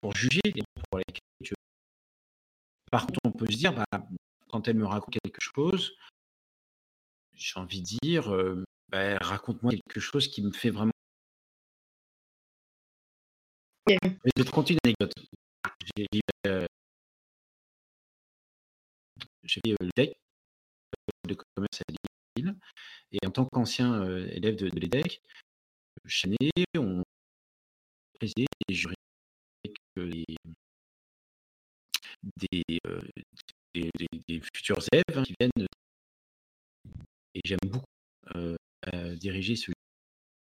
[0.00, 1.54] pour, juger les pour lesquels tu
[2.90, 3.84] Par contre, on peut se dire, bah,
[4.48, 5.94] quand elle me raconte quelque chose,
[7.34, 10.92] j'ai envie de dire, euh, bah, raconte-moi quelque chose qui me fait vraiment.
[13.86, 15.12] Mais je vais te conter une anecdote
[15.96, 16.66] j'ai euh,
[19.46, 20.16] fait euh, le DEC
[21.28, 22.03] de commerce à.
[23.14, 25.22] Et en tant qu'ancien euh, élève de, de l'EDEC,
[26.04, 27.02] chaque année, on
[28.20, 28.96] faisait des jurys
[29.64, 29.76] avec
[32.36, 32.80] des,
[34.40, 35.52] futurs élèves hein, qui viennent.
[37.34, 37.86] Et j'aime beaucoup
[39.16, 39.70] diriger ce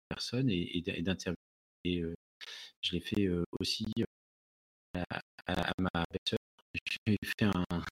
[0.09, 1.37] personne et, et d'interviewer.
[1.85, 2.13] je
[2.93, 3.29] l'ai fait
[3.61, 3.87] aussi
[4.95, 5.21] à,
[5.79, 6.39] ma belle-sœur,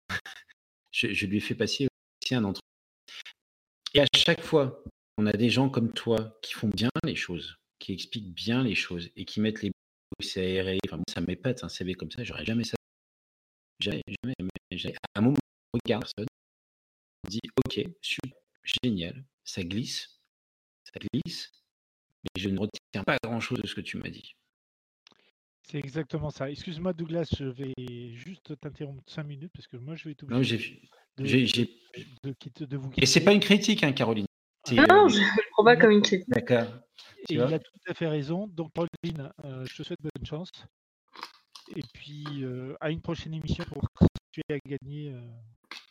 [0.92, 1.88] je, lui ai fait passer
[2.24, 2.75] aussi un entretien.
[3.96, 4.84] Et à chaque fois,
[5.18, 8.76] on a des gens comme toi qui font bien les choses, qui expliquent bien les
[8.76, 10.78] choses et qui mettent les mots, c'est aéré.
[10.86, 12.76] Enfin, moi, ça m'épate un CV comme ça, j'aurais jamais ça.
[13.80, 14.96] Jamais, jamais, jamais.
[15.16, 15.38] À un moment,
[15.74, 16.28] on regarde personne,
[17.24, 18.38] on dit Ok, super,
[18.84, 20.20] génial, ça glisse,
[20.84, 21.54] ça glisse,
[22.26, 24.36] mais je ne retiens pas grand chose de ce que tu m'as dit.
[25.64, 26.52] C'est exactement ça.
[26.52, 27.74] Excuse-moi, Douglas, je vais
[28.12, 30.28] juste t'interrompre 5 minutes parce que moi, je vais tout.
[30.28, 30.82] Non, j'ai.
[31.18, 34.26] De, vous Et c'est pas une critique, hein, Caroline.
[34.72, 36.28] Non, non, je ne prends pas comme une critique.
[36.30, 36.68] D'accord.
[37.30, 38.48] il a tout à fait raison.
[38.48, 40.50] Donc, Caroline, euh, je te souhaite bonne chance.
[41.76, 43.82] Et puis, euh, à une prochaine émission pour
[44.32, 45.22] tu à gagner euh,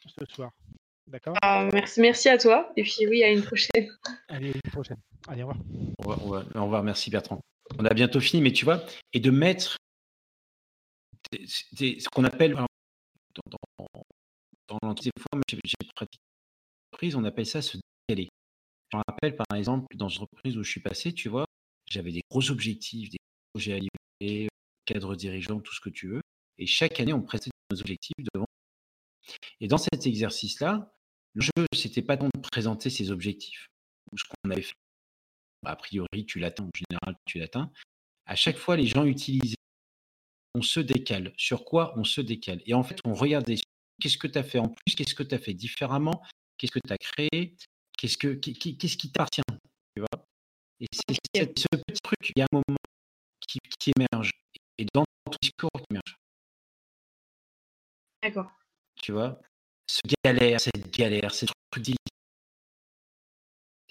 [0.07, 0.51] ce soir.
[1.07, 1.35] D'accord?
[1.43, 2.73] Ah, merci, merci à toi.
[2.77, 3.89] Et puis, oui, à une prochaine.
[4.29, 4.99] Allez, à une prochaine.
[5.29, 5.65] Allez, au revoir.
[5.99, 7.41] Au revoir, au revoir merci Bertrand
[7.79, 9.77] on a bientôt fini, mais tu vois, et de mettre
[11.33, 12.67] ce qu'on appelle dans,
[13.47, 13.94] dans,
[14.69, 16.19] dans fois, j'ai pratiqué
[17.17, 17.77] on appelle ça se
[18.09, 18.31] décaler.
[18.91, 21.45] Je me rappelle par exemple dans une entreprise où je suis passé, tu vois,
[21.91, 23.19] j'avais des gros objectifs, des
[23.53, 24.49] projets à livrer,
[24.87, 26.23] cadre dirigeant, tout ce que tu veux,
[26.57, 28.47] et chaque année on présentait nos objectifs devant.
[29.61, 30.95] Et dans cet exercice-là,
[31.35, 33.67] le jeu, c'était pas tant de présenter ses objectifs
[34.17, 34.75] ce qu'on avait fait
[35.63, 37.73] bah, a priori, tu l'atteins, en général, tu l'atteins.
[38.27, 39.55] À chaque fois, les gens utilisent,
[40.55, 41.33] on se décale.
[41.39, 42.61] Sur quoi on se décale?
[42.67, 43.51] Et en fait, on regarde
[44.01, 46.23] qu'est-ce que tu as fait en plus, qu'est-ce que tu as fait différemment,
[46.59, 47.57] qu'est-ce que tu as créé,
[47.97, 49.43] qu'est-ce, que, qu'est-ce qui t'appartient.
[49.97, 50.27] Tu vois?
[50.81, 51.15] Et c'est
[51.59, 52.79] ce petit truc, il y a un moment
[53.41, 54.31] qui, émerge.
[54.79, 56.17] Et dans ton discours qui émerge.
[58.23, 58.51] D'accord.
[59.03, 59.41] Tu vois?
[59.87, 61.95] Ce galère, cette galère, ces trucs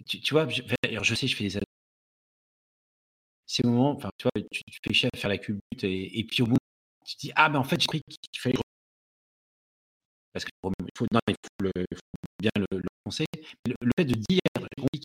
[0.06, 0.62] tu, tu vois, je,
[1.02, 1.60] je sais, je fais des
[3.46, 6.42] ces moments, enfin, tu vois, tu, fais chier à faire la culbute et, et puis
[6.42, 6.58] au bout,
[7.06, 8.56] tu te dis, ah, mais en fait, j'ai pris qu'il fallait.
[10.34, 10.70] Parce qu'il faut,
[11.12, 13.26] non, il faut, le, il faut bien le, le penser.
[13.68, 14.40] Le, le, fait de dire,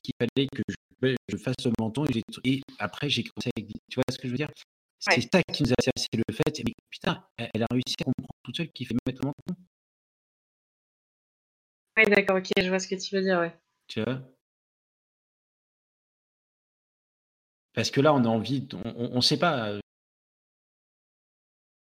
[0.03, 3.71] qu'il fallait que je, je, fasse le menton et, et après, j'ai commencé avec.
[3.91, 4.51] Tu vois ce que je veux dire?
[4.99, 8.29] C'est ça qui nous a c'est le fait, mais putain, elle, a réussi à comprendre
[8.43, 9.63] toute seule qu'il fait mettre le menton.
[11.97, 13.57] Oui, d'accord, ok, je vois ce que tu veux dire, ouais.
[13.87, 14.23] Tu vois?
[17.75, 19.69] Parce que là, on a envie, on ne sait pas.
[19.71, 19.81] Euh,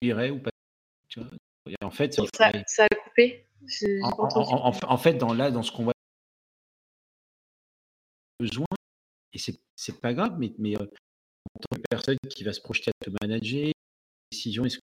[0.02, 0.52] irait ou pas.
[1.10, 1.30] Tu vois
[1.68, 2.24] et en fait, ça,
[2.68, 3.46] ça, a coupé.
[4.02, 5.94] En, en, en, fait, dans là, dans ce qu'on voit,
[8.40, 8.66] besoin,
[9.32, 12.92] Et c'est, c'est pas grave, mais, mais en tant que personne qui va se projeter
[12.92, 13.72] à te manager,
[14.32, 14.82] décision, est-ce que,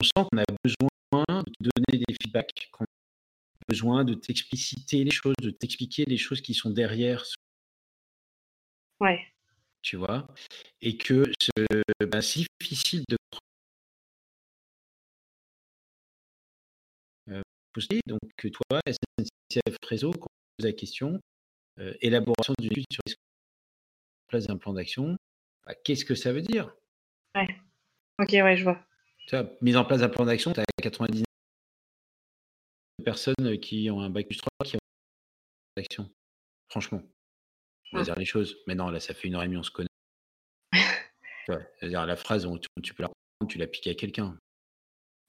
[0.00, 5.04] on sent qu'on a besoin de te donner des feedbacks, qu'on a besoin de t'expliciter
[5.04, 7.24] les choses, de t'expliquer les choses qui sont derrière.
[9.00, 9.26] Ouais.
[9.82, 10.28] Tu vois
[10.82, 13.16] Et que c'est bah, si difficile de
[18.06, 21.20] Donc, toi, SNCF Réseau, quand on pose la question,
[21.78, 23.14] euh, élaboration d'une étude sur les
[24.28, 25.16] place d'un plan d'action,
[25.66, 26.74] bah, qu'est-ce que ça veut dire?
[27.34, 27.48] Ouais.
[28.20, 28.84] Ok, ouais, je vois.
[29.26, 31.24] Tu vois, mise en place d'un plan d'action, tu as 99
[33.04, 36.10] personnes qui ont un bac plus 3 qui ont un d'action.
[36.68, 37.02] Franchement.
[37.92, 38.04] On va ah.
[38.04, 38.56] dire les choses.
[38.66, 39.88] Mais non, là, ça fait une heure et demie, on se connaît.
[40.72, 43.10] tu vois, dire la phrase, tu, tu peux la
[43.48, 44.38] tu l'as piqué à quelqu'un.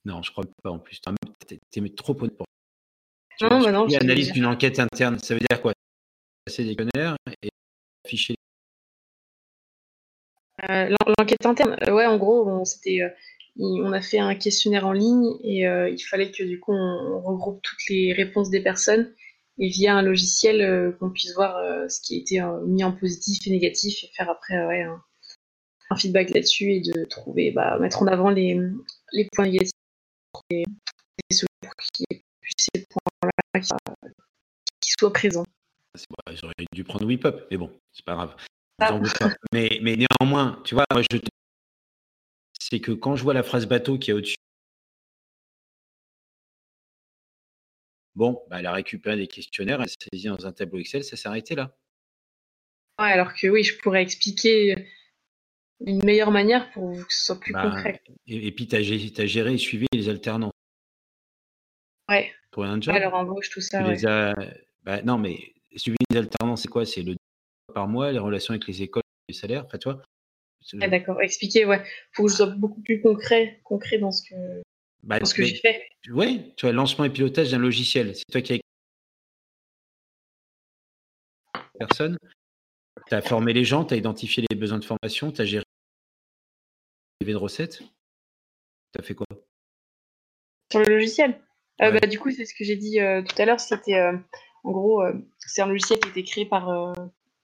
[0.04, 1.00] Non, je crois pas en plus.
[1.00, 2.46] Tu es, trop honnête pour.
[3.40, 5.72] non, bah non, analyse d'une enquête interne, ça veut dire quoi?
[6.44, 7.48] Passer des connards et
[8.04, 8.34] afficher.
[10.68, 13.08] Euh, l'enquête interne, euh, ouais, en gros, on, c'était, euh,
[13.58, 17.60] on a fait un questionnaire en ligne et il fallait que du coup on, regroupe
[17.62, 19.12] toutes les réponses des personnes
[19.58, 21.60] et via un logiciel qu'on puisse voir
[21.90, 24.82] ce qui a été mis en positif et négatif et faire après ouais,
[25.90, 28.58] un, feedback là-dessus et de trouver, bah, mettre en avant les,
[29.12, 29.72] les points négatifs
[30.60, 30.64] et
[31.92, 32.04] qui
[32.56, 33.60] ces points-là
[34.80, 35.44] qui, soient présents.
[36.30, 38.36] J'aurais dû prendre Whip-Up, mais bon, c'est pas grave.
[38.80, 38.98] Ah.
[39.52, 41.18] Mais, mais néanmoins, tu vois, moi, je
[42.60, 44.36] c'est que quand je vois la phrase bateau qui est au-dessus,
[48.14, 51.16] bon, bah, elle a récupéré des questionnaires, elle s'est saisie dans un tableau Excel, ça
[51.16, 51.76] s'est arrêté là.
[52.98, 54.74] Ouais, alors que oui, je pourrais expliquer
[55.86, 58.02] une meilleure manière pour que ce soit plus bah, concret.
[58.26, 60.52] Et, puis, tu as, géré et suivi les alternants.
[62.08, 62.32] Ouais.
[62.50, 62.94] Pour un job.
[62.94, 63.82] Alors embauche, tout ça.
[64.84, 66.84] Bah, non, mais suivi les alternants, c'est quoi?
[66.84, 67.16] C'est le
[67.72, 70.02] par mois, les relations avec les écoles, les salaires, enfin, toi.
[70.80, 71.82] Ah, d'accord, expliquer, ouais.
[72.12, 74.62] Faut que je sois beaucoup plus concret, concret dans ce que,
[75.02, 75.88] bah, dans ce que j'ai fait.
[76.10, 78.14] Oui, tu vois, lancement et pilotage d'un logiciel.
[78.14, 78.58] C'est toi qui as
[81.78, 82.16] personne.
[83.08, 85.64] Tu as formé les gens, tu as identifié les besoins de formation, tu as géré
[87.30, 87.82] de recettes
[88.92, 89.26] Tu as fait quoi?
[90.70, 91.40] Sur le logiciel
[91.80, 93.60] euh, bah, Du coup, c'est ce que j'ai dit euh, tout à l'heure.
[93.60, 94.16] C'était euh,
[94.64, 95.02] en gros,
[95.38, 96.94] c'est un logiciel qui a été créé par,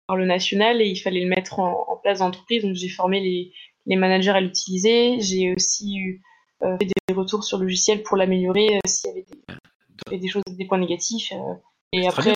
[0.06, 2.62] par le national et il fallait le mettre en, place dans l'entreprise.
[2.62, 3.52] Donc, j'ai formé les,
[3.86, 5.20] les, managers à l'utiliser.
[5.20, 6.22] J'ai aussi eu,
[6.60, 9.26] fait des retours sur le logiciel pour l'améliorer s'il y avait
[10.10, 11.32] des, des, choses, des points négatifs.
[11.92, 12.34] et après.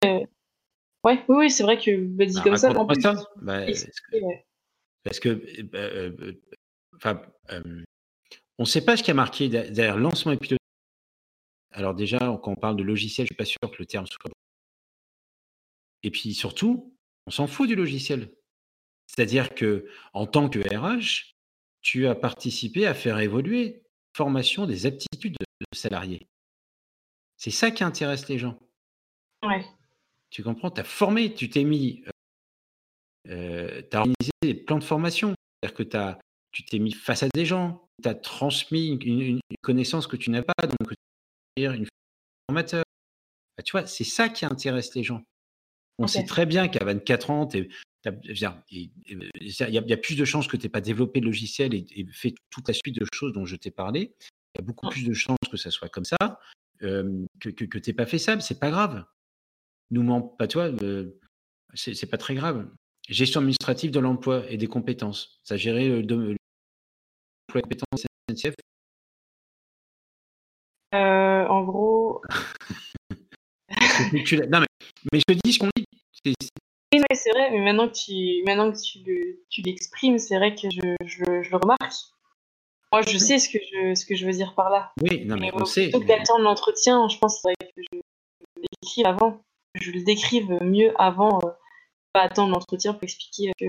[1.05, 3.65] Ouais, oui, oui c'est vrai que bah, dit bah, comme ça, en plus, ça bah,
[5.05, 5.43] parce que,
[6.97, 10.59] enfin, on ne sait pas ce qui a marqué derrière lancement et pilotage.
[11.73, 14.07] Alors déjà, quand on parle de logiciel, je ne suis pas sûr que le terme
[14.07, 14.31] soit.
[16.03, 16.95] Et puis surtout,
[17.27, 18.35] on s'en fout du logiciel.
[19.07, 21.35] C'est-à-dire que en tant que RH,
[21.81, 26.29] tu as participé à faire évoluer la formation des aptitudes de salariés.
[27.37, 28.59] C'est ça qui intéresse les gens.
[29.43, 29.65] Ouais.
[30.31, 30.71] Tu comprends?
[30.71, 32.05] Tu as formé, tu t'es mis,
[33.29, 35.35] euh, tu as organisé des plans de formation.
[35.63, 36.19] C'est-à-dire que as,
[36.53, 40.43] tu t'es mis face à des gens, tu as transmis une, connaissance que tu n'as
[40.43, 40.93] pas, donc
[41.57, 41.87] tu une
[42.49, 42.85] formateur.
[43.57, 45.23] Bah, tu vois, c'est ça qui intéresse les gens.
[45.99, 47.69] On sait très bien qu'à 24 ans, il
[48.05, 52.67] y, a plus de chances que tu n'aies pas développé le logiciel et, fait toute
[52.67, 54.15] la suite de choses dont je t'ai parlé.
[54.55, 54.91] Il y a beaucoup mmh.
[54.91, 56.41] plus de chances que ça soit comme ça,
[56.81, 59.05] que, que, que tu n'aies pas fait ça, mais c'est pas grave
[59.93, 61.11] nous ment pas, toi, euh,
[61.75, 62.69] c'est pas très grave.
[63.09, 65.41] Gestion administrative de l'emploi et des compétences.
[65.45, 66.37] Ça gérer le
[67.59, 68.55] et compétences SNCF
[70.95, 72.23] euh, En gros.
[74.13, 74.67] non, mais,
[75.13, 75.85] mais, je te dis ce qu'on dit.
[76.95, 80.95] Oui, c'est vrai, mais maintenant que tu, maintenant que tu, l'exprimes, c'est vrai que je,
[81.07, 81.95] je, le remarque.
[82.93, 84.93] Moi, je sais ce que je, ce que je veux dire par là.
[85.01, 85.85] Oui, non, mais, on sait.
[85.85, 87.99] Plutôt que d'attendre l'entretien, je pense que je
[88.83, 89.43] l'écris avant
[89.75, 91.51] je le décrive mieux avant, euh,
[92.13, 93.67] pas attendre l'entretien pour expliquer que,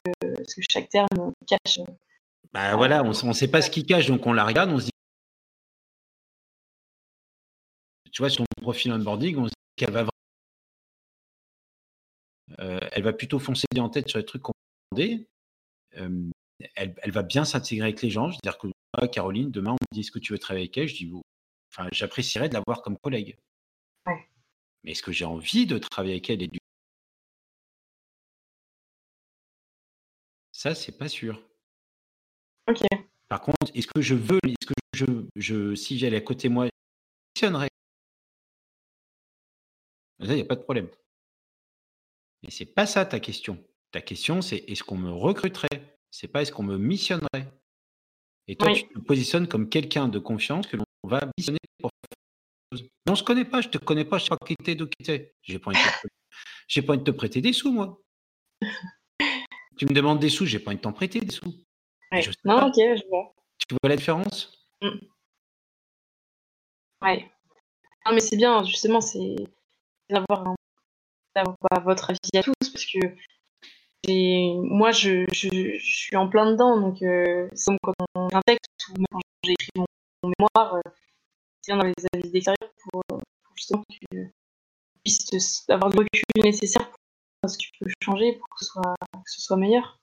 [0.48, 1.80] ce que chaque terme cache.
[2.54, 4.86] Bah voilà, on ne sait pas ce qu'il cache, donc on la regarde, on se
[4.86, 4.92] dit.
[8.12, 10.06] Tu vois, sur son profil onboarding, on se dit qu'elle va
[12.60, 14.54] euh, elle va plutôt foncer en tête sur les trucs qu'on
[14.92, 15.28] demandait.
[15.98, 16.30] Euh,
[16.76, 18.30] elle, elle, va bien s'intégrer avec les gens.
[18.30, 20.66] Je veux dire que moi, Caroline, demain, on me dit ce que tu veux travailler
[20.66, 20.88] avec elle?
[20.88, 21.12] Je dis,
[21.72, 23.38] enfin, j'apprécierais de l'avoir comme collègue.
[24.06, 24.30] Ouais.
[24.84, 26.60] Mais est-ce que j'ai envie de travailler avec elle et du...
[30.52, 31.42] Ça, c'est pas sûr.
[32.70, 32.82] Ok.
[33.30, 36.54] Par contre, est-ce que je veux, est-ce que je, je si j'allais à côté de
[36.54, 36.68] moi,
[37.36, 37.70] fonctionnerait
[40.20, 40.90] Là, il n'y a pas de problème.
[42.44, 43.62] Mais c'est pas ça ta question.
[43.92, 45.98] Ta question, c'est est-ce qu'on me recruterait?
[46.12, 47.52] C'est pas est-ce qu'on me missionnerait?
[48.48, 52.80] Et toi, tu te positionnes comme quelqu'un de confiance que l'on va missionner pour faire
[52.80, 52.90] chose.
[53.06, 54.88] Mais on se connaît pas, je te connais pas, je sais pas qui t'es, d'où
[54.88, 55.34] qui t'es.
[55.42, 58.02] J'ai pas, pas envie de te prêter des sous, moi.
[59.78, 61.54] tu me demandes des sous, j'ai pas envie de t'en prêter des sous.
[62.46, 63.34] Non, ok, je vois.
[63.58, 64.52] Tu vois la différence?
[64.82, 64.90] Mmh.
[67.02, 67.32] Ouais.
[68.06, 69.36] Non, mais c'est bien, justement, c'est
[70.10, 70.56] d'avoir
[71.84, 73.00] votre avis à tous, parce que
[74.08, 78.90] moi, je, je, suis en plein dedans, donc euh, c'est comme quand on un texte
[78.90, 79.86] ou même quand j'ai écrit mon,
[80.24, 80.82] mémoire, euh,
[81.62, 83.22] c'est dans les avis d'extérieur pour, pour,
[83.56, 84.32] justement que tu
[85.04, 88.96] puisses avoir le recul nécessaire pour ce que tu peux changer pour que ce soit,
[89.14, 90.00] que ce soit meilleur.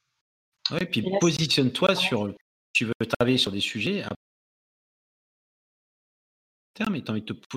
[0.72, 2.34] Oui, puis positionne-toi sur.
[2.72, 4.02] Tu veux travailler sur des sujets.
[4.02, 4.10] À
[6.74, 7.56] terme, et tu envie de te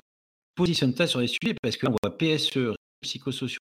[0.56, 3.60] positionne-toi sur des sujets parce qu'on voit PSE, psychosociaux,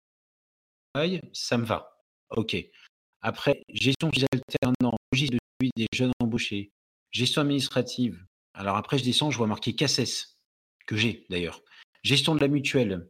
[1.32, 1.98] ça me va.
[2.30, 2.56] OK.
[3.20, 6.72] Après, gestion des alternants, registre de suivi des jeunes embauchés,
[7.12, 8.24] gestion administrative.
[8.54, 10.36] Alors après, je descends, je vois marqué CACES,
[10.86, 11.62] que j'ai d'ailleurs.
[12.02, 13.08] Gestion de la mutuelle.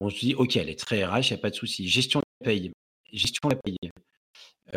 [0.00, 1.88] On se dit, OK, elle est très RH, il n'y a pas de souci.
[1.88, 2.72] Gestion de la paye.
[3.12, 3.90] Gestion de la paye.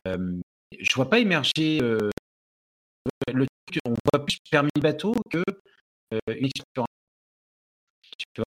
[0.07, 0.39] Euh,
[0.71, 2.09] je vois pas émerger euh,
[3.33, 5.43] le truc, on voit plus permis bateau que
[6.13, 6.87] euh, une expérience.
[8.17, 8.45] Tu vois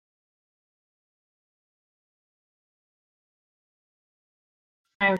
[5.00, 5.14] ah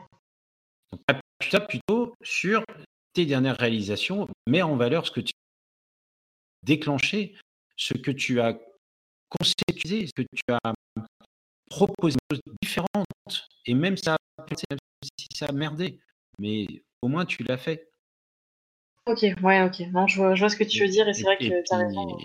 [0.92, 1.00] Donc,
[1.40, 2.64] tu tapes plutôt sur
[3.12, 7.36] tes dernières réalisations, mets en valeur ce que tu as déclenché,
[7.76, 8.58] ce que tu as
[9.28, 10.74] conceptualisé, ce que tu as
[11.70, 14.16] proposé, des choses différentes, et même ça,
[15.18, 16.00] si ça a merdé,
[16.38, 16.66] mais
[17.02, 17.90] au moins tu l'as fait.
[19.06, 19.80] Ok, ouais, ok.
[19.92, 21.74] Non, je vois, je vois ce que tu veux dire et c'est vrai que tu
[21.74, 22.18] as raison.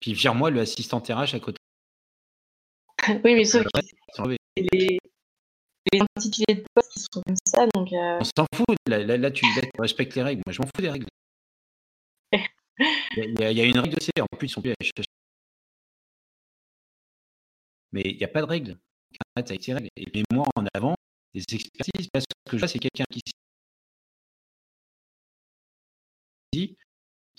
[0.00, 1.58] Puis vire-moi le assistant RH à côté.
[3.24, 4.98] oui, mais sauf que les,
[5.92, 7.92] les intitulés de poste qui sont comme ça, donc.
[7.92, 8.18] Euh...
[8.20, 10.42] On s'en fout, là, là, là, tu, là, tu, respectes les règles.
[10.46, 11.06] Moi, je m'en fous des règles.
[13.16, 14.74] Il y, a, il y, a une règle aussi, en plus, ils sont plus à
[17.92, 18.76] Mais il n'y a pas de règle.
[19.34, 19.88] Arrête avec ces règles.
[19.96, 20.94] Et moi, en avant,
[21.32, 23.22] des expertises, parce que là, c'est quelqu'un qui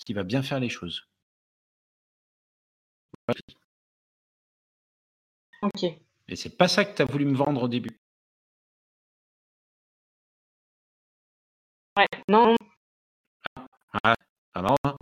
[0.08, 1.06] qui va bien faire les choses.
[5.60, 5.82] Ok.
[6.28, 8.00] Et c'est pas ça que tu as voulu me vendre au début.
[11.98, 12.56] Ouais, non.
[14.02, 14.14] Ah,
[14.54, 14.96] ah marrant, hein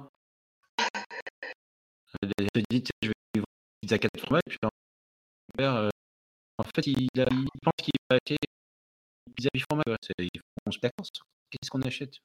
[2.09, 3.47] Je te dis, je vais lui vendre
[3.85, 4.59] une 4 fromages, puis
[5.61, 5.89] euh,
[6.59, 8.37] en fait, il, a, il pense qu'il va acheter
[9.29, 9.85] une pizza 8 fromages.
[10.67, 11.07] On se d'accord
[11.51, 12.19] Qu'est-ce qu'on achète?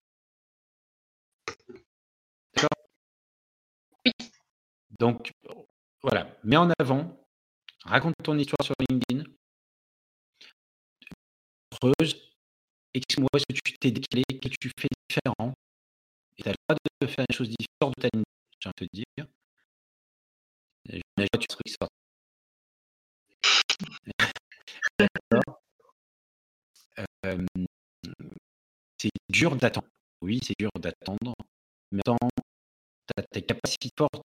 [5.02, 5.32] Donc,
[6.04, 7.18] voilà, mets en avant,
[7.86, 9.24] raconte ton histoire sur LinkedIn,
[11.72, 12.32] creuse,
[12.94, 15.54] explique-moi ce que tu t'es décalé, que tu fais différent,
[16.38, 18.24] et tu as le droit de faire des choses différentes de ta ligne,
[18.60, 19.26] j'ai envie de te dire.
[21.40, 21.88] Tu truc ça.
[27.26, 27.46] euh,
[29.00, 29.88] c'est dur d'attendre.
[30.22, 31.34] Oui, c'est dur d'attendre.
[31.92, 32.12] Mais tu
[33.18, 34.22] as tes capacités fortes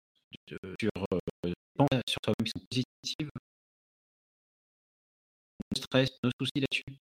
[0.52, 3.30] sur, euh, sur toi-même qui sont positives.
[5.76, 7.00] Nos stress, nos soucis là-dessus.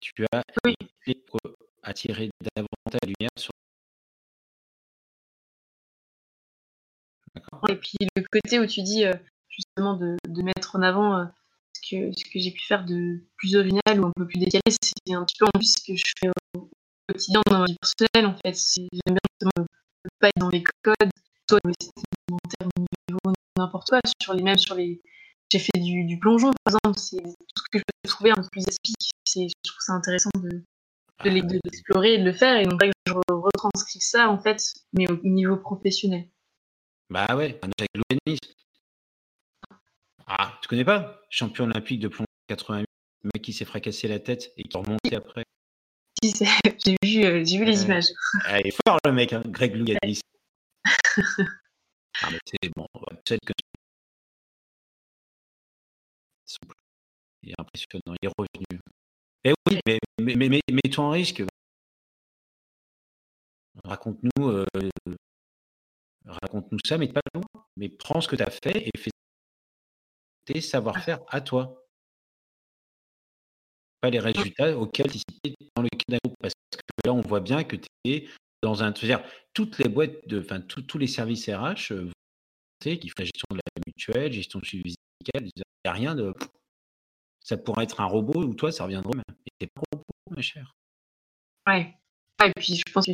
[0.00, 0.74] Tu as oui.
[1.26, 1.40] pour
[1.82, 3.50] attirer davantage la lumière sur.
[7.68, 9.12] Et puis le côté où tu dis euh,
[9.48, 11.24] justement de, de, mettre en avant euh,
[11.74, 14.62] ce que, ce que j'ai pu faire de plus original ou un peu plus décalé,
[14.68, 16.70] c'est un petit peu en plus ce que je fais au,
[17.08, 18.54] quotidien dans ma vie personnelle en fait.
[18.74, 19.66] J'aime bien justement
[20.04, 21.10] ne pas être dans les codes,
[21.48, 21.60] soit
[23.56, 25.00] n'importe quoi, sur les mêmes, sur les.
[25.50, 28.36] J'ai fait du, du, plongeon, par exemple, c'est tout ce que je peux trouver un
[28.36, 28.96] peu plus aspic.
[29.34, 30.62] Je trouve ça intéressant de,
[31.24, 32.58] de l'explorer et de le faire.
[32.58, 34.60] Et donc, je retranscris ça, en fait,
[34.92, 36.28] mais au niveau professionnel.
[37.08, 38.38] Bah ouais, avec Louis
[40.26, 41.20] Ah, tu connais pas?
[41.30, 42.86] Champion olympique de plongeon 88,
[43.22, 45.44] le mec qui s'est fracassé la tête et qui est remonté après.
[46.24, 46.32] Si,
[46.84, 48.08] j'ai vu, euh, vu les images.
[48.46, 50.20] Ah, il est fort le mec, hein, Greg Louganis.
[52.22, 52.86] Ah, c'est bon,
[53.26, 53.52] celle que
[57.42, 58.80] il est impressionnant, il est revenu.
[59.44, 61.42] Eh oui, mais, mais, mais, mais mets-toi en risque.
[63.84, 64.64] Raconte-nous euh,
[66.24, 67.44] raconte-nous ça, mais pas loin.
[67.76, 69.10] Mais prends ce que tu as fait et fais
[70.44, 71.86] tes savoir-faire à toi.
[74.00, 76.36] Pas les résultats auxquels tu es dans le groupe.
[76.40, 78.28] Parce que là, on voit bien que tu es
[78.62, 78.94] dans un.
[78.94, 79.22] C'est-à-dire,
[79.54, 82.10] toutes les boîtes, de, enfin, tous les services RH euh,
[82.80, 84.94] qui fait la gestion de la mutuelle, gestion de suivi
[85.34, 86.34] il n'y a rien de.
[87.40, 89.36] Ça pourrait être un robot ou toi, ça reviendrait même.
[89.60, 90.04] Et pas robot.
[90.30, 90.72] ma chère.
[91.66, 91.94] Ouais.
[92.44, 93.12] et puis je pense que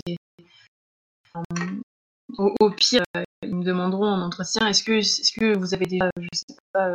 [2.39, 3.05] au, pire,
[3.43, 6.93] ils me demanderont en entretien est-ce que, est que vous avez déjà, je sais pas,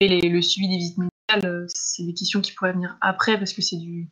[0.00, 3.76] le suivi des visites médicales C'est des questions qui pourraient venir après parce que c'est
[3.76, 4.08] du.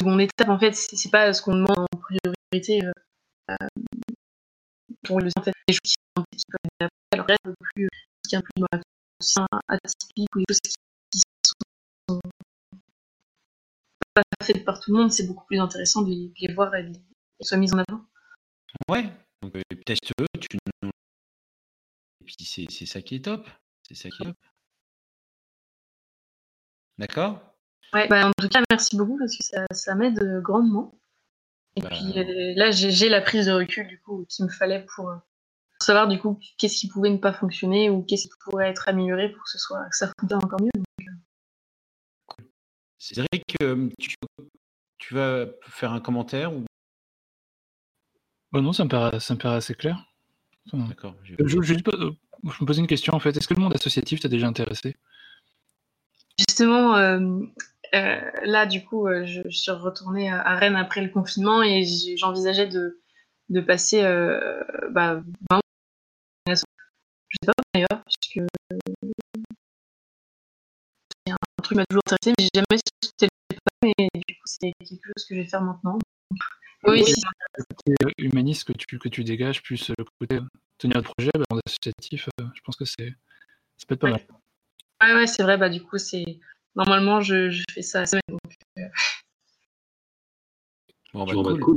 [0.00, 2.80] Seconde étape en fait, c'est pas ce qu'on demande en priorité.
[5.04, 5.94] pour le en fait, des choses qui,
[6.36, 6.44] qui
[6.80, 7.88] être après, alors là, un peu plus,
[8.28, 8.66] qui est un peu
[9.68, 10.60] atypique ou des choses
[11.10, 11.20] qui,
[12.08, 12.20] sont
[14.14, 17.46] pas faites par tout le monde, c'est beaucoup plus intéressant de les, voir et qu'elles
[17.46, 18.04] soient mises en avant.
[18.88, 19.10] Ouais,
[19.42, 20.56] donc euh, teste-eux, tu...
[20.82, 23.48] et puis c'est ça qui est top.
[23.86, 24.36] C'est ça qui est top.
[26.98, 27.49] D'accord?
[27.92, 30.98] Ouais, bah en tout cas, merci beaucoup parce que ça, ça m'aide euh, grandement.
[31.76, 34.84] Et bah puis euh, là, j'ai la prise de recul du coup qu'il me fallait
[34.94, 35.12] pour,
[35.82, 39.30] savoir du coup qu'est-ce qui pouvait ne pas fonctionner ou qu'est-ce qui pourrait être amélioré
[39.30, 40.70] pour que ce soit que ça fonctionne encore mieux.
[42.98, 43.44] Cédric,
[43.98, 44.14] tu,
[44.98, 46.64] tu, vas faire un commentaire ou?
[48.52, 50.04] Oh Non, ça me paraît, ça me paraît assez clair.
[50.72, 51.14] D'accord.
[51.24, 53.36] Je, je, je, me posais une question en fait.
[53.36, 54.96] Est-ce que le monde associatif t'a déjà intéressé?
[56.38, 57.40] Justement, euh,
[57.94, 61.84] euh, là, du coup, euh, je, suis retournée à Rennes après le confinement et
[62.16, 63.00] j'envisageais de,
[63.48, 64.02] de passer
[64.90, 65.22] bah,
[66.46, 68.46] je sais pas d'ailleurs, puisque
[71.26, 74.34] c'est un truc qui m'a toujours intéressé, mais j'ai jamais sauté le pas, mais du
[74.34, 75.98] coup, c'est quelque chose que je vais faire maintenant.
[76.84, 77.20] Oui, c'est
[77.86, 80.38] côté humaniste que tu, que tu dégages, plus le côté
[80.78, 83.14] tenir le projet, bah, en associatif, je pense que c'est
[83.76, 84.20] ça peut être pas mal.
[85.02, 86.40] Ouais, ouais, c'est vrai, bah du coup, c'est
[86.76, 88.22] Normalement, je, je fais ça à semaine.
[88.28, 88.40] Donc,
[88.78, 88.88] euh...
[91.12, 91.60] Bon, bah, cool.
[91.60, 91.76] cool.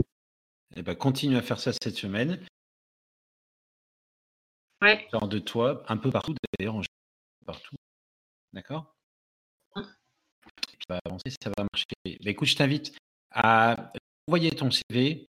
[0.75, 2.39] Et eh bah, continue à faire ça cette semaine.
[4.81, 5.07] Ouais.
[5.11, 6.75] Genre de toi, un peu partout d'ailleurs,
[7.45, 7.75] partout.
[8.53, 8.95] D'accord?
[9.75, 9.87] Hum.
[10.67, 11.85] Tu vas avancer, ça va marcher.
[12.23, 12.97] Bah, écoute, je t'invite
[13.31, 13.91] à
[14.27, 15.27] envoyer ton CV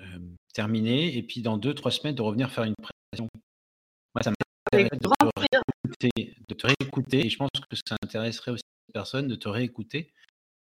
[0.00, 0.18] euh,
[0.54, 3.28] terminé et puis dans deux, trois semaines de revenir faire une présentation.
[4.14, 6.08] Moi, ça m'intéresse de,
[6.48, 10.12] de, te réécouter et je pense que ça intéresserait aussi personne de te réécouter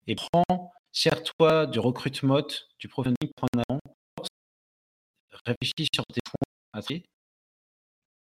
[0.07, 2.45] et prends, sers-toi du recrutement,
[2.79, 3.79] du professionnel, prends en avant,
[5.45, 6.39] réfléchis sur tes points
[6.73, 6.81] à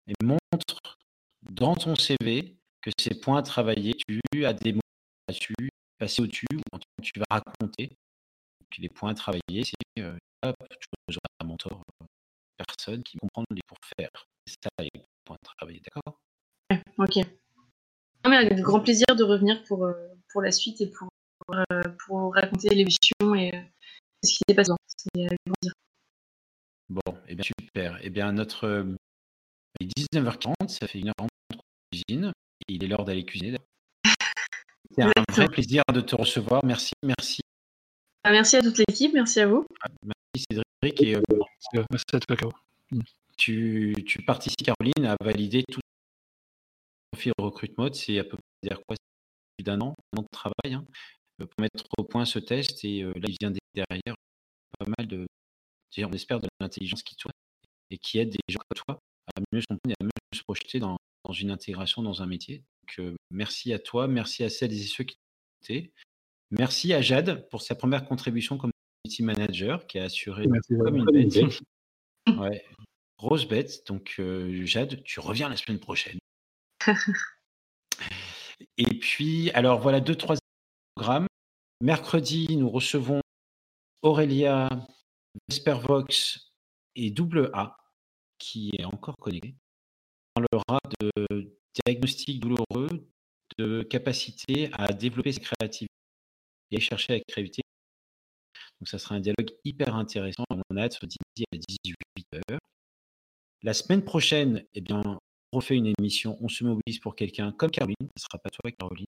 [0.06, 0.98] et montre
[1.42, 4.80] dans ton CV que ces points à travailler, tu as des mots
[5.28, 5.54] dessus,
[5.98, 7.88] passer au-dessus, ou tu vas raconter.
[7.88, 12.06] Donc, les points à travailler, c'est euh, tu un mentor, euh,
[12.56, 14.10] personne qui comprend les pour faire.
[14.46, 14.90] C'est ça les
[15.24, 16.18] points à travailler, d'accord?
[16.98, 17.24] Ok.
[18.24, 19.94] Non, mais avec grand plaisir de revenir pour, euh,
[20.32, 21.08] pour la suite et pour,
[21.50, 23.60] euh, pour raconter l'émission et euh,
[24.22, 24.72] ce qui s'est passé.
[24.86, 25.72] C'est avec grand plaisir.
[26.88, 27.96] Bon, et eh bien super.
[27.96, 28.86] Et eh bien notre
[29.80, 31.56] il est 19h40, ça fait une heure de
[31.90, 32.32] cuisine.
[32.68, 33.58] Et il est l'heure d'aller cuisiner.
[34.94, 36.64] C'est un vrai plaisir de te recevoir.
[36.64, 37.40] Merci, merci.
[38.24, 39.64] Ah, merci à toute l'équipe, merci à vous.
[40.02, 41.02] Merci Cédric.
[41.02, 41.16] Et,
[41.90, 42.50] merci à toi,
[43.38, 45.80] Tu, tu participes, Caroline, à valider tout
[47.12, 48.96] profil recrutement, c'est à peu près dire quoi
[49.56, 50.84] plus d'un an, un an de travail hein,
[51.40, 52.84] euh, pour mettre au point ce test.
[52.84, 54.14] Et euh, là, il vient derrière
[54.78, 55.26] pas mal de,
[55.98, 57.32] on espère, de l'intelligence qui soit
[57.90, 58.98] et qui aide des gens comme toi
[59.34, 62.26] à mieux se comprendre et à mieux se projeter dans, dans une intégration dans un
[62.26, 62.58] métier.
[62.58, 65.16] Donc, euh, merci à toi, merci à celles et ceux qui
[65.62, 65.90] étaient.
[66.50, 68.70] Merci à Jade pour sa première contribution comme
[69.04, 71.44] community manager qui a assuré comme une bête.
[72.38, 72.64] ouais,
[73.18, 73.86] grosse bête.
[73.86, 74.20] Donc,
[74.64, 76.19] Jade, tu reviens la semaine prochaine.
[78.76, 80.36] Et puis, alors voilà deux, trois
[80.94, 81.26] programmes.
[81.80, 83.20] Mercredi, nous recevons
[84.02, 84.68] Aurélia
[85.48, 86.52] Vespervox
[86.96, 87.76] et Double A,
[88.38, 89.54] qui est encore connecté.
[90.36, 92.88] On parlera de diagnostic douloureux,
[93.58, 95.92] de capacité à développer sa créativité
[96.70, 97.62] et chercher la créativité.
[98.80, 100.44] Donc, ça sera un dialogue hyper intéressant.
[100.70, 102.58] On a à 18h.
[103.62, 105.19] La semaine prochaine, eh bien,
[105.52, 108.70] refait une émission, on se mobilise pour quelqu'un comme Caroline, ce ne sera pas toi
[108.70, 109.06] Caroline,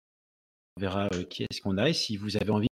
[0.76, 2.68] on verra euh, qui est-ce qu'on a et si vous avez envie,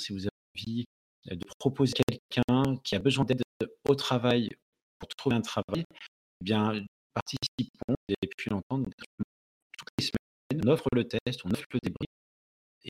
[0.00, 0.84] si vous avez envie
[1.30, 3.42] de proposer quelqu'un qui a besoin d'aide
[3.88, 4.50] au travail
[4.98, 5.84] pour trouver un travail,
[6.40, 6.84] eh bien
[7.14, 7.94] participons,
[8.36, 8.88] pu l'entendre,
[9.78, 12.08] toutes les semaines, on offre le test, on offre le débrief.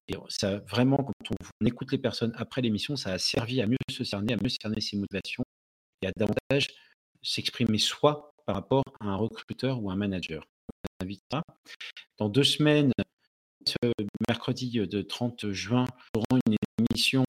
[0.08, 3.76] Et ça, vraiment, quand on, écoute les personnes après l'émission, ça a servi à mieux
[3.90, 5.42] se cerner, à mieux cerner ses motivations
[6.02, 6.68] et à davantage
[7.22, 10.44] s'exprimer soi par rapport à un recruteur ou un manager.
[12.18, 12.90] Dans deux semaines,
[13.64, 13.92] ce
[14.28, 17.24] mercredi de 30 juin, nous aurons une émission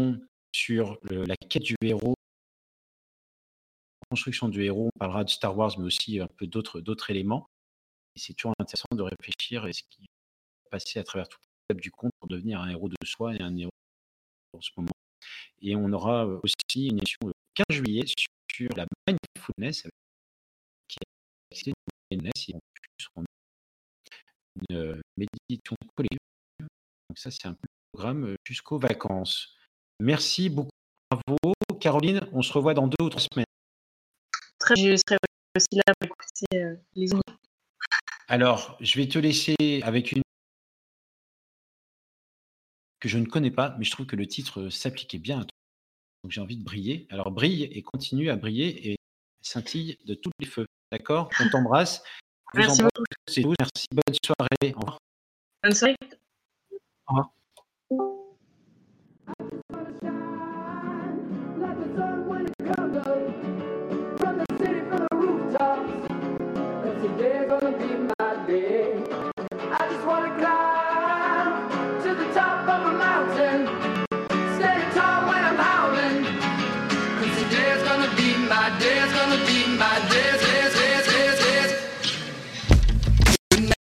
[0.51, 2.15] sur la quête du héros,
[4.01, 4.89] la construction du héros.
[4.95, 7.45] On parlera de Star Wars, mais aussi un peu d'autres, éléments.
[8.15, 11.37] C'est toujours intéressant de réfléchir à ce qui va passer à travers tout
[11.69, 13.69] le du compte pour devenir un héros de soi et un héros
[14.53, 14.89] en ce moment.
[15.61, 17.33] Et on aura aussi une émission le
[17.69, 18.05] 15 juillet
[18.51, 19.85] sur la mindfulness,
[21.51, 21.73] est
[22.11, 23.23] mindfulness et en plus on
[24.69, 26.17] une méditation collective.
[26.59, 27.55] Donc ça, c'est un
[27.93, 29.55] programme jusqu'aux vacances.
[29.99, 30.69] Merci beaucoup.
[31.09, 31.53] Bravo.
[31.79, 33.45] Caroline, on se revoit dans deux ou trois semaines.
[34.59, 35.17] Très je serai
[35.55, 37.09] aussi là pour écouter les
[38.27, 40.21] Alors, je vais te laisser avec une
[42.99, 45.57] que je ne connais pas, mais je trouve que le titre s'appliquait bien à toi.
[46.23, 47.07] Donc j'ai envie de briller.
[47.09, 48.95] Alors brille et continue à briller et
[49.41, 50.67] scintille de tous les feux.
[50.91, 52.03] D'accord On t'embrasse.
[52.53, 53.03] Merci beaucoup.
[53.59, 53.87] Merci.
[53.91, 54.73] Bonne soirée.
[54.75, 54.97] Au revoir.
[55.63, 55.95] Bonne soirée.
[57.07, 57.31] Au revoir.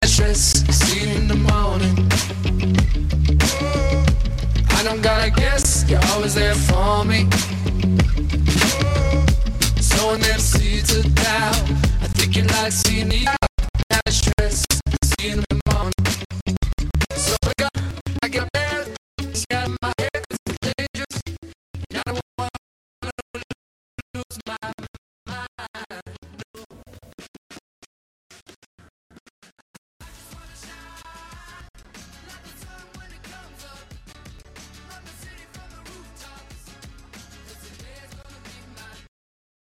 [0.06, 0.52] stress.
[0.70, 1.96] See you in the morning.
[4.70, 7.28] I don't gotta guess, you're always there for me.
[9.80, 11.60] Sowing them seeds of doubt.
[12.02, 13.26] I think you like seeing me.
[14.08, 14.64] Stress.
[15.02, 15.65] See you in the